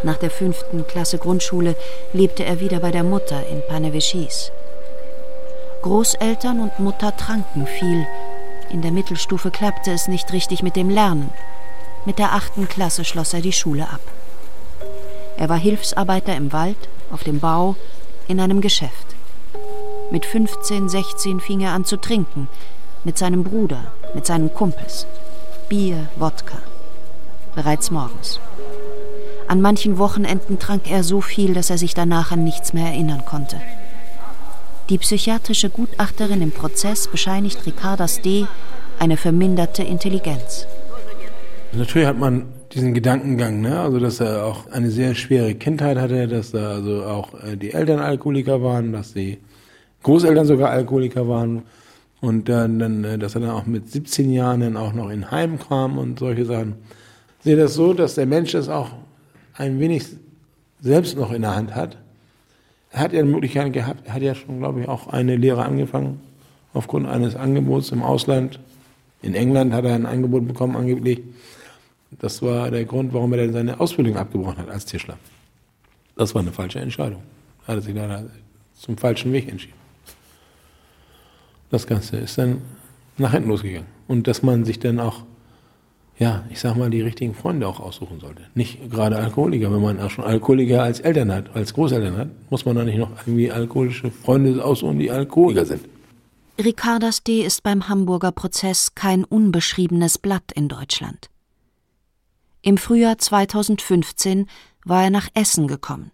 Nach 0.03 0.16
der 0.16 0.30
fünften 0.30 0.86
Klasse 0.86 1.18
Grundschule 1.18 1.76
lebte 2.13 2.45
er 2.45 2.59
wieder 2.59 2.82
bei 2.82 2.91
der 2.91 3.03
Mutter 3.03 3.41
in 3.47 3.61
Panevėžys. 3.61 4.51
Großeltern 5.82 6.59
und 6.59 6.78
Mutter 6.78 7.18
tranken 7.18 7.66
viel. 7.66 8.05
In 8.70 8.84
der 8.84 8.91
Mittelstufe 8.91 9.49
klappte 9.49 9.89
es 9.91 10.07
nicht 10.07 10.32
richtig 10.34 10.61
mit 10.61 10.76
dem 10.76 10.91
Lernen. 10.91 11.32
Mit 12.05 12.20
der 12.20 12.34
achten 12.34 12.70
Klasse 12.70 13.03
schloss 13.03 13.34
er 13.34 13.41
die 13.41 13.53
Schule 13.53 13.89
ab. 13.89 14.01
Er 15.36 15.49
war 15.49 15.57
Hilfsarbeiter 15.57 16.36
im 16.36 16.53
Wald, 16.53 16.78
auf 17.11 17.24
dem 17.24 17.39
Bau, 17.39 17.76
in 18.28 18.39
einem 18.39 18.61
Geschäft. 18.61 19.05
Mit 20.12 20.26
15, 20.26 20.88
16 20.88 21.39
fing 21.39 21.62
er 21.62 21.72
an 21.72 21.84
zu 21.84 21.97
trinken, 21.97 22.47
mit 23.03 23.18
seinem 23.18 23.43
Bruder, 23.43 23.91
mit 24.14 24.26
seinen 24.26 24.53
Kumpels. 24.53 25.08
Bier, 25.68 26.08
Wodka. 26.18 26.60
Bereits 27.56 27.89
morgens. 27.89 28.39
An 29.47 29.62
manchen 29.62 29.97
Wochenenden 29.97 30.60
trank 30.60 30.89
er 30.91 31.03
so 31.03 31.22
viel, 31.22 31.53
dass 31.53 31.70
er 31.70 31.78
sich 31.78 31.93
danach 31.93 32.32
an 32.32 32.43
nichts 32.43 32.74
mehr 32.74 32.88
erinnern 32.88 33.26
konnte. 33.26 33.60
Die 34.89 34.99
psychiatrische 34.99 35.70
Gutachterin 35.70 36.41
im 36.41 36.51
Prozess 36.51 37.08
bescheinigt 37.08 37.66
Ricardas 37.66 38.22
D. 38.22 38.45
eine 38.99 39.18
verminderte 39.18 39.82
Intelligenz. 39.82 40.68
Natürlich 41.74 42.08
hat 42.08 42.20
man 42.20 42.45
diesen 42.72 42.93
Gedankengang, 42.93 43.62
ne? 43.62 43.80
also 43.80 43.99
dass 43.99 44.20
er 44.20 44.45
auch 44.45 44.68
eine 44.72 44.91
sehr 44.91 45.16
schwere 45.16 45.56
Kindheit 45.56 45.97
hatte, 45.97 46.28
dass 46.28 46.51
da 46.51 46.72
also 46.72 47.03
auch 47.06 47.34
äh, 47.43 47.58
die 47.58 47.74
Eltern 47.74 47.99
Alkoholiker 47.99 48.62
waren, 48.62 48.91
dass 48.91 49.14
die 49.14 49.39
Großeltern 50.06 50.45
sogar 50.45 50.70
Alkoholiker 50.70 51.28
waren 51.28 51.64
und 52.22 52.47
dann, 52.47 52.78
dann 52.78 53.03
äh, 53.03 53.18
dass 53.18 53.34
er 53.34 53.41
dann 53.41 53.49
auch 53.49 53.66
mit 53.66 53.89
17 53.89 54.32
Jahren 54.32 54.60
dann 54.60 54.78
auch 54.78 54.93
noch 54.93 55.10
in 55.10 55.32
Heim 55.32 55.58
kam 55.58 55.97
und 55.97 56.20
solche 56.20 56.45
Sachen. 56.45 56.76
Ich 57.39 57.45
sehe 57.45 57.58
das 57.58 57.74
so, 57.74 57.91
dass 57.95 58.14
der 58.14 58.28
Mensch 58.28 58.51
das 58.51 58.70
auch 58.70 58.89
ein 59.56 59.80
wenig 59.80 60.06
selbst 60.80 61.18
noch 61.18 61.32
in 61.32 61.41
der 61.41 61.56
Hand 61.56 61.74
hat. 61.74 61.97
Er 62.91 62.99
hat 62.99 63.14
ja 63.14 63.24
die 63.24 63.28
Möglichkeit 63.28 63.74
gehabt, 63.74 64.06
er 64.06 64.14
hat 64.14 64.22
ja 64.22 64.36
schon, 64.36 64.60
glaube 64.60 64.82
ich, 64.82 64.88
auch 64.88 65.08
eine 65.08 65.38
Lehre 65.38 65.66
angefangen, 65.66 66.22
aufgrund 66.76 67.08
eines 67.08 67.36
Angebots 67.36 67.89
im 67.89 68.03
Ausland. 68.03 68.60
In 69.24 69.34
England 69.34 69.74
hat 69.74 69.86
er 69.86 69.95
ein 69.95 70.06
Angebot 70.06 70.47
bekommen, 70.47 70.76
angeblich. 70.76 71.22
Das 72.20 72.43
war 72.43 72.70
der 72.70 72.86
Grund, 72.86 73.12
warum 73.12 73.34
er 73.34 73.39
dann 73.39 73.53
seine 73.53 73.80
Ausbildung 73.80 74.18
abgebrochen 74.18 74.60
hat 74.60 74.70
als 74.70 74.86
Tischler. 74.86 75.18
Das 76.16 76.36
war 76.36 76.43
eine 76.43 76.51
falsche 76.51 76.80
Entscheidung. 76.80 77.24
Er 77.66 77.78
hat 77.78 77.84
sich 77.84 77.95
leider 77.95 78.26
zum 78.76 78.97
falschen 78.97 79.34
Weg 79.34 79.49
entschieden. 79.49 79.85
Das 81.70 81.88
Ganze 81.88 82.18
ist 82.18 82.38
dann 82.38 82.61
nach 83.18 83.32
hinten 83.32 83.49
losgegangen. 83.49 83.88
Und 84.07 84.28
dass 84.28 84.43
man 84.43 84.66
sich 84.66 84.80
dann 84.80 84.99
auch 84.99 85.24
ja, 86.18 86.45
ich 86.49 86.59
sag 86.59 86.76
mal, 86.76 86.89
die 86.89 87.01
richtigen 87.01 87.34
Freunde 87.34 87.68
auch 87.68 87.80
aussuchen 87.80 88.20
sollte. 88.20 88.43
Nicht 88.53 88.89
gerade 88.89 89.18
Alkoholiker. 89.18 89.72
Wenn 89.72 89.82
man 89.82 89.99
auch 89.99 90.09
schon 90.09 90.24
Alkoholiker 90.24 90.82
als 90.82 91.01
Eltern 91.01 91.32
hat, 91.32 91.53
als 91.55 91.74
Großeltern 91.74 92.16
hat, 92.16 92.30
muss 92.49 92.66
man 92.66 92.76
da 92.76 92.84
nicht 92.86 92.97
noch 92.97 93.11
irgendwie 93.20 93.51
alkoholische 93.51 94.11
Freunde 94.11 94.63
aussuchen, 94.63 94.99
die 94.99 95.11
Alkoholiker 95.11 95.66
sind. 95.66 95.82
Ricardas 96.57 97.24
D. 97.24 97.41
ist 97.41 97.63
beim 97.63 97.89
Hamburger 97.89 98.32
Prozess 98.32 98.95
kein 98.95 99.26
unbeschriebenes 99.26 100.18
Blatt 100.18 100.53
in 100.53 100.70
Deutschland. 100.70 101.30
Im 102.61 102.78
Frühjahr 102.78 103.18
2015 103.18 104.47
war 104.86 105.03
er 105.03 105.09
nach 105.09 105.28
Essen 105.34 105.68
gekommen. 105.68 106.11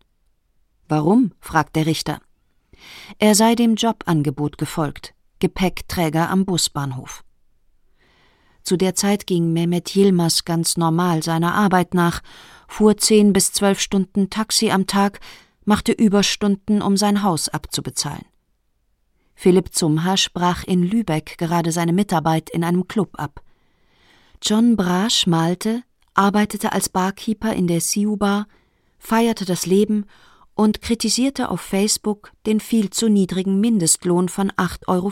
Warum? 0.87 1.31
fragt 1.39 1.75
der 1.75 1.85
Richter. 1.85 2.19
Er 3.19 3.35
sei 3.35 3.53
dem 3.53 3.75
Jobangebot 3.75 4.57
gefolgt, 4.57 5.13
Gepäckträger 5.41 6.29
am 6.29 6.45
Busbahnhof. 6.45 7.25
Zu 8.63 8.77
der 8.77 8.95
Zeit 8.95 9.27
ging 9.27 9.51
Mehmet 9.51 9.93
Yilmaz 9.95 10.45
ganz 10.45 10.77
normal 10.77 11.23
seiner 11.23 11.55
Arbeit 11.55 11.93
nach, 11.93 12.21
fuhr 12.67 12.95
zehn 12.95 13.33
bis 13.33 13.51
zwölf 13.51 13.81
Stunden 13.81 14.29
Taxi 14.29 14.71
am 14.71 14.87
Tag, 14.87 15.19
machte 15.65 15.91
Überstunden, 15.91 16.81
um 16.81 16.95
sein 16.95 17.23
Haus 17.23 17.49
abzubezahlen. 17.49 18.25
Philipp 19.33 19.73
Zumha 19.73 20.15
sprach 20.15 20.63
in 20.63 20.83
Lübeck 20.83 21.37
gerade 21.39 21.71
seine 21.71 21.93
Mitarbeit 21.93 22.49
in 22.51 22.63
einem 22.63 22.87
Club 22.87 23.19
ab. 23.19 23.41
John 24.43 24.75
Brasch 24.75 25.25
malte, 25.25 25.83
arbeitete 26.13 26.71
als 26.71 26.89
Barkeeper 26.89 27.53
in 27.53 27.65
der 27.65 27.81
Siu 27.81 28.15
Bar, 28.15 28.47
feierte 28.99 29.45
das 29.45 29.65
Leben 29.65 30.05
und 30.55 30.81
kritisierte 30.81 31.49
auf 31.49 31.61
Facebook 31.61 32.31
den 32.45 32.59
viel 32.59 32.89
zu 32.89 33.09
niedrigen 33.09 33.59
Mindestlohn 33.59 34.29
von 34.29 34.51
8,50 34.51 34.87
Euro. 34.87 35.11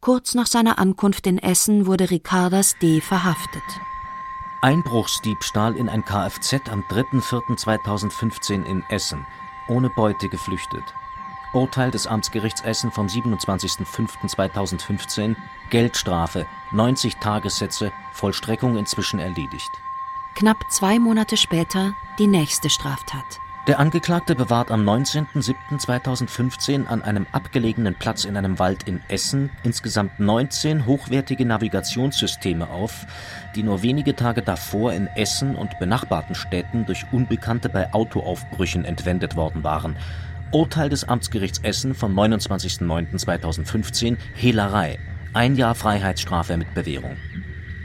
Kurz 0.00 0.34
nach 0.34 0.46
seiner 0.46 0.78
Ankunft 0.78 1.26
in 1.26 1.38
Essen 1.38 1.86
wurde 1.86 2.10
Ricardas 2.10 2.76
D. 2.80 3.00
verhaftet. 3.00 3.62
Einbruchsdiebstahl 4.60 5.76
in 5.76 5.88
ein 5.88 6.04
Kfz 6.04 6.68
am 6.70 6.82
3.4.2015 6.90 8.64
in 8.64 8.82
Essen. 8.88 9.26
Ohne 9.68 9.90
Beute 9.90 10.28
geflüchtet. 10.28 10.82
Urteil 11.54 11.90
des 11.90 12.06
Amtsgerichts 12.06 12.60
Essen 12.62 12.90
vom 12.90 13.06
27.05.2015. 13.06 15.36
Geldstrafe, 15.70 16.46
90 16.72 17.16
Tagessätze, 17.16 17.92
Vollstreckung 18.12 18.76
inzwischen 18.76 19.20
erledigt. 19.20 19.70
Knapp 20.34 20.64
zwei 20.68 20.98
Monate 20.98 21.36
später 21.36 21.94
die 22.18 22.26
nächste 22.26 22.68
Straftat. 22.68 23.38
Der 23.68 23.78
Angeklagte 23.78 24.34
bewahrt 24.34 24.72
am 24.72 24.86
19.07.2015 24.86 26.86
an 26.86 27.02
einem 27.02 27.28
abgelegenen 27.30 27.94
Platz 27.94 28.24
in 28.24 28.36
einem 28.36 28.58
Wald 28.58 28.82
in 28.82 29.00
Essen 29.08 29.50
insgesamt 29.62 30.18
19 30.18 30.86
hochwertige 30.86 31.46
Navigationssysteme 31.46 32.68
auf, 32.68 33.06
die 33.54 33.62
nur 33.62 33.82
wenige 33.82 34.16
Tage 34.16 34.42
davor 34.42 34.92
in 34.92 35.06
Essen 35.06 35.54
und 35.54 35.78
benachbarten 35.78 36.34
Städten 36.34 36.84
durch 36.84 37.06
Unbekannte 37.12 37.68
bei 37.68 37.94
Autoaufbrüchen 37.94 38.84
entwendet 38.84 39.36
worden 39.36 39.62
waren. 39.62 39.94
Urteil 40.50 40.88
des 40.88 41.08
Amtsgerichts 41.08 41.60
Essen 41.60 41.94
vom 41.94 42.18
29.09.2015 42.18 44.16
Hehlerei. 44.34 44.98
Ein 45.32 45.54
Jahr 45.54 45.76
Freiheitsstrafe 45.76 46.56
mit 46.56 46.74
Bewährung. 46.74 47.16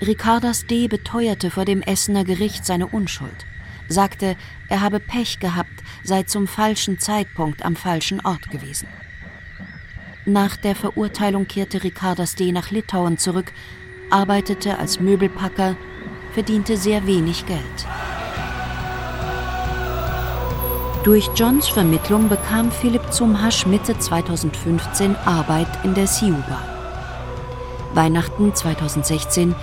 Ricardas 0.01 0.65
D. 0.65 0.87
beteuerte 0.87 1.51
vor 1.51 1.65
dem 1.65 1.81
Essener 1.81 2.23
Gericht 2.23 2.65
seine 2.65 2.87
Unschuld 2.87 3.45
sagte, 3.89 4.37
er 4.69 4.81
habe 4.81 4.99
Pech 4.99 5.39
gehabt, 5.39 5.83
sei 6.03 6.23
zum 6.23 6.47
falschen 6.47 6.99
Zeitpunkt 6.99 7.65
am 7.65 7.75
falschen 7.75 8.21
Ort 8.21 8.49
gewesen. 8.51 8.87
Nach 10.25 10.55
der 10.55 10.75
Verurteilung 10.75 11.47
kehrte 11.47 11.83
Ricardas 11.83 12.35
D. 12.35 12.51
nach 12.51 12.71
Litauen 12.71 13.17
zurück, 13.17 13.51
arbeitete 14.11 14.77
als 14.77 14.99
Möbelpacker, 14.99 15.75
verdiente 16.33 16.77
sehr 16.77 17.05
wenig 17.07 17.45
Geld. 17.45 17.59
Durch 21.03 21.29
Johns 21.35 21.67
Vermittlung 21.67 22.29
bekam 22.29 22.71
Philipp 22.71 23.11
zum 23.11 23.41
Hasch 23.41 23.65
Mitte 23.65 23.97
2015 23.97 25.15
Arbeit 25.15 25.67
in 25.83 25.95
der 25.95 26.07
Siuba. 26.07 26.61
Weihnachten 27.93 28.53
2016 28.53 29.55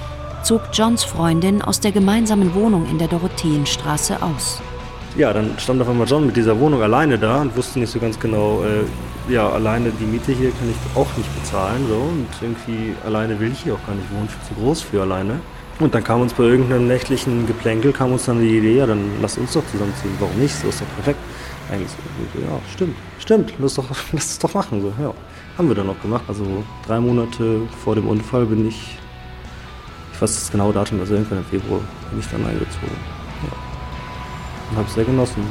zog 0.47 0.63
Johns 0.73 1.03
Freundin 1.03 1.61
aus 1.61 1.81
der 1.81 1.91
gemeinsamen 1.91 2.55
Wohnung 2.55 2.87
in 2.89 2.99
der 2.99 3.09
Dorotheenstraße 3.09 4.23
aus. 4.23 4.63
Ja, 5.17 5.33
dann 5.33 5.59
stand 5.59 5.83
auf 5.83 5.89
einmal 5.89 6.07
John 6.07 6.25
mit 6.25 6.37
dieser 6.37 6.61
Wohnung 6.61 6.81
alleine 6.83 7.19
da 7.19 7.41
und 7.41 7.57
wusste 7.57 7.81
nicht 7.81 7.91
so 7.91 7.99
ganz 7.99 8.17
genau, 8.21 8.63
äh, 8.63 9.33
ja, 9.33 9.49
alleine 9.49 9.91
die 9.91 10.05
Miete 10.05 10.31
hier 10.31 10.51
kann 10.51 10.71
ich 10.71 10.97
auch 10.97 11.09
nicht 11.17 11.35
bezahlen. 11.43 11.85
So. 11.89 11.97
Und 11.97 12.29
irgendwie 12.41 12.95
alleine 13.05 13.41
will 13.41 13.51
ich 13.51 13.59
hier 13.65 13.75
auch 13.75 13.87
gar 13.87 13.97
nicht 13.97 14.09
wohnen, 14.13 14.29
zu 14.29 14.55
groß 14.55 14.83
für 14.83 15.03
alleine. 15.03 15.41
Und 15.81 15.93
dann 15.93 16.05
kam 16.05 16.21
uns 16.21 16.33
bei 16.33 16.45
irgendeinem 16.45 16.87
nächtlichen 16.87 17.45
Geplänkel, 17.49 17.93
kam 17.93 18.13
uns 18.13 18.27
dann 18.27 18.41
die 18.41 18.59
Idee, 18.59 18.79
ja, 18.79 18.87
dann 18.87 19.01
lass 19.21 19.37
uns 19.39 19.53
doch 19.53 19.67
zusammenziehen. 19.73 20.15
Warum 20.21 20.39
nicht? 20.39 20.55
So 20.55 20.69
ist 20.69 20.81
doch 20.81 20.95
perfekt. 20.95 21.19
Eigentlich 21.73 21.91
so, 21.91 22.41
ja, 22.41 22.61
stimmt, 22.73 22.97
stimmt, 23.19 23.53
lass, 23.59 23.75
doch, 23.75 23.85
lass 24.13 24.27
es 24.27 24.39
doch 24.39 24.55
machen. 24.55 24.81
So, 24.81 24.93
ja. 25.03 25.13
Haben 25.59 25.67
wir 25.67 25.75
dann 25.75 25.89
noch 25.89 26.01
gemacht. 26.01 26.23
Also 26.29 26.45
drei 26.87 27.01
Monate 27.01 27.63
vor 27.83 27.97
dem 27.97 28.07
Unfall 28.07 28.47
bin 28.47 28.69
ich, 28.69 28.97
ich 30.17 30.23
weiß 30.23 30.35
das 30.35 30.51
genaue 30.51 30.73
Datum, 30.73 30.99
also 31.01 31.13
irgendwann 31.13 31.39
im 31.39 31.45
Februar 31.45 31.81
bin 32.11 32.21
ich 32.21 32.27
dann 32.29 32.41
eingezogen. 32.41 32.97
Ja. 33.43 34.71
Und 34.71 34.77
habe 34.79 34.89
es 34.89 34.95
sehr 34.95 35.05
genossen. 35.05 35.45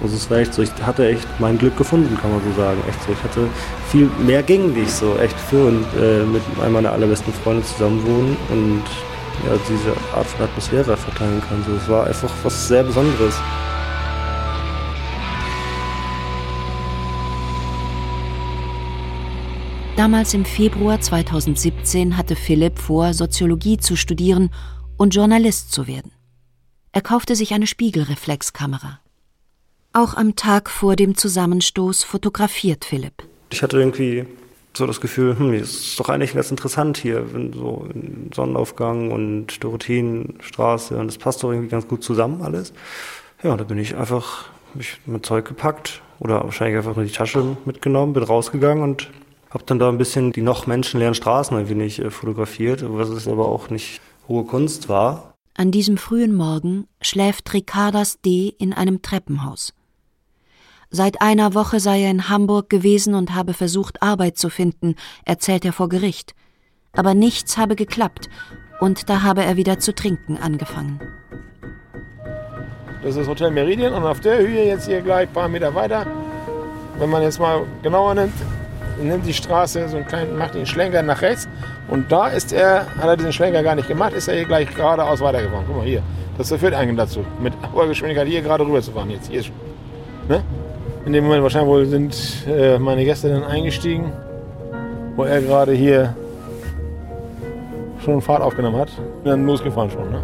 Also 0.00 0.14
es 0.14 0.30
war 0.30 0.38
echt 0.38 0.54
so, 0.54 0.62
ich 0.62 0.70
hatte 0.80 1.08
echt 1.08 1.26
mein 1.40 1.58
Glück 1.58 1.76
gefunden, 1.76 2.16
kann 2.20 2.30
man 2.30 2.40
so 2.40 2.60
sagen. 2.60 2.78
Echt 2.88 3.02
so, 3.02 3.12
ich 3.12 3.22
hatte 3.24 3.48
viel 3.90 4.08
mehr 4.24 4.44
gegen 4.44 4.74
dich 4.74 4.90
so, 4.92 5.16
echt 5.18 5.38
für 5.38 5.66
und 5.66 5.84
äh, 6.00 6.22
mit 6.22 6.42
einem 6.62 6.72
meiner 6.72 6.92
allerbesten 6.92 7.32
Freunde 7.32 7.64
zusammen 7.64 8.00
wohnen 8.06 8.36
und 8.50 8.84
ja, 9.44 9.58
diese 9.68 9.90
Art 10.16 10.26
von 10.26 10.44
Atmosphäre 10.44 10.96
verteilen 10.96 11.42
kann. 11.48 11.64
So, 11.66 11.74
es 11.76 11.88
war 11.88 12.06
einfach 12.06 12.30
was 12.44 12.68
sehr 12.68 12.84
Besonderes. 12.84 13.34
Damals 20.02 20.34
im 20.34 20.44
Februar 20.44 21.00
2017 21.00 22.16
hatte 22.16 22.34
Philipp 22.34 22.80
vor, 22.80 23.14
Soziologie 23.14 23.76
zu 23.76 23.94
studieren 23.94 24.50
und 24.96 25.14
Journalist 25.14 25.70
zu 25.70 25.86
werden. 25.86 26.10
Er 26.90 27.02
kaufte 27.02 27.36
sich 27.36 27.54
eine 27.54 27.68
Spiegelreflexkamera. 27.68 28.98
Auch 29.92 30.16
am 30.16 30.34
Tag 30.34 30.70
vor 30.70 30.96
dem 30.96 31.14
Zusammenstoß 31.14 32.02
fotografiert 32.02 32.84
Philipp. 32.84 33.22
Ich 33.50 33.62
hatte 33.62 33.78
irgendwie 33.78 34.26
so 34.76 34.88
das 34.88 35.00
Gefühl, 35.00 35.38
hm, 35.38 35.54
ist 35.54 36.00
doch 36.00 36.08
eigentlich 36.08 36.34
ganz 36.34 36.50
interessant 36.50 36.98
hier, 36.98 37.32
wenn 37.32 37.52
so 37.52 37.88
Sonnenaufgang 38.34 39.12
und 39.12 39.62
Dorotheenstraße 39.62 40.98
und 40.98 41.06
das 41.06 41.18
passt 41.18 41.44
doch 41.44 41.52
irgendwie 41.52 41.68
ganz 41.68 41.86
gut 41.86 42.02
zusammen 42.02 42.42
alles. 42.42 42.72
Ja, 43.44 43.56
da 43.56 43.62
bin 43.62 43.78
ich 43.78 43.94
einfach 43.94 44.46
mich 44.74 44.98
mit 45.06 45.24
Zeug 45.24 45.46
gepackt 45.46 46.02
oder 46.18 46.42
wahrscheinlich 46.42 46.76
einfach 46.76 46.96
nur 46.96 47.04
die 47.04 47.12
Tasche 47.12 47.56
mitgenommen, 47.64 48.14
bin 48.14 48.24
rausgegangen 48.24 48.82
und 48.82 49.08
habe 49.52 49.64
dann 49.66 49.78
da 49.78 49.88
ein 49.88 49.98
bisschen 49.98 50.32
die 50.32 50.42
noch 50.42 50.66
menschenleeren 50.66 51.14
Straßen 51.14 51.56
ein 51.56 51.68
wenig 51.68 51.98
äh, 52.00 52.10
fotografiert, 52.10 52.84
was 52.86 53.08
es 53.08 53.28
aber 53.28 53.48
auch 53.48 53.70
nicht 53.70 54.00
hohe 54.28 54.44
Kunst 54.44 54.88
war. 54.88 55.34
An 55.54 55.70
diesem 55.70 55.98
frühen 55.98 56.34
Morgen 56.34 56.86
schläft 57.02 57.52
Ricardas 57.52 58.20
D. 58.22 58.54
in 58.58 58.72
einem 58.72 59.02
Treppenhaus. 59.02 59.74
Seit 60.90 61.20
einer 61.20 61.54
Woche 61.54 61.80
sei 61.80 62.02
er 62.02 62.10
in 62.10 62.28
Hamburg 62.28 62.70
gewesen 62.70 63.14
und 63.14 63.34
habe 63.34 63.54
versucht, 63.54 64.02
Arbeit 64.02 64.38
zu 64.38 64.50
finden, 64.50 64.94
erzählt 65.24 65.64
er 65.64 65.72
vor 65.72 65.88
Gericht. 65.88 66.34
Aber 66.92 67.14
nichts 67.14 67.56
habe 67.56 67.76
geklappt 67.76 68.28
und 68.80 69.08
da 69.08 69.22
habe 69.22 69.42
er 69.42 69.56
wieder 69.56 69.78
zu 69.78 69.94
trinken 69.94 70.36
angefangen. 70.36 71.00
Das 73.02 73.10
ist 73.10 73.20
das 73.20 73.28
Hotel 73.28 73.50
Meridian 73.50 73.94
und 73.94 74.04
auf 74.04 74.20
der 74.20 74.38
Höhe 74.38 74.66
jetzt 74.66 74.86
hier 74.86 75.00
gleich 75.00 75.28
ein 75.28 75.32
paar 75.32 75.48
Meter 75.48 75.74
weiter, 75.74 76.06
wenn 76.98 77.10
man 77.10 77.22
jetzt 77.22 77.40
mal 77.40 77.66
genauer 77.82 78.14
nimmt, 78.14 78.34
nimmt 79.02 79.26
die 79.26 79.34
Straße 79.34 79.88
so 79.88 79.96
einen 79.96 80.06
kleinen, 80.06 80.36
macht 80.36 80.54
den 80.54 80.66
Schlenker 80.66 81.02
nach 81.02 81.22
rechts 81.22 81.48
und 81.88 82.10
da 82.10 82.28
ist 82.28 82.52
er, 82.52 82.86
hat 82.96 83.06
er 83.06 83.16
diesen 83.16 83.32
Schlenker 83.32 83.62
gar 83.62 83.74
nicht 83.74 83.88
gemacht, 83.88 84.12
ist 84.12 84.28
er 84.28 84.34
hier 84.34 84.44
gleich 84.44 84.74
geradeaus 84.74 85.20
weitergefahren. 85.20 85.64
Guck 85.66 85.76
mal 85.76 85.86
hier, 85.86 86.02
das 86.38 86.52
führt 86.52 86.74
eigentlich 86.74 86.96
dazu, 86.96 87.24
mit 87.40 87.52
hoher 87.74 87.86
Geschwindigkeit 87.88 88.26
hier 88.28 88.42
gerade 88.42 88.64
rüber 88.64 88.80
zu 88.80 88.92
fahren 88.92 89.10
jetzt. 89.10 89.30
Hier 89.30 89.40
ist, 89.40 89.50
ne? 90.28 90.42
In 91.04 91.12
dem 91.12 91.24
Moment 91.24 91.42
wahrscheinlich 91.42 91.70
wohl 91.70 91.86
sind 91.86 92.16
äh, 92.46 92.78
meine 92.78 93.04
Gäste 93.04 93.28
dann 93.28 93.42
eingestiegen, 93.42 94.12
wo 95.16 95.24
er 95.24 95.40
gerade 95.40 95.72
hier 95.72 96.14
schon 98.04 98.20
Fahrt 98.20 98.42
aufgenommen 98.42 98.76
hat 98.76 98.90
und 98.98 99.26
dann 99.26 99.44
losgefahren 99.46 99.90
schon. 99.90 100.10
Ne? 100.10 100.22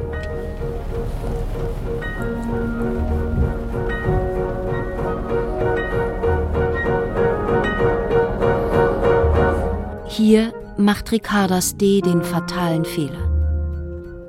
Hier 10.19 10.53
macht 10.77 11.13
Ricardas 11.13 11.77
D. 11.77 12.01
den 12.01 12.25
fatalen 12.25 12.85
Fehler. 12.85 13.31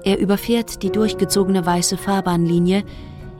Er 0.04 0.20
überfährt 0.20 0.84
die 0.84 0.92
durchgezogene 0.92 1.66
weiße 1.66 1.98
Fahrbahnlinie, 1.98 2.84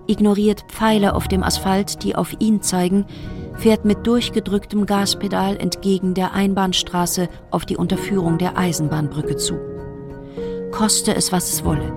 ignoriert 0.08 0.66
Pfeile 0.68 1.14
auf 1.14 1.28
dem 1.28 1.44
Asphalt, 1.44 2.02
die 2.02 2.16
auf 2.16 2.36
ihn 2.40 2.64
zeigen, 2.64 3.06
fährt 3.54 3.86
mit 3.86 4.08
durchgedrücktem 4.08 4.88
Gaspedal 4.88 5.58
entgegen 5.58 6.16
der 6.16 6.34
Einbahnstraße 6.34 7.30
auf 7.52 7.68
die 7.68 7.78
Unterführung 7.78 8.40
der 8.40 8.58
Eisenbahnbrücke 8.58 9.36
zu. 9.36 9.60
Koste 10.72 11.16
es, 11.16 11.32
was 11.32 11.54
es 11.54 11.64
wolle. 11.64 11.94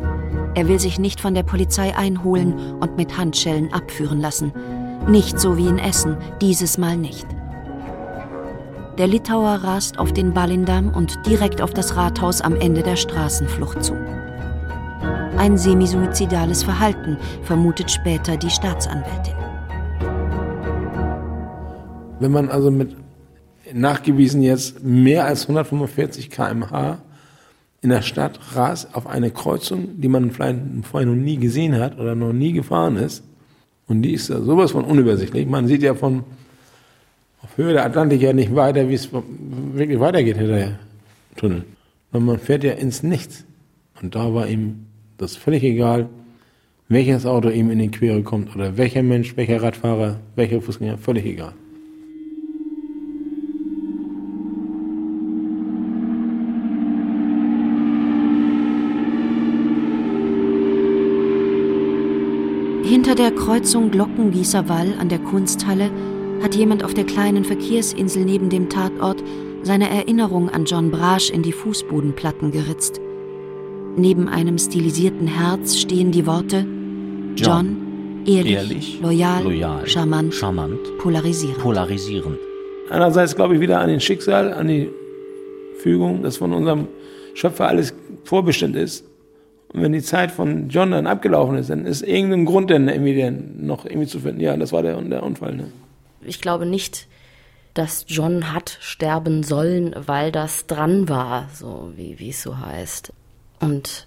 Er 0.54 0.68
will 0.68 0.78
sich 0.78 0.98
nicht 0.98 1.22
von 1.22 1.32
der 1.32 1.44
Polizei 1.44 1.96
einholen 1.96 2.74
und 2.78 2.98
mit 2.98 3.16
Handschellen 3.16 3.72
abführen 3.72 4.20
lassen. 4.20 4.52
Nicht 5.08 5.40
so 5.40 5.56
wie 5.56 5.68
in 5.68 5.78
Essen, 5.78 6.18
dieses 6.42 6.76
Mal 6.76 6.98
nicht. 6.98 7.26
Der 8.98 9.06
Litauer 9.06 9.54
rast 9.64 9.98
auf 9.98 10.12
den 10.12 10.34
Ballindamm 10.34 10.90
und 10.90 11.18
direkt 11.26 11.62
auf 11.62 11.72
das 11.72 11.96
Rathaus 11.96 12.42
am 12.42 12.54
Ende 12.56 12.82
der 12.82 12.96
Straßenflucht 12.96 13.82
zu. 13.82 13.94
Ein 15.38 15.56
semisuizidales 15.56 16.62
Verhalten, 16.62 17.16
vermutet 17.42 17.90
später 17.90 18.36
die 18.36 18.50
Staatsanwältin. 18.50 19.34
Wenn 22.20 22.32
man 22.32 22.50
also 22.50 22.70
mit 22.70 22.94
nachgewiesen 23.72 24.42
jetzt 24.42 24.84
mehr 24.84 25.24
als 25.24 25.44
145 25.44 26.28
km/h 26.28 26.98
in 27.80 27.88
der 27.88 28.02
Stadt 28.02 28.38
rast 28.54 28.94
auf 28.94 29.06
eine 29.06 29.30
Kreuzung, 29.30 30.02
die 30.02 30.08
man 30.08 30.30
vielleicht 30.30 30.58
vorher 30.82 31.08
noch 31.08 31.16
nie 31.16 31.38
gesehen 31.38 31.78
hat 31.78 31.98
oder 31.98 32.14
noch 32.14 32.34
nie 32.34 32.52
gefahren 32.52 32.96
ist, 32.96 33.24
und 33.88 34.02
die 34.02 34.12
ist 34.12 34.28
ja 34.28 34.40
sowas 34.42 34.72
von 34.72 34.84
unübersichtlich. 34.84 35.46
Man 35.46 35.66
sieht 35.66 35.82
ja 35.82 35.94
von 35.94 36.24
auf 37.42 37.56
Höhe 37.56 37.72
der 37.72 37.84
Atlantik 37.84 38.22
ja 38.22 38.32
nicht 38.32 38.54
weiter, 38.54 38.88
wie 38.88 38.94
es 38.94 39.08
wirklich 39.12 39.98
weitergeht 39.98 40.36
hinter 40.36 40.56
der 40.56 40.78
Tunnel. 41.36 41.64
Und 42.12 42.24
man 42.24 42.38
fährt 42.38 42.64
ja 42.64 42.72
ins 42.72 43.02
Nichts. 43.02 43.44
Und 44.00 44.14
da 44.14 44.32
war 44.32 44.46
ihm 44.46 44.86
das 45.18 45.36
völlig 45.36 45.62
egal, 45.62 46.08
welches 46.88 47.26
Auto 47.26 47.48
ihm 47.48 47.70
in 47.70 47.78
die 47.78 47.90
Quere 47.90 48.22
kommt 48.22 48.54
oder 48.54 48.76
welcher 48.76 49.02
Mensch, 49.02 49.36
welcher 49.36 49.62
Radfahrer, 49.62 50.20
welcher 50.36 50.60
Fußgänger, 50.60 50.98
völlig 50.98 51.24
egal. 51.24 51.54
Hinter 62.84 63.14
der 63.14 63.30
Kreuzung 63.30 63.90
Glockengießer 63.90 64.68
Wall 64.68 64.94
an 64.98 65.08
der 65.08 65.18
Kunsthalle 65.18 65.90
hat 66.42 66.54
jemand 66.54 66.84
auf 66.84 66.94
der 66.94 67.04
kleinen 67.04 67.44
Verkehrsinsel 67.44 68.24
neben 68.24 68.50
dem 68.50 68.68
Tatort 68.68 69.22
seine 69.62 69.88
Erinnerung 69.88 70.48
an 70.48 70.64
John 70.64 70.90
Brasch 70.90 71.30
in 71.30 71.42
die 71.42 71.52
Fußbodenplatten 71.52 72.50
geritzt. 72.50 73.00
Neben 73.96 74.28
einem 74.28 74.58
stilisierten 74.58 75.28
Herz 75.28 75.76
stehen 75.76 76.10
die 76.10 76.26
Worte 76.26 76.66
John, 77.36 78.22
ehrlich, 78.26 78.54
Ehrlich, 78.54 79.00
loyal, 79.00 79.44
loyal, 79.44 79.86
charmant, 79.86 80.34
charmant, 80.34 80.78
polarisierend. 80.98 81.58
polarisierend. 81.58 82.38
Einerseits 82.90 83.36
glaube 83.36 83.54
ich 83.54 83.60
wieder 83.60 83.80
an 83.80 83.88
den 83.88 84.00
Schicksal, 84.00 84.52
an 84.52 84.68
die 84.68 84.90
Fügung, 85.78 86.22
dass 86.22 86.36
von 86.36 86.52
unserem 86.52 86.88
Schöpfer 87.34 87.68
alles 87.68 87.94
vorbestimmt 88.24 88.76
ist. 88.76 89.04
Und 89.72 89.80
wenn 89.80 89.92
die 89.92 90.02
Zeit 90.02 90.30
von 90.30 90.68
John 90.68 90.90
dann 90.90 91.06
abgelaufen 91.06 91.56
ist, 91.56 91.70
dann 91.70 91.86
ist 91.86 92.02
irgendein 92.02 92.44
Grund 92.44 92.70
dann 92.70 92.88
irgendwie 92.88 93.18
dann 93.18 93.54
noch 93.60 93.86
irgendwie 93.86 94.06
zu 94.06 94.18
finden. 94.20 94.40
Ja, 94.40 94.56
das 94.56 94.72
war 94.72 94.82
der, 94.82 95.00
der 95.00 95.22
Unfall. 95.22 95.56
Ne? 95.56 95.68
Ich 96.24 96.40
glaube 96.40 96.66
nicht, 96.66 97.08
dass 97.74 98.04
John 98.08 98.52
hat 98.52 98.76
sterben 98.80 99.42
sollen, 99.42 99.94
weil 99.96 100.30
das 100.30 100.66
dran 100.66 101.08
war, 101.08 101.48
so 101.54 101.92
wie, 101.96 102.18
wie 102.18 102.30
es 102.30 102.42
so 102.42 102.58
heißt. 102.58 103.12
Und 103.60 104.06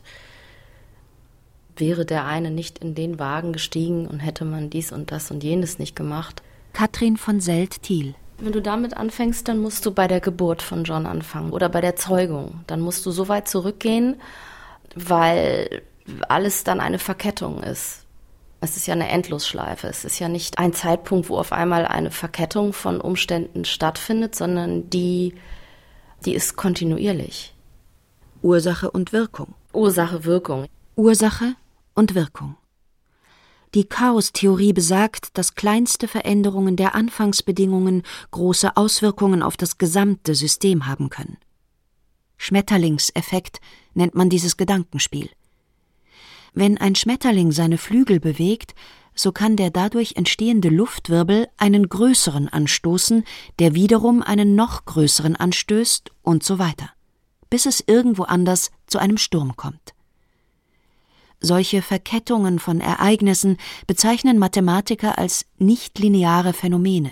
wäre 1.78 2.06
der 2.06 2.26
eine 2.26 2.52
nicht 2.52 2.80
in 2.80 2.96
den 2.96 3.20
Wagen 3.20 3.54
gestiegen 3.54 4.08
und 4.08 4.20
hätte 4.20 4.46
man 4.46 4.70
dies 4.70 4.92
und 4.92 5.12
das 5.12 5.32
und 5.32 5.44
jenes 5.44 5.80
nicht 5.80 5.96
gemacht. 5.96 6.42
Katrin 6.74 7.18
von 7.18 7.40
Selt-Thiel. 7.40 8.16
Wenn 8.38 8.52
du 8.52 8.62
damit 8.62 8.96
anfängst, 8.96 9.48
dann 9.48 9.60
musst 9.60 9.86
du 9.86 9.92
bei 9.92 10.08
der 10.08 10.20
Geburt 10.20 10.62
von 10.62 10.84
John 10.84 11.06
anfangen 11.06 11.52
oder 11.52 11.70
bei 11.70 11.82
der 11.82 11.96
Zeugung. 11.96 12.62
Dann 12.68 12.82
musst 12.82 13.06
du 13.06 13.12
so 13.12 13.30
weit 13.30 13.48
zurückgehen, 13.48 14.18
weil 14.94 15.82
alles 16.28 16.64
dann 16.64 16.80
eine 16.80 17.00
Verkettung 17.00 17.64
ist. 17.64 18.05
Es 18.66 18.78
ist 18.78 18.88
ja 18.88 18.96
eine 18.96 19.10
Endlosschleife. 19.10 19.88
Es 19.88 20.06
ist 20.06 20.18
ja 20.18 20.28
nicht 20.28 20.58
ein 20.58 20.74
Zeitpunkt, 20.74 21.30
wo 21.30 21.38
auf 21.38 21.52
einmal 21.52 21.86
eine 21.86 22.10
Verkettung 22.10 22.74
von 22.74 23.00
Umständen 23.00 23.64
stattfindet, 23.64 24.34
sondern 24.34 24.90
die, 24.90 25.36
die 26.26 26.34
ist 26.34 26.56
kontinuierlich. 26.56 27.54
Ursache 28.42 28.90
und 28.90 29.14
Wirkung. 29.14 29.54
Ursache, 29.72 30.26
Wirkung. 30.26 30.66
Ursache 30.96 31.54
und 31.94 32.16
Wirkung. 32.16 32.58
Die 33.76 33.84
Chaostheorie 33.84 34.74
besagt, 34.74 35.38
dass 35.38 35.54
kleinste 35.54 36.08
Veränderungen 36.08 36.76
der 36.76 36.96
Anfangsbedingungen 36.96 38.02
große 38.32 38.76
Auswirkungen 38.76 39.44
auf 39.44 39.58
das 39.58 39.78
gesamte 39.78 40.34
System 40.34 40.88
haben 40.88 41.12
können. 41.12 41.38
Schmetterlingseffekt 42.38 43.62
nennt 43.94 44.16
man 44.16 44.32
dieses 44.32 44.58
Gedankenspiel. 44.58 45.30
Wenn 46.56 46.78
ein 46.78 46.96
Schmetterling 46.96 47.52
seine 47.52 47.78
Flügel 47.78 48.22
bewegt, 48.22 48.76
so 49.14 49.34
kann 49.34 49.58
der 49.58 49.72
dadurch 49.72 50.16
entstehende 50.16 50.70
Luftwirbel 50.70 51.50
einen 51.58 51.90
größeren 51.90 52.48
anstoßen, 52.48 53.26
der 53.60 53.76
wiederum 53.76 54.22
einen 54.22 54.56
noch 54.56 54.86
größeren 54.86 55.36
anstößt 55.36 56.12
und 56.22 56.44
so 56.44 56.58
weiter, 56.58 56.90
bis 57.50 57.66
es 57.66 57.84
irgendwo 57.86 58.24
anders 58.24 58.72
zu 58.88 59.00
einem 59.00 59.18
Sturm 59.18 59.58
kommt. 59.58 59.94
Solche 61.42 61.82
Verkettungen 61.82 62.60
von 62.60 62.80
Ereignissen 62.80 63.58
bezeichnen 63.86 64.40
Mathematiker 64.40 65.18
als 65.18 65.46
nichtlineare 65.58 66.54
Phänomene. 66.54 67.12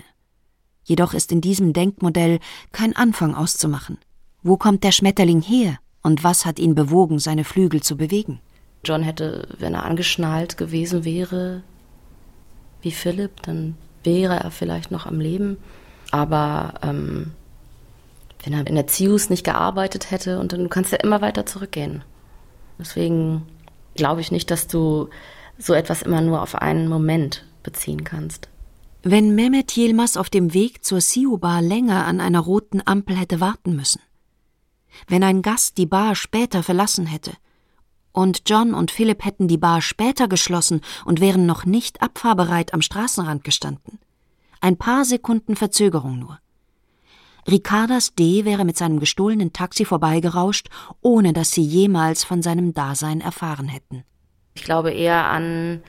Jedoch 0.84 1.12
ist 1.12 1.32
in 1.32 1.42
diesem 1.42 1.74
Denkmodell 1.74 2.40
kein 2.72 2.96
Anfang 2.96 3.34
auszumachen. 3.34 3.98
Wo 4.42 4.56
kommt 4.56 4.84
der 4.84 4.92
Schmetterling 4.92 5.42
her 5.42 5.78
und 6.02 6.24
was 6.24 6.46
hat 6.46 6.58
ihn 6.58 6.74
bewogen, 6.74 7.18
seine 7.18 7.44
Flügel 7.44 7.82
zu 7.82 7.98
bewegen? 7.98 8.40
John 8.84 9.02
hätte, 9.02 9.48
wenn 9.58 9.74
er 9.74 9.84
angeschnallt 9.84 10.56
gewesen 10.56 11.04
wäre, 11.04 11.62
wie 12.82 12.92
Philipp, 12.92 13.42
dann 13.42 13.76
wäre 14.02 14.36
er 14.36 14.50
vielleicht 14.50 14.90
noch 14.90 15.06
am 15.06 15.20
Leben. 15.20 15.56
Aber 16.10 16.74
ähm, 16.82 17.32
wenn 18.44 18.52
er 18.52 18.66
in 18.66 18.74
der 18.74 18.86
Zius 18.86 19.30
nicht 19.30 19.44
gearbeitet 19.44 20.10
hätte 20.10 20.38
und 20.38 20.52
dann 20.52 20.68
kannst 20.68 20.92
du 20.92 20.96
ja 20.96 21.02
immer 21.02 21.20
weiter 21.20 21.46
zurückgehen. 21.46 22.04
Deswegen 22.78 23.46
glaube 23.94 24.20
ich 24.20 24.30
nicht, 24.30 24.50
dass 24.50 24.66
du 24.66 25.08
so 25.58 25.72
etwas 25.72 26.02
immer 26.02 26.20
nur 26.20 26.42
auf 26.42 26.54
einen 26.54 26.88
Moment 26.88 27.44
beziehen 27.62 28.04
kannst. 28.04 28.48
Wenn 29.02 29.34
Mehmet 29.34 29.76
Yilmaz 29.76 30.16
auf 30.16 30.30
dem 30.30 30.54
Weg 30.54 30.84
zur 30.84 31.00
Siu-Bar 31.00 31.62
länger 31.62 32.06
an 32.06 32.20
einer 32.20 32.40
roten 32.40 32.82
Ampel 32.84 33.16
hätte 33.16 33.40
warten 33.40 33.76
müssen, 33.76 34.00
wenn 35.08 35.22
ein 35.22 35.42
Gast 35.42 35.78
die 35.78 35.86
Bar 35.86 36.14
später 36.14 36.62
verlassen 36.62 37.06
hätte, 37.06 37.32
und 38.14 38.42
John 38.46 38.74
und 38.74 38.92
Philipp 38.92 39.24
hätten 39.24 39.48
die 39.48 39.58
Bar 39.58 39.82
später 39.82 40.28
geschlossen 40.28 40.80
und 41.04 41.20
wären 41.20 41.46
noch 41.46 41.66
nicht 41.66 42.00
abfahrbereit 42.00 42.72
am 42.72 42.80
Straßenrand 42.80 43.42
gestanden. 43.42 43.98
Ein 44.60 44.76
paar 44.76 45.04
Sekunden 45.04 45.56
Verzögerung 45.56 46.20
nur. 46.20 46.38
Ricardas 47.50 48.14
D. 48.14 48.44
wäre 48.44 48.64
mit 48.64 48.78
seinem 48.78 49.00
gestohlenen 49.00 49.52
Taxi 49.52 49.84
vorbeigerauscht, 49.84 50.68
ohne 51.02 51.32
dass 51.32 51.50
sie 51.50 51.64
jemals 51.64 52.22
von 52.22 52.40
seinem 52.40 52.72
Dasein 52.72 53.20
erfahren 53.20 53.66
hätten. 53.66 54.04
Ich 54.54 54.62
glaube 54.62 54.92
eher 54.92 55.26
an, 55.26 55.82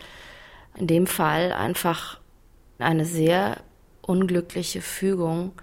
in 0.76 0.88
dem 0.88 1.06
Fall 1.06 1.54
einfach 1.54 2.20
eine 2.80 3.06
sehr 3.06 3.62
unglückliche 4.02 4.82
Fügung 4.82 5.54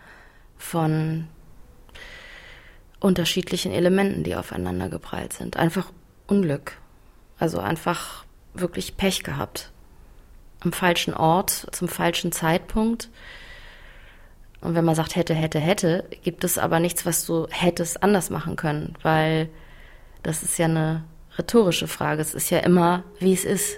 von 0.57 1.27
unterschiedlichen 3.01 3.73
Elementen, 3.73 4.23
die 4.23 4.37
aufeinander 4.37 4.89
geprallt 4.89 5.33
sind. 5.33 5.57
Einfach 5.57 5.91
Unglück. 6.27 6.79
Also 7.39 7.59
einfach 7.59 8.25
wirklich 8.55 8.97
Pech 8.97 9.23
gehabt. 9.23 9.71
Am 10.61 10.73
falschen 10.73 11.15
Ort, 11.15 11.67
zum 11.73 11.89
falschen 11.89 12.33
Zeitpunkt 12.33 13.09
und 14.63 14.77
wenn 14.77 14.85
man 14.85 14.95
sagt 14.95 15.17
hätte, 15.17 15.35
hätte, 15.35 15.59
hätte, 15.59 16.05
gibt 16.23 16.45
es 16.45 16.57
aber 16.57 16.79
nichts, 16.79 17.05
was 17.05 17.27
du 17.27 17.49
hättest 17.51 18.03
anders 18.03 18.31
machen 18.31 18.55
können, 18.55 18.95
weil 19.03 19.49
das 20.23 20.45
ist 20.45 20.57
ja 20.57 20.67
eine 20.67 21.03
rhetorische 21.37 21.89
Frage. 21.89 22.23
Es 22.23 22.33
ist 22.33 22.49
ja 22.51 22.61
immer, 22.61 23.03
wie 23.19 23.33
es 23.33 23.45
ist. 23.45 23.77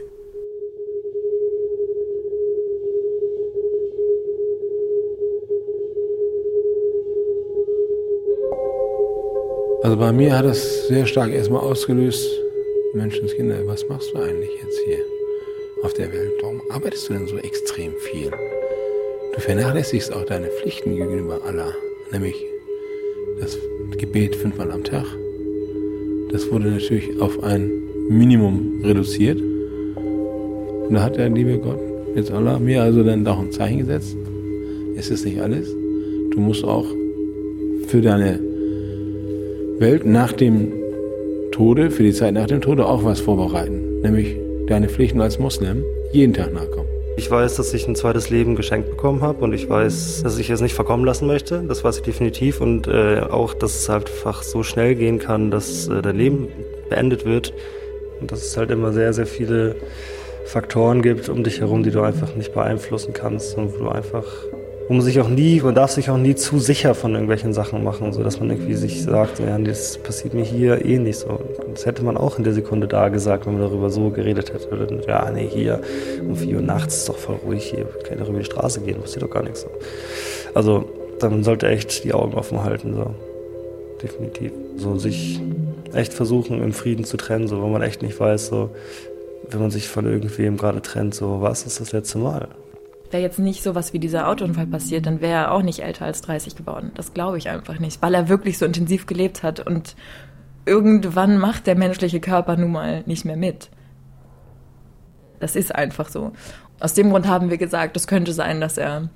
Also 9.84 9.98
bei 9.98 10.12
mir 10.12 10.34
hat 10.34 10.46
es 10.46 10.88
sehr 10.88 11.04
stark 11.04 11.30
erstmal 11.30 11.60
ausgelöst, 11.60 12.26
Menschenskinder, 12.94 13.66
was 13.66 13.86
machst 13.86 14.14
du 14.14 14.18
eigentlich 14.18 14.48
jetzt 14.62 14.80
hier 14.86 14.96
auf 15.82 15.92
der 15.92 16.10
Welt? 16.10 16.32
Warum 16.40 16.62
arbeitest 16.70 17.10
du 17.10 17.12
denn 17.12 17.26
so 17.26 17.36
extrem 17.36 17.92
viel? 17.98 18.30
Du 19.34 19.40
vernachlässigst 19.42 20.10
auch 20.10 20.24
deine 20.24 20.46
Pflichten 20.46 20.96
gegenüber 20.96 21.38
Allah, 21.46 21.74
nämlich 22.10 22.34
das 23.38 23.58
Gebet 23.98 24.34
fünfmal 24.36 24.72
am 24.72 24.84
Tag. 24.84 25.04
Das 26.30 26.50
wurde 26.50 26.68
natürlich 26.68 27.20
auf 27.20 27.42
ein 27.42 27.70
Minimum 28.08 28.80
reduziert. 28.82 29.38
Und 29.38 30.94
da 30.94 31.02
hat 31.02 31.16
der 31.16 31.28
liebe 31.28 31.58
Gott, 31.58 31.80
jetzt 32.14 32.30
Allah, 32.30 32.58
mir 32.58 32.82
also 32.82 33.04
dann 33.04 33.22
doch 33.22 33.38
ein 33.38 33.52
Zeichen 33.52 33.80
gesetzt. 33.80 34.16
Es 34.96 35.10
ist 35.10 35.26
nicht 35.26 35.42
alles. 35.42 35.68
Du 36.30 36.40
musst 36.40 36.64
auch 36.64 36.86
für 37.88 38.00
deine 38.00 38.43
Welt 39.78 40.06
nach 40.06 40.32
dem 40.32 40.72
Tode, 41.50 41.90
für 41.90 42.04
die 42.04 42.12
Zeit 42.12 42.34
nach 42.34 42.46
dem 42.46 42.60
Tode 42.60 42.86
auch 42.86 43.04
was 43.04 43.20
vorbereiten. 43.20 44.00
Nämlich 44.02 44.36
deine 44.68 44.88
Pflichten 44.88 45.20
als 45.20 45.38
Muslim 45.38 45.84
jeden 46.12 46.32
Tag 46.32 46.52
nachkommen. 46.52 46.88
Ich 47.16 47.30
weiß, 47.30 47.56
dass 47.56 47.74
ich 47.74 47.86
ein 47.86 47.96
zweites 47.96 48.30
Leben 48.30 48.56
geschenkt 48.56 48.90
bekommen 48.90 49.20
habe 49.20 49.44
und 49.44 49.52
ich 49.52 49.68
weiß, 49.68 50.22
dass 50.22 50.38
ich 50.38 50.50
es 50.50 50.60
nicht 50.60 50.74
verkommen 50.74 51.04
lassen 51.04 51.26
möchte. 51.26 51.62
Das 51.66 51.82
weiß 51.82 51.98
ich 51.98 52.02
definitiv 52.02 52.60
und 52.60 52.86
äh, 52.86 53.20
auch, 53.20 53.54
dass 53.54 53.74
es 53.74 53.88
halt 53.88 54.10
einfach 54.10 54.42
so 54.42 54.62
schnell 54.62 54.94
gehen 54.94 55.18
kann, 55.18 55.50
dass 55.50 55.88
äh, 55.88 56.02
dein 56.02 56.16
Leben 56.16 56.48
beendet 56.88 57.24
wird 57.24 57.52
und 58.20 58.30
dass 58.30 58.44
es 58.44 58.56
halt 58.56 58.70
immer 58.70 58.92
sehr, 58.92 59.12
sehr 59.12 59.26
viele 59.26 59.76
Faktoren 60.46 61.02
gibt 61.02 61.28
um 61.28 61.42
dich 61.42 61.60
herum, 61.60 61.82
die 61.82 61.90
du 61.90 62.02
einfach 62.02 62.34
nicht 62.36 62.52
beeinflussen 62.52 63.12
kannst 63.12 63.56
und 63.56 63.74
wo 63.74 63.84
du 63.84 63.88
einfach 63.88 64.24
wo 64.86 64.94
man 64.94 65.02
sich 65.02 65.18
auch 65.20 65.28
nie, 65.28 65.60
man 65.60 65.74
darf 65.74 65.92
sich 65.92 66.10
auch 66.10 66.18
nie 66.18 66.34
zu 66.34 66.58
sicher 66.58 66.94
von 66.94 67.12
irgendwelchen 67.12 67.54
Sachen 67.54 67.82
machen, 67.82 68.12
so 68.12 68.22
dass 68.22 68.38
man 68.38 68.50
irgendwie 68.50 68.74
sich 68.74 69.02
sagt, 69.02 69.38
ja, 69.38 69.58
das 69.58 69.98
passiert 69.98 70.34
mir 70.34 70.44
hier 70.44 70.84
eh 70.84 70.98
nicht 70.98 71.18
so. 71.18 71.40
Das 71.72 71.86
hätte 71.86 72.04
man 72.04 72.16
auch 72.16 72.36
in 72.38 72.44
der 72.44 72.52
Sekunde 72.52 72.86
da 72.86 73.08
gesagt, 73.08 73.46
wenn 73.46 73.54
man 73.54 73.62
darüber 73.62 73.88
so 73.90 74.10
geredet 74.10 74.52
hätte. 74.52 75.02
Ja, 75.08 75.30
nee, 75.30 75.48
hier 75.48 75.80
um 76.20 76.36
vier 76.36 76.56
Uhr 76.56 76.62
nachts 76.62 76.98
ist 76.98 77.08
doch 77.08 77.16
voll 77.16 77.36
ruhig 77.44 77.64
hier, 77.64 77.86
kann 78.06 78.18
doch 78.18 78.28
über 78.28 78.38
die 78.38 78.44
Straße 78.44 78.80
gehen, 78.80 79.00
passiert 79.00 79.22
doch 79.22 79.30
gar 79.30 79.42
nichts 79.42 79.62
so. 79.62 79.68
Also, 80.54 80.84
dann 81.18 81.44
sollte 81.44 81.68
echt 81.68 82.04
die 82.04 82.12
Augen 82.12 82.34
offen 82.34 82.62
halten, 82.62 82.94
so. 82.94 83.14
Definitiv. 84.02 84.52
So 84.76 84.98
sich 84.98 85.40
echt 85.94 86.12
versuchen, 86.12 86.62
im 86.62 86.72
Frieden 86.72 87.04
zu 87.04 87.16
trennen, 87.16 87.48
so, 87.48 87.62
wenn 87.62 87.72
man 87.72 87.82
echt 87.82 88.02
nicht 88.02 88.18
weiß, 88.20 88.48
so, 88.48 88.70
wenn 89.48 89.60
man 89.60 89.70
sich 89.70 89.88
von 89.88 90.04
irgendwem 90.04 90.56
gerade 90.58 90.82
trennt, 90.82 91.14
so, 91.14 91.40
was 91.40 91.64
ist 91.64 91.80
das 91.80 91.92
letzte 91.92 92.18
Mal? 92.18 92.48
Wäre 93.14 93.22
jetzt 93.22 93.38
nicht 93.38 93.62
so 93.62 93.76
was 93.76 93.92
wie 93.92 94.00
dieser 94.00 94.26
Autounfall 94.26 94.66
passiert, 94.66 95.06
dann 95.06 95.20
wäre 95.20 95.44
er 95.44 95.52
auch 95.52 95.62
nicht 95.62 95.84
älter 95.84 96.04
als 96.04 96.20
30 96.22 96.56
geworden. 96.56 96.90
Das 96.96 97.14
glaube 97.14 97.38
ich 97.38 97.48
einfach 97.48 97.78
nicht, 97.78 98.02
weil 98.02 98.12
er 98.12 98.28
wirklich 98.28 98.58
so 98.58 98.66
intensiv 98.66 99.06
gelebt 99.06 99.44
hat 99.44 99.60
und 99.64 99.94
irgendwann 100.66 101.38
macht 101.38 101.68
der 101.68 101.76
menschliche 101.76 102.18
Körper 102.18 102.56
nun 102.56 102.72
mal 102.72 103.04
nicht 103.06 103.24
mehr 103.24 103.36
mit. 103.36 103.70
Das 105.38 105.54
ist 105.54 105.72
einfach 105.72 106.08
so. 106.08 106.32
Aus 106.80 106.94
dem 106.94 107.10
Grund 107.10 107.28
haben 107.28 107.50
wir 107.50 107.56
gesagt, 107.56 107.96
es 107.96 108.08
könnte 108.08 108.32
sein, 108.32 108.60
dass 108.60 108.78
er 108.78 109.10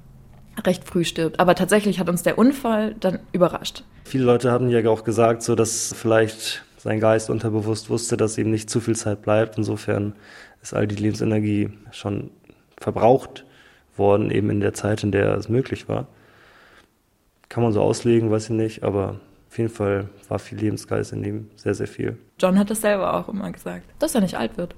recht 0.64 0.84
früh 0.84 1.02
stirbt. 1.02 1.40
Aber 1.40 1.56
tatsächlich 1.56 1.98
hat 1.98 2.08
uns 2.08 2.22
der 2.22 2.38
Unfall 2.38 2.94
dann 3.00 3.18
überrascht. 3.32 3.82
Viele 4.04 4.24
Leute 4.24 4.52
haben 4.52 4.68
ja 4.68 4.88
auch 4.88 5.02
gesagt, 5.02 5.42
so 5.42 5.56
dass 5.56 5.92
vielleicht 5.92 6.62
sein 6.76 7.00
Geist 7.00 7.30
unterbewusst 7.30 7.90
wusste, 7.90 8.16
dass 8.16 8.38
ihm 8.38 8.52
nicht 8.52 8.70
zu 8.70 8.78
viel 8.78 8.94
Zeit 8.94 9.22
bleibt. 9.22 9.58
Insofern 9.58 10.14
ist 10.62 10.72
all 10.72 10.86
die 10.86 10.94
Lebensenergie 10.94 11.70
schon 11.90 12.30
verbraucht 12.76 13.44
worden, 13.98 14.30
eben 14.30 14.50
in 14.50 14.60
der 14.60 14.74
Zeit, 14.74 15.02
in 15.02 15.12
der 15.12 15.34
es 15.36 15.48
möglich 15.48 15.88
war. 15.88 16.06
Kann 17.48 17.62
man 17.62 17.72
so 17.72 17.82
auslegen, 17.82 18.30
weiß 18.30 18.44
ich 18.44 18.50
nicht, 18.50 18.82
aber 18.82 19.20
auf 19.48 19.56
jeden 19.56 19.70
Fall 19.70 20.08
war 20.28 20.38
viel 20.38 20.58
Lebensgeist 20.58 21.12
in 21.12 21.24
ihm, 21.24 21.50
sehr, 21.56 21.74
sehr 21.74 21.88
viel. 21.88 22.18
John 22.38 22.58
hat 22.58 22.70
das 22.70 22.82
selber 22.82 23.14
auch 23.14 23.28
immer 23.28 23.50
gesagt, 23.50 23.84
dass 23.98 24.14
er 24.14 24.20
nicht 24.20 24.36
alt 24.36 24.56
wird. 24.58 24.74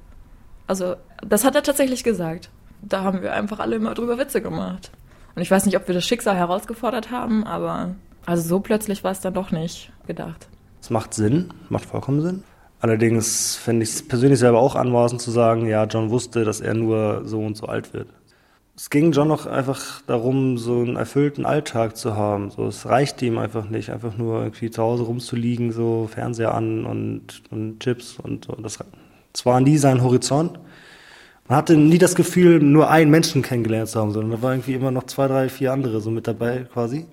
Also, 0.66 0.94
das 1.26 1.44
hat 1.44 1.56
er 1.56 1.62
tatsächlich 1.62 2.04
gesagt. 2.04 2.50
Da 2.82 3.02
haben 3.02 3.22
wir 3.22 3.34
einfach 3.34 3.58
alle 3.58 3.76
immer 3.76 3.94
drüber 3.94 4.16
Witze 4.18 4.40
gemacht. 4.40 4.92
Und 5.34 5.42
ich 5.42 5.50
weiß 5.50 5.66
nicht, 5.66 5.76
ob 5.76 5.88
wir 5.88 5.94
das 5.94 6.04
Schicksal 6.04 6.36
herausgefordert 6.36 7.10
haben, 7.10 7.44
aber 7.44 7.94
also 8.24 8.48
so 8.48 8.60
plötzlich 8.60 9.02
war 9.02 9.10
es 9.10 9.20
dann 9.20 9.34
doch 9.34 9.50
nicht 9.50 9.92
gedacht. 10.06 10.48
Es 10.80 10.90
macht 10.90 11.14
Sinn, 11.14 11.52
macht 11.68 11.84
vollkommen 11.84 12.22
Sinn. 12.22 12.44
Allerdings 12.80 13.56
fände 13.56 13.82
ich 13.82 13.90
es 13.90 14.08
persönlich 14.08 14.38
selber 14.38 14.60
auch 14.60 14.76
anmaßend 14.76 15.20
zu 15.20 15.30
sagen, 15.30 15.66
ja, 15.66 15.84
John 15.84 16.10
wusste, 16.10 16.44
dass 16.44 16.60
er 16.60 16.74
nur 16.74 17.22
so 17.26 17.40
und 17.40 17.56
so 17.56 17.66
alt 17.66 17.92
wird 17.92 18.06
es 18.80 18.88
ging 18.88 19.12
John 19.12 19.28
noch 19.28 19.44
einfach 19.44 20.00
darum, 20.06 20.56
so 20.56 20.80
einen 20.80 20.96
erfüllten 20.96 21.44
Alltag 21.44 21.98
zu 21.98 22.16
haben. 22.16 22.50
So, 22.50 22.66
es 22.66 22.86
reichte 22.86 23.26
ihm 23.26 23.36
einfach 23.36 23.68
nicht, 23.68 23.90
einfach 23.90 24.16
nur 24.16 24.40
irgendwie 24.40 24.70
zu 24.70 24.82
Hause 24.82 25.02
rumzuliegen, 25.02 25.70
so 25.70 26.08
Fernseher 26.10 26.54
an 26.54 26.86
und, 26.86 27.42
und 27.50 27.80
Chips 27.80 28.16
und, 28.18 28.48
und 28.48 28.62
das, 28.62 28.78
das 29.34 29.44
war 29.44 29.60
nie 29.60 29.76
sein 29.76 30.02
Horizont. 30.02 30.58
man 31.46 31.58
hatte 31.58 31.76
nie 31.76 31.98
das 31.98 32.14
Gefühl, 32.14 32.60
nur 32.60 32.88
einen 32.88 33.10
Menschen 33.10 33.42
kennengelernt 33.42 33.90
zu 33.90 34.00
haben, 34.00 34.12
sondern 34.12 34.30
da 34.30 34.42
war 34.42 34.52
irgendwie 34.52 34.72
immer 34.72 34.90
noch 34.90 35.04
zwei, 35.04 35.28
drei, 35.28 35.50
vier 35.50 35.74
andere 35.74 36.00
so 36.00 36.10
mit 36.10 36.26
dabei 36.26 36.66
quasi. 36.72 37.04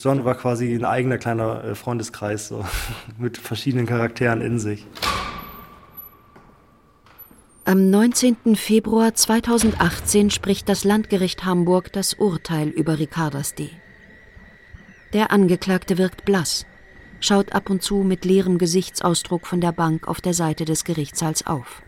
John 0.00 0.24
war 0.24 0.36
quasi 0.36 0.74
ein 0.74 0.86
eigener 0.86 1.18
kleiner 1.18 1.64
äh, 1.64 1.74
Freundeskreis, 1.74 2.48
so 2.48 2.64
mit 3.18 3.36
verschiedenen 3.36 3.84
Charakteren 3.84 4.40
in 4.40 4.58
sich. 4.58 4.86
Am 7.70 7.88
19. 7.88 8.56
Februar 8.56 9.14
2018 9.14 10.30
spricht 10.30 10.68
das 10.68 10.82
Landgericht 10.82 11.44
Hamburg 11.44 11.92
das 11.92 12.14
Urteil 12.14 12.66
über 12.66 12.98
Ricardas 12.98 13.54
D. 13.54 13.70
Der 15.12 15.30
Angeklagte 15.30 15.96
wirkt 15.96 16.24
blass, 16.24 16.66
schaut 17.20 17.52
ab 17.52 17.70
und 17.70 17.80
zu 17.80 17.98
mit 17.98 18.24
leerem 18.24 18.58
Gesichtsausdruck 18.58 19.46
von 19.46 19.60
der 19.60 19.70
Bank 19.70 20.08
auf 20.08 20.20
der 20.20 20.34
Seite 20.34 20.64
des 20.64 20.82
Gerichtssaals 20.82 21.46
auf. 21.46 21.80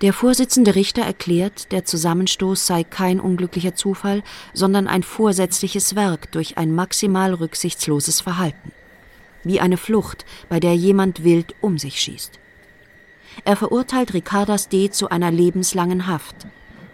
Der 0.00 0.12
Vorsitzende 0.12 0.74
Richter 0.74 1.02
erklärt, 1.02 1.70
der 1.70 1.84
Zusammenstoß 1.84 2.66
sei 2.66 2.82
kein 2.82 3.20
unglücklicher 3.20 3.76
Zufall, 3.76 4.24
sondern 4.54 4.88
ein 4.88 5.04
vorsätzliches 5.04 5.94
Werk 5.94 6.32
durch 6.32 6.58
ein 6.58 6.74
maximal 6.74 7.32
rücksichtsloses 7.32 8.22
Verhalten. 8.22 8.72
Wie 9.44 9.60
eine 9.60 9.76
Flucht, 9.76 10.26
bei 10.48 10.58
der 10.58 10.74
jemand 10.74 11.22
wild 11.22 11.54
um 11.60 11.78
sich 11.78 12.00
schießt. 12.00 12.40
Er 13.44 13.56
verurteilt 13.56 14.14
Ricardas 14.14 14.68
D. 14.68 14.90
zu 14.90 15.08
einer 15.08 15.30
lebenslangen 15.30 16.06
Haft. 16.06 16.46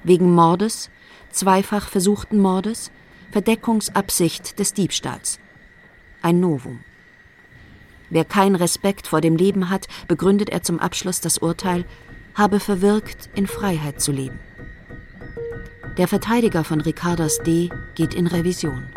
Wegen 0.03 0.33
Mordes, 0.33 0.91
zweifach 1.31 1.89
versuchten 1.89 2.39
Mordes, 2.39 2.91
Verdeckungsabsicht 3.33 4.59
des 4.59 4.75
Diebstahls. 4.75 5.41
Ein 6.23 6.41
Novum. 6.41 6.81
Wer 8.11 8.25
keinen 8.25 8.55
Respekt 8.55 9.07
vor 9.07 9.21
dem 9.21 9.37
Leben 9.37 9.71
hat, 9.71 9.89
begründet 10.07 10.51
er 10.51 10.63
zum 10.63 10.79
Abschluss 10.79 11.21
das 11.21 11.39
Urteil, 11.39 11.85
habe 12.35 12.61
verwirkt, 12.61 13.31
in 13.35 13.47
Freiheit 13.47 14.01
zu 14.01 14.13
leben. 14.13 14.39
Der 15.97 16.09
Verteidiger 16.09 16.65
von 16.65 16.81
Ricardas 16.81 17.39
D. 17.39 17.71
geht 17.95 18.15
in 18.15 18.27
Revision. 18.27 18.89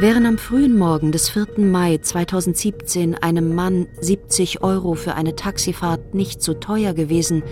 Während 0.00 0.28
am 0.28 0.38
frühen 0.38 0.78
Morgen 0.78 1.10
des 1.10 1.28
4. 1.28 1.58
Mai 1.58 1.98
2017 1.98 3.16
einem 3.16 3.52
Mann 3.52 3.88
70 4.00 4.62
Euro 4.62 4.94
für 4.94 5.16
eine 5.16 5.34
Taxifahrt 5.34 6.14
nicht 6.14 6.40
zu 6.40 6.54
teuer 6.54 6.92
gewesen, 6.92 7.42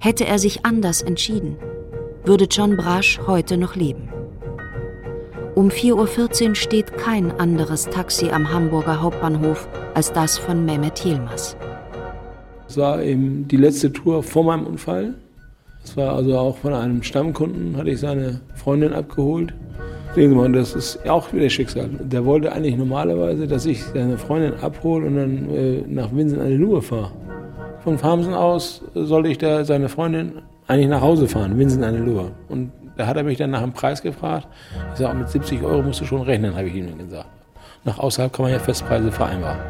hätte 0.00 0.24
er 0.24 0.38
sich 0.38 0.64
anders 0.64 1.02
entschieden, 1.02 1.58
würde 2.24 2.46
John 2.46 2.78
Brasch 2.78 3.20
heute 3.26 3.58
noch 3.58 3.76
leben. 3.76 4.08
Um 5.54 5.68
4.14 5.68 6.48
Uhr 6.48 6.54
steht 6.54 6.96
kein 6.96 7.32
anderes 7.32 7.84
Taxi 7.84 8.30
am 8.30 8.50
Hamburger 8.50 9.02
Hauptbahnhof 9.02 9.68
als 9.92 10.10
das 10.10 10.38
von 10.38 10.64
Mehmet 10.64 11.04
Yilmaz. 11.04 11.54
Es 12.66 12.78
war 12.78 13.02
eben 13.02 13.46
die 13.46 13.58
letzte 13.58 13.92
Tour 13.92 14.22
vor 14.22 14.44
meinem 14.44 14.66
Unfall. 14.66 15.16
Es 15.84 15.98
war 15.98 16.14
also 16.14 16.38
auch 16.38 16.56
von 16.56 16.72
einem 16.72 17.02
Stammkunden, 17.02 17.76
hatte 17.76 17.90
ich 17.90 18.00
seine 18.00 18.40
Freundin 18.54 18.94
abgeholt. 18.94 19.52
Sehen 20.14 20.30
Sie 20.30 20.36
mal, 20.36 20.50
das 20.50 20.74
ist 20.74 21.08
auch 21.08 21.32
wieder 21.32 21.50
Schicksal. 21.50 21.88
Der 22.00 22.24
wollte 22.24 22.50
eigentlich 22.50 22.76
normalerweise, 22.76 23.46
dass 23.46 23.66
ich 23.66 23.84
seine 23.84 24.16
Freundin 24.16 24.54
abhole 24.54 25.06
und 25.06 25.16
dann 25.16 25.50
äh, 25.50 25.84
nach 25.86 26.14
Winsen 26.14 26.40
an 26.40 26.48
die 26.48 26.56
Luhe 26.56 26.80
fahre. 26.80 27.12
Von 27.84 27.98
Farmsen 27.98 28.34
aus 28.34 28.82
sollte 28.94 29.28
ich 29.28 29.38
da 29.38 29.64
seine 29.64 29.88
Freundin 29.88 30.42
eigentlich 30.66 30.88
nach 30.88 31.02
Hause 31.02 31.28
fahren, 31.28 31.58
Winsen 31.58 31.84
an 31.84 31.94
die 31.94 32.00
Luhe. 32.00 32.32
Und 32.48 32.72
da 32.96 33.06
hat 33.06 33.16
er 33.16 33.22
mich 33.22 33.38
dann 33.38 33.50
nach 33.50 33.62
dem 33.62 33.72
Preis 33.72 34.02
gefragt. 34.02 34.48
Ich 34.92 34.98
sage, 34.98 35.16
mit 35.16 35.28
70 35.28 35.62
Euro 35.62 35.82
musst 35.82 36.00
du 36.00 36.04
schon 36.04 36.22
rechnen, 36.22 36.56
habe 36.56 36.68
ich 36.68 36.74
ihm 36.74 36.98
gesagt. 36.98 37.28
Nach 37.84 37.98
außerhalb 37.98 38.32
kann 38.32 38.44
man 38.44 38.52
ja 38.52 38.58
Festpreise 38.58 39.12
vereinbaren. 39.12 39.60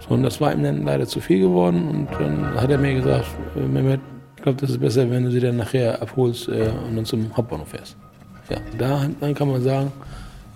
So, 0.00 0.14
und 0.14 0.22
das 0.22 0.40
war 0.40 0.52
ihm 0.52 0.62
dann 0.62 0.84
leider 0.84 1.06
zu 1.06 1.20
viel 1.20 1.40
geworden. 1.40 1.88
Und 1.88 2.08
dann 2.18 2.60
hat 2.60 2.70
er 2.70 2.78
mir 2.78 2.94
gesagt, 2.94 3.26
äh, 3.56 3.60
Mehmet, 3.60 4.00
ich 4.36 4.42
glaube, 4.42 4.60
das 4.60 4.70
ist 4.70 4.80
besser, 4.80 5.08
wenn 5.10 5.24
du 5.24 5.30
sie 5.30 5.40
dann 5.40 5.58
nachher 5.58 6.02
abholst 6.02 6.48
äh, 6.48 6.70
und 6.88 6.96
dann 6.96 7.04
zum 7.04 7.34
Hauptbahnhof 7.36 7.68
fährst. 7.68 7.96
Ja, 8.52 8.58
da 8.76 9.32
kann 9.32 9.48
man 9.48 9.62
sagen, 9.62 9.90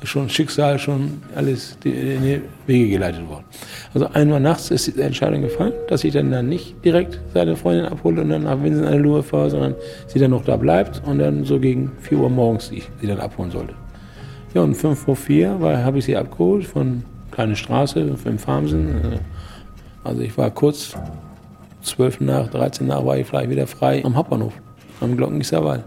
schon 0.02 0.28
Schicksal, 0.28 0.78
schon 0.78 1.22
alles 1.34 1.78
in 1.82 2.22
die 2.22 2.42
Wege 2.66 2.90
geleitet 2.90 3.26
worden. 3.26 3.44
Also 3.94 4.06
einmal 4.12 4.38
nachts 4.38 4.70
ist 4.70 4.94
die 4.94 5.00
Entscheidung 5.00 5.40
gefallen, 5.40 5.72
dass 5.88 6.04
ich 6.04 6.12
dann, 6.12 6.30
dann 6.30 6.46
nicht 6.50 6.74
direkt 6.84 7.18
seine 7.32 7.56
Freundin 7.56 7.86
abhole 7.86 8.20
und 8.20 8.28
dann 8.28 8.42
nach 8.42 8.62
Winsen 8.62 8.84
eine 8.84 8.98
Lure 8.98 9.22
fahre, 9.22 9.48
sondern 9.48 9.74
sie 10.08 10.18
dann 10.18 10.32
noch 10.32 10.44
da 10.44 10.58
bleibt 10.58 11.02
und 11.06 11.18
dann 11.20 11.44
so 11.44 11.58
gegen 11.58 11.92
4 12.02 12.18
Uhr 12.18 12.28
morgens 12.28 12.70
ich 12.70 12.86
sie 13.00 13.06
dann 13.06 13.18
abholen 13.18 13.50
sollte. 13.50 13.72
Ja, 14.52 14.60
und 14.60 14.74
5 14.74 14.98
vor 14.98 15.16
4 15.16 15.58
habe 15.58 15.98
ich 15.98 16.04
sie 16.04 16.16
abgeholt 16.16 16.66
von 16.66 17.02
Kleine 17.30 17.56
Straße 17.56 18.16
im 18.24 18.38
Farmsen. 18.38 19.20
Also 20.04 20.20
ich 20.20 20.36
war 20.36 20.50
kurz 20.50 20.94
12 21.82 22.20
nach, 22.20 22.48
13 22.48 22.86
nach 22.86 23.04
war 23.06 23.16
ich 23.16 23.26
vielleicht 23.26 23.50
wieder 23.50 23.66
frei 23.66 24.04
am 24.04 24.14
Hauptbahnhof, 24.14 24.52
am 25.00 25.16
Glockengisser 25.16 25.64
Wald. 25.64 25.84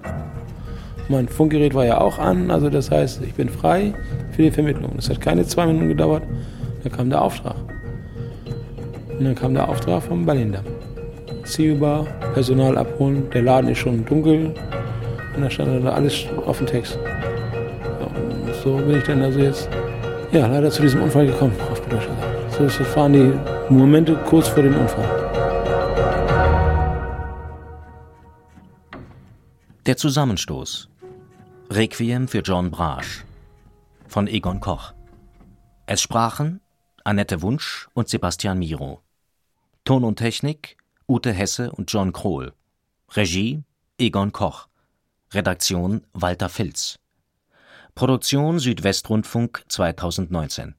Mein 1.11 1.27
Funkgerät 1.27 1.73
war 1.73 1.85
ja 1.87 1.99
auch 1.99 2.19
an, 2.19 2.51
also 2.51 2.69
das 2.69 2.91
heißt, 2.91 3.23
ich 3.23 3.33
bin 3.33 3.49
frei 3.49 3.95
für 4.31 4.43
die 4.43 4.51
Vermittlung. 4.51 4.91
Das 4.95 5.09
hat 5.09 5.19
keine 5.19 5.43
zwei 5.43 5.65
Minuten 5.65 5.89
gedauert, 5.89 6.21
da 6.83 6.89
kam 6.89 7.09
der 7.09 7.23
Auftrag. 7.23 7.55
Und 9.17 9.25
dann 9.25 9.33
kam 9.33 9.55
der 9.55 9.67
Auftrag 9.67 10.03
vom 10.03 10.23
Berlin-Damm. 10.27 10.65
Zielbar, 11.45 12.05
Personal 12.35 12.77
abholen, 12.77 13.27
der 13.33 13.41
Laden 13.41 13.71
ist 13.71 13.79
schon 13.79 14.05
dunkel 14.05 14.53
und 15.35 15.41
da 15.41 15.49
stand 15.49 15.83
da 15.83 15.89
alles 15.89 16.27
auf 16.45 16.59
dem 16.59 16.67
Text. 16.67 16.99
Und 18.15 18.53
so 18.63 18.77
bin 18.77 18.99
ich 18.99 19.03
dann 19.03 19.23
also 19.23 19.39
jetzt 19.39 19.67
ja, 20.31 20.45
leider 20.45 20.69
zu 20.69 20.83
diesem 20.83 21.01
Unfall 21.01 21.25
gekommen, 21.25 21.55
auf 21.71 21.81
gut 21.89 22.07
So, 22.51 22.95
waren 22.95 23.13
die 23.13 23.33
Momente 23.73 24.15
kurz 24.27 24.47
vor 24.47 24.61
dem 24.61 24.77
Unfall. 24.77 25.09
Der 29.87 29.97
Zusammenstoß 29.97 30.87
Requiem 31.71 32.27
für 32.27 32.39
John 32.39 32.71
Brasch 32.71 33.23
von 34.07 34.25
Egon 34.25 34.59
Koch. 34.59 34.93
Es 35.85 36.01
sprachen 36.01 36.61
Annette 37.03 37.43
Wunsch 37.43 37.87
und 37.93 38.09
Sebastian 38.09 38.57
Miro. 38.57 39.03
Ton 39.85 40.03
und 40.03 40.15
Technik 40.15 40.77
Ute 41.07 41.31
Hesse 41.31 41.71
und 41.71 41.91
John 41.91 42.11
Krohl. 42.11 42.53
Regie 43.11 43.63
Egon 43.99 44.31
Koch. 44.31 44.67
Redaktion 45.31 46.07
Walter 46.13 46.49
Filz. 46.49 46.97
Produktion 47.93 48.57
Südwestrundfunk 48.57 49.63
2019 49.67 50.73